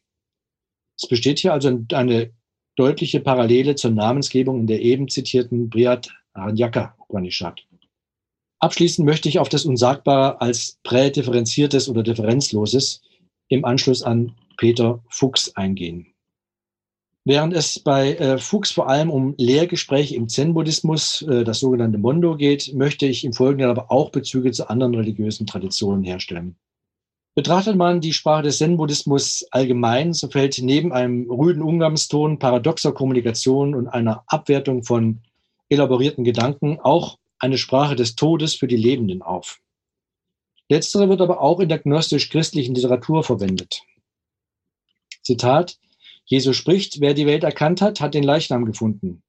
Es 1.01 1.09
besteht 1.09 1.39
hier 1.39 1.53
also 1.53 1.79
eine 1.93 2.31
deutliche 2.75 3.19
Parallele 3.19 3.75
zur 3.75 3.91
Namensgebung 3.91 4.59
in 4.59 4.67
der 4.67 4.81
eben 4.81 5.07
zitierten 5.07 5.69
Brihat 5.69 6.09
Aranyaka 6.33 6.95
Upanishad. 6.99 7.65
Abschließend 8.59 9.05
möchte 9.05 9.27
ich 9.27 9.39
auf 9.39 9.49
das 9.49 9.65
Unsagbare 9.65 10.39
als 10.39 10.79
prädifferenziertes 10.83 11.89
oder 11.89 12.03
differenzloses 12.03 13.01
im 13.49 13.65
Anschluss 13.65 14.03
an 14.03 14.35
Peter 14.57 15.03
Fuchs 15.09 15.55
eingehen. 15.55 16.13
Während 17.25 17.53
es 17.53 17.79
bei 17.79 18.13
äh, 18.15 18.37
Fuchs 18.37 18.71
vor 18.71 18.87
allem 18.89 19.09
um 19.09 19.35
Lehrgespräche 19.37 20.15
im 20.15 20.27
Zen-Buddhismus, 20.27 21.23
äh, 21.23 21.43
das 21.43 21.59
sogenannte 21.59 21.97
Mondo, 21.97 22.35
geht, 22.35 22.73
möchte 22.73 23.05
ich 23.05 23.23
im 23.23 23.33
Folgenden 23.33 23.69
aber 23.69 23.91
auch 23.91 24.11
Bezüge 24.11 24.51
zu 24.51 24.69
anderen 24.69 24.95
religiösen 24.95 25.45
Traditionen 25.45 26.03
herstellen. 26.03 26.55
Betrachtet 27.33 27.77
man 27.77 28.01
die 28.01 28.11
Sprache 28.11 28.43
des 28.43 28.57
Zen-Buddhismus 28.57 29.45
allgemein, 29.51 30.13
so 30.13 30.27
fällt 30.27 30.59
neben 30.61 30.91
einem 30.91 31.31
rüden 31.31 31.61
Umgangston, 31.61 32.39
paradoxer 32.39 32.91
Kommunikation 32.91 33.73
und 33.73 33.87
einer 33.87 34.23
Abwertung 34.27 34.83
von 34.83 35.21
elaborierten 35.69 36.25
Gedanken 36.25 36.79
auch 36.81 37.17
eine 37.39 37.57
Sprache 37.57 37.95
des 37.95 38.15
Todes 38.15 38.55
für 38.55 38.67
die 38.67 38.75
Lebenden 38.75 39.21
auf. 39.21 39.61
Letztere 40.67 41.07
wird 41.07 41.21
aber 41.21 41.41
auch 41.41 41.59
in 41.61 41.69
der 41.69 41.79
gnostisch-christlichen 41.79 42.75
Literatur 42.75 43.23
verwendet. 43.23 43.81
Zitat, 45.23 45.79
Jesus 46.25 46.55
spricht, 46.57 46.99
wer 46.99 47.13
die 47.13 47.25
Welt 47.25 47.43
erkannt 47.43 47.81
hat, 47.81 48.01
hat 48.01 48.13
den 48.13 48.23
Leichnam 48.23 48.65
gefunden. 48.65 49.23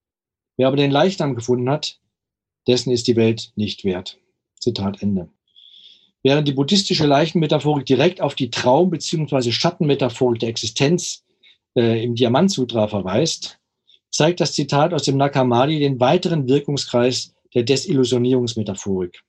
Wer 0.57 0.67
aber 0.69 0.77
den 0.77 0.91
Leichnam 0.91 1.35
gefunden 1.35 1.71
hat, 1.71 2.01
dessen 2.67 2.93
ist 2.93 3.07
die 3.07 3.17
Welt 3.17 3.53
nicht 3.57 3.85
wert. 3.85 4.19
Zitat 4.59 5.03
Ende. 5.03 5.29
Während 6.23 6.47
die 6.47 6.53
buddhistische 6.53 7.07
Leichenmetaphorik 7.07 7.85
direkt 7.85 8.21
auf 8.21 8.35
die 8.35 8.51
Traum- 8.51 8.91
bzw. 8.91 9.51
Schattenmetaphorik 9.51 10.39
der 10.41 10.51
Existenz 10.51 11.25
äh, 11.77 12.03
im 12.05 12.15
Diamantsutra 12.15 12.87
verweist, 12.87 13.59
zeigt 14.11 14.41
das 14.41 14.53
Zitat 14.53 14.95
aus 14.95 15.03
dem 15.03 15.17
Nakamadi 15.17 15.81
den 15.81 15.99
weiteren 15.99 16.47
Wirkungskreis 16.47 17.35
der 17.55 17.65
Desillusionierungsmetaphorik. 17.65 19.23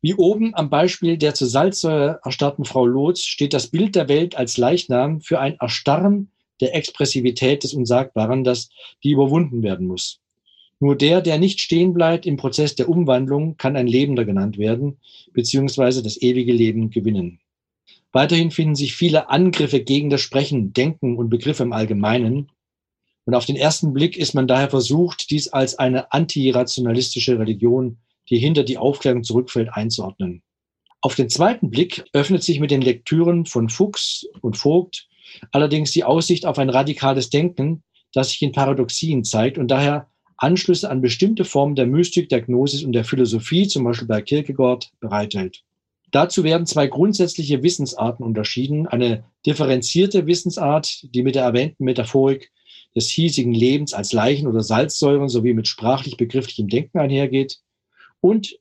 Wie 0.00 0.14
oben 0.14 0.54
am 0.56 0.68
Beispiel 0.68 1.16
der 1.16 1.34
zur 1.34 1.46
Salzsäure 1.46 2.18
erstarrten 2.24 2.64
Frau 2.64 2.84
Lotz 2.84 3.20
steht 3.20 3.52
das 3.52 3.68
Bild 3.68 3.94
der 3.94 4.08
Welt 4.08 4.36
als 4.36 4.56
Leichnam 4.56 5.20
für 5.20 5.38
ein 5.38 5.56
Erstarren 5.60 6.32
der 6.60 6.74
Expressivität 6.74 7.62
des 7.62 7.74
Unsagbaren, 7.74 8.42
das 8.42 8.70
die 9.04 9.12
überwunden 9.12 9.62
werden 9.62 9.86
muss. 9.86 10.21
Nur 10.82 10.96
der, 10.96 11.20
der 11.20 11.38
nicht 11.38 11.60
stehen 11.60 11.94
bleibt 11.94 12.26
im 12.26 12.36
Prozess 12.36 12.74
der 12.74 12.88
Umwandlung, 12.88 13.56
kann 13.56 13.76
ein 13.76 13.86
Lebender 13.86 14.24
genannt 14.24 14.58
werden, 14.58 14.98
beziehungsweise 15.32 16.02
das 16.02 16.20
ewige 16.20 16.52
Leben 16.52 16.90
gewinnen. 16.90 17.38
Weiterhin 18.10 18.50
finden 18.50 18.74
sich 18.74 18.96
viele 18.96 19.30
Angriffe 19.30 19.78
gegen 19.78 20.10
das 20.10 20.22
Sprechen, 20.22 20.72
Denken 20.72 21.16
und 21.16 21.30
Begriffe 21.30 21.62
im 21.62 21.72
Allgemeinen. 21.72 22.50
Und 23.26 23.34
auf 23.36 23.46
den 23.46 23.54
ersten 23.54 23.92
Blick 23.92 24.16
ist 24.16 24.34
man 24.34 24.48
daher 24.48 24.70
versucht, 24.70 25.30
dies 25.30 25.46
als 25.46 25.78
eine 25.78 26.10
antirationalistische 26.10 27.38
Religion, 27.38 27.98
die 28.28 28.38
hinter 28.38 28.64
die 28.64 28.76
Aufklärung 28.76 29.22
zurückfällt, 29.22 29.68
einzuordnen. 29.72 30.42
Auf 31.00 31.14
den 31.14 31.28
zweiten 31.28 31.70
Blick 31.70 32.02
öffnet 32.12 32.42
sich 32.42 32.58
mit 32.58 32.72
den 32.72 32.82
Lektüren 32.82 33.46
von 33.46 33.68
Fuchs 33.68 34.26
und 34.40 34.56
Vogt 34.56 35.06
allerdings 35.52 35.92
die 35.92 36.02
Aussicht 36.02 36.44
auf 36.44 36.58
ein 36.58 36.70
radikales 36.70 37.30
Denken, 37.30 37.84
das 38.12 38.30
sich 38.30 38.42
in 38.42 38.50
Paradoxien 38.50 39.22
zeigt 39.22 39.58
und 39.58 39.68
daher 39.68 40.08
Anschlüsse 40.42 40.90
an 40.90 41.00
bestimmte 41.00 41.44
Formen 41.44 41.76
der 41.76 41.86
Mystik, 41.86 42.28
der 42.28 42.42
Gnosis 42.42 42.82
und 42.82 42.92
der 42.92 43.04
Philosophie, 43.04 43.68
zum 43.68 43.84
Beispiel 43.84 44.08
bei 44.08 44.22
Kierkegaard, 44.22 44.90
bereithält. 44.98 45.62
Dazu 46.10 46.42
werden 46.42 46.66
zwei 46.66 46.88
grundsätzliche 46.88 47.62
Wissensarten 47.62 48.24
unterschieden. 48.24 48.86
Eine 48.88 49.24
differenzierte 49.46 50.26
Wissensart, 50.26 51.06
die 51.14 51.22
mit 51.22 51.36
der 51.36 51.44
erwähnten 51.44 51.84
Metaphorik 51.84 52.50
des 52.94 53.08
hiesigen 53.08 53.54
Lebens 53.54 53.94
als 53.94 54.12
Leichen 54.12 54.48
oder 54.48 54.62
Salzsäuren 54.62 55.28
sowie 55.28 55.54
mit 55.54 55.68
sprachlich-begrifflichem 55.68 56.68
Denken 56.68 56.98
einhergeht. 56.98 57.60
Und 58.20 58.58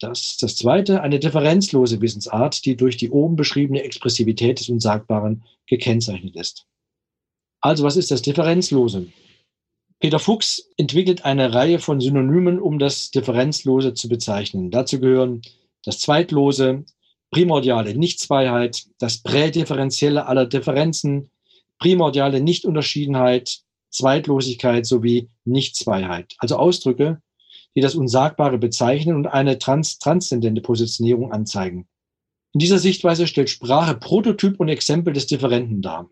das, 0.00 0.38
das 0.40 0.56
zweite, 0.56 1.02
eine 1.02 1.20
differenzlose 1.20 2.00
Wissensart, 2.00 2.64
die 2.64 2.76
durch 2.76 2.96
die 2.96 3.10
oben 3.10 3.36
beschriebene 3.36 3.82
Expressivität 3.82 4.58
des 4.58 4.70
Unsagbaren 4.70 5.44
gekennzeichnet 5.66 6.34
ist. 6.34 6.66
Also 7.60 7.84
was 7.84 7.98
ist 7.98 8.10
das 8.10 8.22
Differenzlose? 8.22 9.06
Peter 10.00 10.18
Fuchs 10.18 10.70
entwickelt 10.78 11.26
eine 11.26 11.52
Reihe 11.52 11.78
von 11.78 12.00
Synonymen, 12.00 12.58
um 12.58 12.78
das 12.78 13.10
Differenzlose 13.10 13.92
zu 13.92 14.08
bezeichnen. 14.08 14.70
Dazu 14.70 14.98
gehören 14.98 15.42
das 15.84 15.98
Zweitlose, 15.98 16.86
primordiale 17.30 17.94
Nichtzweiheit, 17.94 18.86
das 18.98 19.18
Prädifferenzielle 19.18 20.26
aller 20.26 20.46
Differenzen, 20.46 21.30
primordiale 21.78 22.40
Nichtunterschiedenheit, 22.40 23.60
Zweitlosigkeit 23.90 24.86
sowie 24.86 25.28
Nichtzweiheit. 25.44 26.34
Also 26.38 26.56
Ausdrücke, 26.56 27.20
die 27.76 27.82
das 27.82 27.94
Unsagbare 27.94 28.56
bezeichnen 28.56 29.16
und 29.16 29.26
eine 29.26 29.58
trans 29.58 29.98
transzendente 29.98 30.62
Positionierung 30.62 31.30
anzeigen. 31.30 31.86
In 32.52 32.58
dieser 32.58 32.78
Sichtweise 32.78 33.26
stellt 33.26 33.50
Sprache 33.50 33.94
Prototyp 33.96 34.58
und 34.58 34.68
Exempel 34.68 35.12
des 35.12 35.26
Differenten 35.26 35.82
dar. 35.82 36.08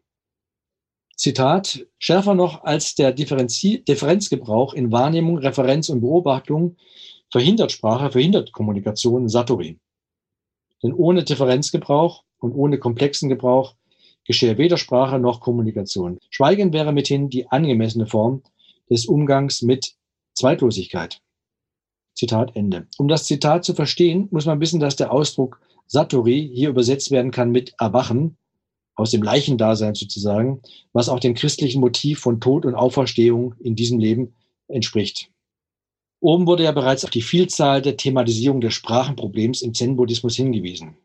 Zitat, 1.19 1.85
schärfer 1.99 2.35
noch 2.35 2.63
als 2.63 2.95
der 2.95 3.13
Differenzi 3.13 3.83
Differenzgebrauch 3.83 4.73
in 4.73 4.93
Wahrnehmung, 4.93 5.39
Referenz 5.39 5.89
und 5.89 6.01
Beobachtung 6.01 6.77
verhindert 7.33 7.73
Sprache, 7.73 8.13
verhindert 8.13 8.53
Kommunikation 8.53 9.29
Satori. 9.29 9.81
Denn 10.81 10.93
ohne 10.93 11.25
Differenzgebrauch 11.25 12.23
und 12.39 12.53
ohne 12.53 12.79
komplexen 12.79 13.29
Gebrauch 13.29 13.75
geschehe 14.25 14.59
weder 14.59 14.77
Sprache 14.77 15.19
noch 15.19 15.41
Kommunikation. 15.41 16.21
Schweigen 16.31 16.73
wäre 16.73 16.93
mithin 16.93 17.29
die 17.29 17.49
angemessene 17.49 18.07
Form 18.07 18.45
des 18.89 19.07
Umgangs 19.07 19.61
mit 19.63 19.95
Zweitlosigkeit. 20.35 21.21
Zitat 22.15 22.55
Ende. 22.55 22.87
Um 22.97 23.09
das 23.09 23.25
Zitat 23.25 23.65
zu 23.65 23.75
verstehen, 23.75 24.29
muss 24.31 24.47
man 24.47 24.61
wissen, 24.61 24.79
dass 24.79 24.95
der 24.95 25.11
Ausdruck 25.11 25.61
Satori 25.89 26.49
hier 26.55 26.69
übersetzt 26.69 27.11
werden 27.11 27.33
kann 27.33 27.51
mit 27.51 27.75
Erwachen 27.79 28.37
aus 28.99 29.13
dem 29.13 29.23
Leichendasein 29.23 29.95
sozusagen, 29.95 30.61
was 30.93 31.09
auch 31.09 31.21
dem 31.21 31.35
christlichen 31.35 31.81
Motiv 31.81 32.19
von 32.19 32.41
Tod 32.41 32.67
und 32.67 32.75
Auferstehung 32.75 33.55
in 33.61 33.77
diesem 33.77 34.01
Leben 34.01 34.35
entspricht. 34.67 35.31
Oben 36.21 36.49
wurde 36.49 36.65
ja 36.65 36.73
bereits 36.73 37.05
auf 37.05 37.11
die 37.11 37.23
Vielzahl 37.23 37.81
der 37.81 37.97
Thematisierung 37.97 38.61
des 38.61 38.75
Sprachenproblems 38.75 39.63
im 39.63 39.73
Zen-Buddhismus 39.73 40.35
hingewiesen. 40.35 40.97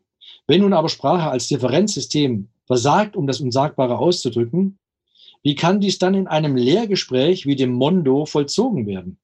Wenn 0.48 0.62
nun 0.62 0.72
aber 0.72 0.88
Sprache 0.88 1.30
als 1.30 1.46
Differenzsystem 1.46 2.48
versagt, 2.66 3.14
um 3.14 3.28
das 3.28 3.40
Unsagbare 3.40 3.96
auszudrücken, 3.96 4.76
wie 5.44 5.54
kann 5.54 5.80
dies 5.80 5.98
dann 5.98 6.14
in 6.14 6.26
einem 6.26 6.56
Lehrgespräch 6.56 7.46
wie 7.46 7.54
dem 7.54 7.72
Mondo 7.72 8.26
vollzogen 8.26 8.88
werden? 8.88 9.18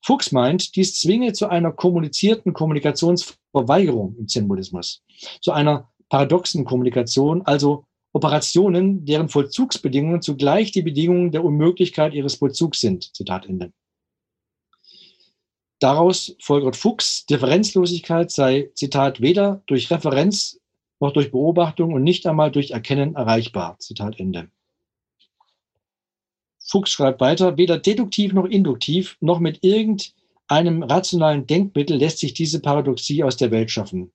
Fuchs 0.00 0.32
meint, 0.32 0.74
dies 0.74 0.98
zwinge 0.98 1.32
zu 1.32 1.48
einer 1.48 1.70
kommunizierten 1.70 2.52
Kommunikationsverweigerung 2.52 4.16
im 4.18 4.26
Zen-Buddhismus, 4.26 5.04
zu 5.40 5.52
einer 5.52 5.88
paradoxen 6.08 6.64
Kommunikation, 6.64 7.42
also 7.42 7.84
Operationen, 8.12 9.04
deren 9.04 9.28
Vollzugsbedingungen 9.28 10.22
zugleich 10.22 10.72
die 10.72 10.82
Bedingungen 10.82 11.30
der 11.30 11.44
Unmöglichkeit 11.44 12.14
ihres 12.14 12.36
Vollzugs 12.36 12.80
sind. 12.80 13.14
Zitat 13.14 13.46
Ende. 13.46 13.72
Daraus 15.80 16.34
folgert 16.40 16.76
Fuchs, 16.76 17.26
Differenzlosigkeit 17.26 18.30
sei, 18.30 18.70
Zitat, 18.74 19.20
weder 19.20 19.62
durch 19.66 19.90
Referenz 19.90 20.58
noch 20.98 21.12
durch 21.12 21.30
Beobachtung 21.30 21.92
und 21.92 22.02
nicht 22.02 22.26
einmal 22.26 22.50
durch 22.50 22.72
Erkennen 22.72 23.14
erreichbar. 23.14 23.78
Zitat 23.78 24.18
Ende. 24.18 24.50
Fuchs 26.58 26.90
schreibt 26.90 27.20
weiter, 27.20 27.56
weder 27.56 27.78
deduktiv 27.78 28.32
noch 28.32 28.46
induktiv 28.46 29.16
noch 29.20 29.38
mit 29.38 29.62
irgendeinem 29.62 30.82
rationalen 30.82 31.46
Denkmittel 31.46 31.96
lässt 31.96 32.18
sich 32.18 32.34
diese 32.34 32.60
Paradoxie 32.60 33.22
aus 33.22 33.36
der 33.36 33.50
Welt 33.50 33.70
schaffen. 33.70 34.10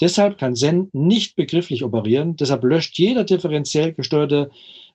Deshalb 0.00 0.38
kann 0.38 0.56
Zen 0.56 0.90
nicht 0.92 1.36
begrifflich 1.36 1.82
operieren, 1.82 2.36
deshalb 2.36 2.64
löscht 2.64 2.98
jeder 2.98 3.24
differenziell 3.24 3.94
gesteuerte 3.94 4.50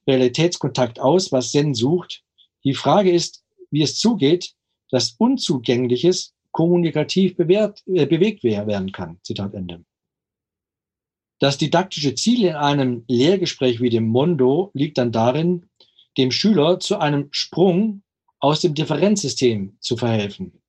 Realitätskontakt 0.07 0.99
aus, 0.99 1.31
was 1.31 1.51
Zen 1.51 1.73
sucht. 1.73 2.23
Die 2.63 2.75
Frage 2.75 3.11
ist, 3.11 3.43
wie 3.71 3.81
es 3.81 3.97
zugeht, 3.97 4.53
dass 4.91 5.15
Unzugängliches 5.17 6.33
kommunikativ 6.51 7.35
bewährt, 7.35 7.81
äh, 7.87 8.05
bewegt 8.05 8.43
werden 8.43 8.91
kann. 8.91 9.19
Zitat 9.23 9.53
Ende. 9.53 9.83
Das 11.39 11.57
didaktische 11.57 12.13
Ziel 12.13 12.45
in 12.45 12.55
einem 12.55 13.03
Lehrgespräch 13.07 13.81
wie 13.81 13.89
dem 13.89 14.07
Mondo 14.07 14.69
liegt 14.75 14.99
dann 14.99 15.11
darin, 15.11 15.69
dem 16.17 16.31
Schüler 16.31 16.79
zu 16.79 16.99
einem 16.99 17.29
Sprung 17.31 18.03
aus 18.39 18.61
dem 18.61 18.75
Differenzsystem 18.75 19.77
zu 19.79 19.97
verhelfen. 19.97 20.60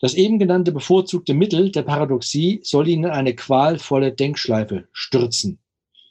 Das 0.00 0.14
eben 0.14 0.38
genannte 0.38 0.72
bevorzugte 0.72 1.34
Mittel 1.34 1.72
der 1.72 1.82
Paradoxie 1.82 2.60
soll 2.62 2.88
ihn 2.88 3.04
in 3.04 3.10
eine 3.10 3.34
qualvolle 3.34 4.12
Denkschleife 4.12 4.88
stürzen. 4.92 5.58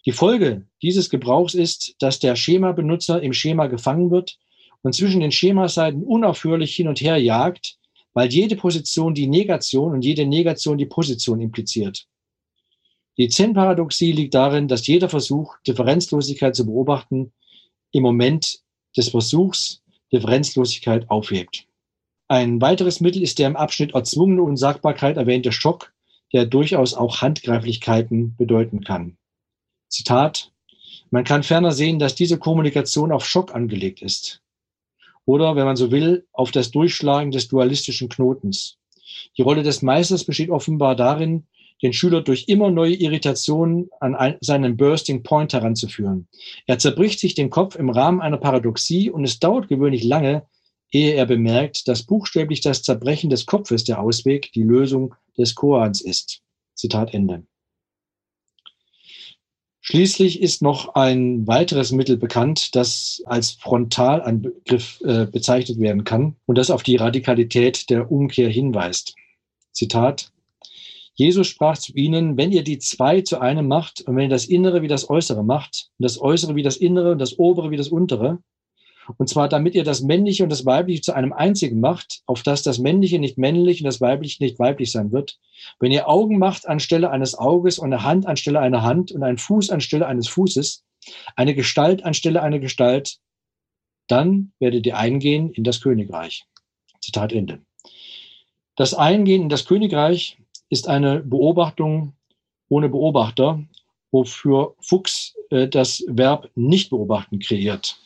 Die 0.06 0.12
Folge 0.12 0.66
dieses 0.82 1.10
Gebrauchs 1.10 1.54
ist, 1.54 1.96
dass 2.00 2.20
der 2.20 2.36
Schema-Benutzer 2.36 3.22
im 3.22 3.34
Schema 3.34 3.68
gefangen 3.68 4.12
wird 4.12 4.38
und 4.82 4.94
zwischen 4.94 5.22
den 5.22 5.32
Schemaseiten 5.32 6.04
unaufhörlich 6.04 6.76
hin 6.76 6.88
und 6.88 7.02
her 7.02 7.18
jagt, 7.18 7.78
weil 8.14 8.30
jede 8.30 8.56
Position 8.56 9.14
die 9.14 9.28
Negation 9.28 9.94
und 9.94 10.04
jede 10.04 10.26
Negation 10.26 10.78
die 10.78 10.86
Position 10.86 11.40
impliziert. 11.40 12.08
Die 13.18 13.30
Zen-Paradoxie 13.30 14.12
liegt 14.12 14.34
darin, 14.34 14.68
dass 14.68 14.88
jeder 14.88 15.10
Versuch, 15.10 15.56
Differenzlosigkeit 15.66 16.56
zu 16.56 16.66
beobachten, 16.66 17.32
im 17.92 18.04
Moment 18.04 18.60
des 18.96 19.10
Versuchs 19.10 19.82
Differenzlosigkeit 20.12 21.10
aufhebt. 21.10 21.66
Ein 22.30 22.59
weiteres 22.59 22.99
Mittel 22.99 23.23
ist 23.23 23.39
der 23.39 23.47
im 23.47 23.55
Abschnitt 23.55 23.93
erzwungene 23.93 24.41
Unsagbarkeit 24.41 25.15
erwähnte 25.15 25.53
Schock, 25.53 25.93
der 26.34 26.45
durchaus 26.45 26.93
auch 26.93 27.21
Handgreiflichkeiten 27.21 28.36
bedeuten 28.36 28.84
kann. 28.84 29.17
Zitat, 29.88 30.51
man 31.09 31.23
kann 31.23 31.43
ferner 31.43 31.71
sehen, 31.71 31.99
dass 31.99 32.15
diese 32.15 32.38
Kommunikation 32.38 33.13
auf 33.13 33.25
Schock 33.25 33.55
angelegt 33.55 34.01
ist. 34.01 34.41
Oder, 35.23 35.55
wenn 35.55 35.65
man 35.65 35.78
so 35.78 35.89
will, 35.91 36.25
auf 36.34 36.51
das 36.51 36.71
Durchschlagen 36.71 37.32
des 37.32 37.47
dualistischen 37.47 38.09
Knotens. 38.09 38.78
Die 39.38 39.41
Rolle 39.41 39.63
des 39.63 39.82
Meisters 39.82 40.25
besteht 40.25 40.49
offenbar 40.49 40.97
darin, 40.97 41.47
den 41.82 41.93
Schüler 41.93 42.21
durch 42.21 42.45
immer 42.47 42.71
neue 42.71 42.95
Irritationen 42.95 43.89
an 43.99 44.15
ein, 44.15 44.36
seinen 44.41 44.75
Bursting 44.75 45.23
Point 45.23 45.53
heranzuführen. 45.53 46.28
Er 46.65 46.80
zerbricht 46.80 47.19
sich 47.19 47.36
den 47.36 47.49
Kopf 47.49 47.75
im 47.75 47.89
Rahmen 47.89 48.19
einer 48.19 48.38
Paradoxie 48.38 49.09
und 49.09 49.23
es 49.23 49.39
dauert 49.39 49.69
gewöhnlich 49.69 50.03
lange, 50.03 50.45
ehe 50.92 51.14
er 51.14 51.26
bemerkt, 51.26 51.88
dass 51.88 52.04
buchstäblich 52.04 52.62
das 52.62 52.82
Zerbrechen 52.84 53.30
des 53.30 53.46
Kopfes 53.46 53.84
der 53.84 54.02
Ausweg, 54.02 54.52
die 54.54 54.64
Lösung 54.64 55.16
des 55.38 55.56
Koans 55.56 56.02
ist. 56.02 56.42
Zitat 56.76 57.14
Ende. 57.14 57.44
Schließlich 59.82 60.42
ist 60.42 60.62
noch 60.62 60.96
ein 60.96 61.48
weiteres 61.48 61.94
Mittel 61.94 62.18
bekannt, 62.18 62.76
das 62.76 63.22
als 63.26 63.52
Frontalangriff 63.52 65.00
äh, 65.02 65.26
bezeichnet 65.28 65.80
werden 65.80 66.04
kann 66.04 66.36
und 66.46 66.58
das 66.58 66.72
auf 66.72 66.84
die 66.84 66.98
Radikalität 66.98 67.90
der 67.90 68.12
Umkehr 68.12 68.50
hinweist. 68.50 69.16
Zitat 69.72 70.32
Jesus 71.14 71.48
sprach 71.48 71.78
zu 71.78 71.94
ihnen, 71.94 72.38
wenn 72.38 72.52
ihr 72.52 72.64
die 72.64 72.78
zwei 72.78 73.22
zu 73.22 73.40
einem 73.40 73.68
macht 73.68 74.02
und 74.02 74.16
wenn 74.16 74.26
ihr 74.26 74.30
das 74.30 74.46
Innere 74.46 74.84
wie 74.84 74.88
das 74.88 75.10
Äußere 75.10 75.44
macht 75.44 75.90
und 75.98 76.04
das 76.04 76.22
Äußere 76.22 76.56
wie 76.56 76.64
das 76.64 76.78
Innere 76.78 77.14
und 77.14 77.20
das 77.20 77.40
Obere 77.40 77.72
wie 77.72 77.78
das 77.78 77.88
Untere, 77.88 78.40
und 79.18 79.30
zwar 79.30 79.47
damit 79.47 79.76
ihr 79.76 79.84
das 79.84 80.01
Männliche 80.01 80.43
und 80.43 80.49
das 80.49 80.66
Weibliche 80.66 81.01
zu 81.01 81.14
einem 81.14 81.32
einzigen 81.34 81.80
macht, 81.80 82.22
auf 82.26 82.43
das 82.43 82.64
das 82.64 82.80
Männliche 82.80 83.20
nicht 83.20 83.38
männlich 83.38 83.82
und 83.82 83.86
das 83.86 84.01
Weibliche 84.01 84.43
nicht 84.43 84.60
weiblich 84.60 84.91
sein 84.91 85.12
wird. 85.12 85.39
Wenn 85.80 85.91
ihr 85.91 86.10
Augen 86.10 86.38
macht 86.38 86.68
anstelle 86.68 87.10
eines 87.10 87.36
Auges 87.36 87.80
und 87.80 87.93
eine 87.93 88.03
Hand 88.03 88.26
anstelle 88.26 88.60
einer 88.60 88.84
Hand 88.84 89.12
und 89.12 89.24
einen 89.24 89.38
Fuß 89.38 89.70
anstelle 89.70 90.08
eines 90.08 90.28
Fußes, 90.28 90.84
eine 91.36 91.55
Gestalt 91.55 92.03
anstelle 92.03 92.41
einer 92.41 92.60
Gestalt, 92.60 93.18
dann 94.08 94.51
werdet 94.60 94.86
ihr 94.86 94.97
eingehen 94.97 95.51
in 95.51 95.64
das 95.64 95.82
Königreich. 95.82 96.45
Zitat 97.01 97.32
Ende. 97.32 97.60
Das 98.76 98.93
Eingehen 98.93 99.43
in 99.43 99.49
das 99.49 99.66
Königreich 99.66 100.38
ist 100.70 100.88
eine 100.88 101.20
Beobachtung 101.20 102.14
ohne 102.70 102.89
Beobachter, 102.89 103.64
wofür 104.12 104.76
Fuchs 104.82 105.36
äh, 105.49 105.68
das 105.68 106.03
Verb 106.08 106.49
nicht 106.55 106.89
beobachten 106.89 107.39
kreiert. 107.39 107.97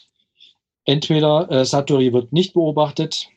Entweder 0.85 1.49
äh, 1.51 1.65
Satori 1.65 2.11
wird 2.13 2.33
nicht 2.33 2.53
beobachtet, 2.53 3.27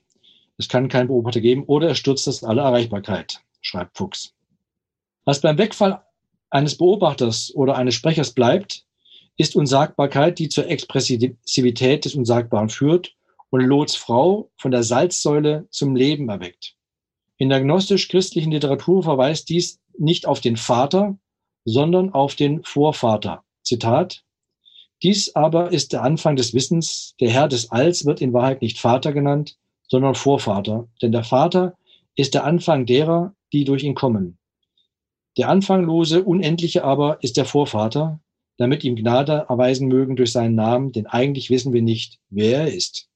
es 0.57 0.69
kann 0.69 0.89
keinen 0.89 1.09
Beobachter 1.09 1.41
geben, 1.41 1.65
oder 1.65 1.89
er 1.89 1.95
stürzt 1.95 2.27
das 2.27 2.45
alle 2.45 2.63
Erreichbarkeit, 2.63 3.41
schreibt 3.61 3.97
Fuchs. 3.97 4.35
Was 5.25 5.41
beim 5.41 5.59
Wegfall 5.59 6.03
eines 6.51 6.77
Beobachters 6.77 7.53
oder 7.55 7.77
eines 7.77 7.95
Sprechers 7.95 8.33
bleibt, 8.33 8.85
ist 9.37 9.57
Unsagbarkeit, 9.57 10.39
die 10.39 10.49
zur 10.49 10.69
Expressivität 10.69 12.05
des 12.05 12.15
Unsagbaren 12.15 12.69
führt 12.69 13.15
und 13.51 13.61
Lots 13.61 13.97
Frau 13.97 14.51
von 14.57 14.71
der 14.71 14.83
Salzsäule 14.83 15.67
zum 15.71 15.97
Leben 15.97 16.29
erweckt. 16.29 16.77
In 17.37 17.49
der 17.49 17.61
gnostisch-christlichen 17.61 18.53
Literatur 18.53 19.03
verweist 19.03 19.49
dies 19.49 19.81
nicht 19.99 20.27
auf 20.27 20.41
den 20.41 20.57
Vater, 20.57 21.19
sondern 21.65 22.13
auf 22.13 22.37
den 22.37 22.63
Vorvater. 22.63 23.43
Zitat. 23.63 24.23
Dies 25.05 25.37
aber 25.37 25.71
ist 25.71 25.93
der 25.93 26.03
Anfang 26.03 26.35
des 26.35 26.55
Wissens. 26.55 27.15
Der 27.21 27.31
Herr 27.31 27.47
des 27.47 27.71
Alls 27.71 28.07
wird 28.07 28.23
in 28.23 28.33
Wahrheit 28.33 28.63
nicht 28.63 28.79
Vater 28.79 29.13
genannt, 29.13 29.59
sondern 29.87 30.15
Vorvater. 30.15 30.89
Denn 31.03 31.13
der 31.13 31.25
Vater 31.25 31.77
ist 32.17 32.33
der 32.33 32.45
Anfang 32.45 32.87
derer, 32.87 33.35
die 33.53 33.65
durch 33.65 33.83
ihn 33.83 33.95
kommen. 33.95 34.39
Der 35.37 35.51
Anfanglose, 35.51 36.25
Unendliche 36.25 36.85
aber 36.85 37.23
ist 37.23 37.37
der 37.37 37.45
Vorvater, 37.45 38.19
damit 38.57 38.83
ihm 38.83 38.97
Gnade 38.97 39.45
erweisen 39.51 39.89
mögen 39.89 40.17
durch 40.17 40.33
seinen 40.33 40.55
Namen, 40.55 40.93
denn 40.93 41.07
eigentlich 41.07 41.51
wissen 41.51 41.75
wir 41.75 41.83
nicht, 41.83 42.19
wer 42.31 42.61
er 42.61 42.73
ist. 42.73 43.09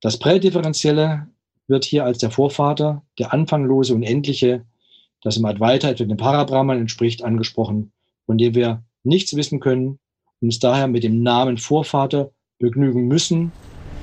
Das 0.00 0.18
Prädifferenzielle 0.18 1.28
wird 1.68 1.84
hier 1.84 2.06
als 2.06 2.18
der 2.18 2.32
Vorvater, 2.32 3.04
der 3.20 3.32
anfanglose 3.32 3.94
Unendliche, 3.94 4.64
das 5.22 5.36
im 5.36 5.44
Advaita 5.44 5.90
etwa 5.90 6.04
dem 6.04 6.16
Parabrahman 6.16 6.80
entspricht, 6.80 7.22
angesprochen, 7.22 7.92
von 8.26 8.36
dem 8.36 8.56
wir 8.56 8.82
nichts 9.04 9.36
wissen 9.36 9.60
können 9.60 10.00
und 10.40 10.48
uns 10.48 10.58
daher 10.58 10.88
mit 10.88 11.04
dem 11.04 11.22
Namen 11.22 11.58
Vorvater 11.58 12.30
begnügen 12.58 13.06
müssen 13.06 13.52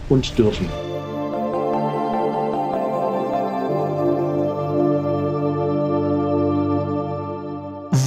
und 0.10 0.38
dürfen. 0.38 0.68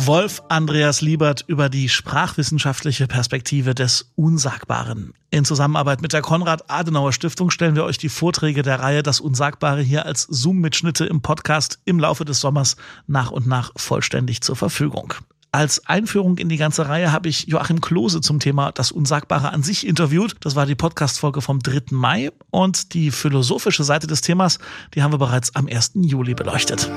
Wolf 0.09 0.43
Andreas 0.49 1.03
Liebert 1.03 1.45
über 1.49 1.69
die 1.69 1.91
sprachwissenschaftliche 1.91 3.07
Perspektive 3.07 3.75
des 3.75 4.11
Unsagbaren. 4.17 5.13
In 5.31 5.45
Zusammenarbeit 5.45 6.01
mit 6.01 6.15
der 6.15 6.23
Konrad-Adenauer-Stiftung 6.23 7.51
stellen 7.51 7.77
wir 7.77 7.85
euch 7.85 7.99
die 7.99 8.09
Vorträge 8.09 8.63
der 8.63 8.81
Reihe 8.81 9.03
Das 9.03 9.21
Unsagbare 9.21 9.83
hier 9.83 10.07
als 10.07 10.23
Zoom-Mitschnitte 10.23 11.05
im 11.05 11.21
Podcast 11.21 11.81
im 11.85 12.01
Laufe 12.01 12.25
des 12.25 12.41
Sommers 12.41 12.77
nach 13.07 13.31
und 13.31 13.47
nach 13.47 13.73
vollständig 13.77 14.41
zur 14.41 14.57
Verfügung. 14.57 15.13
Als 15.51 15.87
Einführung 15.87 16.37
in 16.37 16.51
die 16.51 16.59
ganze 16.59 16.91
Reihe 16.91 17.11
habe 17.11 17.31
ich 17.31 17.47
Joachim 17.47 17.81
Klose 17.81 18.21
zum 18.21 18.39
Thema 18.39 18.71
Das 18.71 18.93
Unsagbare 18.93 19.51
an 19.51 19.63
sich 19.63 19.87
interviewt. 19.87 20.37
Das 20.41 20.57
war 20.57 20.67
die 20.67 20.75
Podcast-Folge 20.75 21.41
vom 21.41 21.61
3. 21.61 21.85
Mai 21.91 22.33
und 22.51 22.93
die 22.93 23.11
philosophische 23.11 23.83
Seite 23.83 24.07
des 24.07 24.21
Themas, 24.21 24.59
die 24.95 25.03
haben 25.03 25.15
wir 25.15 25.19
bereits 25.19 25.57
am 25.57 25.67
1. 25.67 25.93
Juli 25.95 26.35
beleuchtet. 26.35 26.91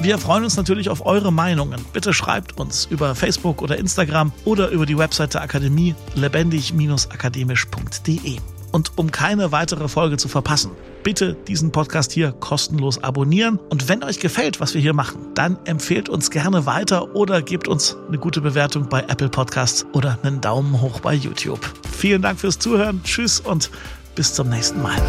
Wir 0.00 0.18
freuen 0.18 0.42
uns 0.42 0.56
natürlich 0.56 0.90
auf 0.90 1.06
eure 1.06 1.32
Meinungen. 1.32 1.84
Bitte 1.92 2.12
schreibt 2.12 2.58
uns 2.58 2.86
über 2.86 3.14
Facebook 3.14 3.62
oder 3.62 3.78
Instagram 3.78 4.32
oder 4.44 4.70
über 4.70 4.84
die 4.84 4.98
Webseite 4.98 5.34
der 5.34 5.42
Akademie 5.42 5.94
lebendig-akademisch.de. 6.16 8.40
Und 8.76 8.92
um 8.98 9.10
keine 9.10 9.52
weitere 9.52 9.88
Folge 9.88 10.18
zu 10.18 10.28
verpassen, 10.28 10.70
bitte 11.02 11.32
diesen 11.48 11.72
Podcast 11.72 12.12
hier 12.12 12.32
kostenlos 12.32 13.02
abonnieren. 13.02 13.58
Und 13.70 13.88
wenn 13.88 14.04
euch 14.04 14.20
gefällt, 14.20 14.60
was 14.60 14.74
wir 14.74 14.82
hier 14.82 14.92
machen, 14.92 15.28
dann 15.34 15.56
empfehlt 15.64 16.10
uns 16.10 16.30
gerne 16.30 16.66
weiter 16.66 17.16
oder 17.16 17.40
gebt 17.40 17.68
uns 17.68 17.96
eine 18.06 18.18
gute 18.18 18.42
Bewertung 18.42 18.90
bei 18.90 19.00
Apple 19.00 19.30
Podcasts 19.30 19.86
oder 19.94 20.18
einen 20.22 20.42
Daumen 20.42 20.82
hoch 20.82 21.00
bei 21.00 21.14
YouTube. 21.14 21.60
Vielen 21.90 22.20
Dank 22.20 22.38
fürs 22.38 22.58
Zuhören. 22.58 23.00
Tschüss 23.02 23.40
und 23.40 23.70
bis 24.14 24.34
zum 24.34 24.50
nächsten 24.50 24.82
Mal. 24.82 25.00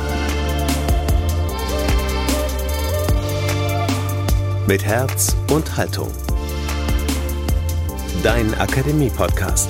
mit 4.66 4.84
Herz 4.86 5.36
und 5.52 5.76
Haltung. 5.76 6.12
Dein 8.24 8.54
Akademie-Podcast. 8.56 9.70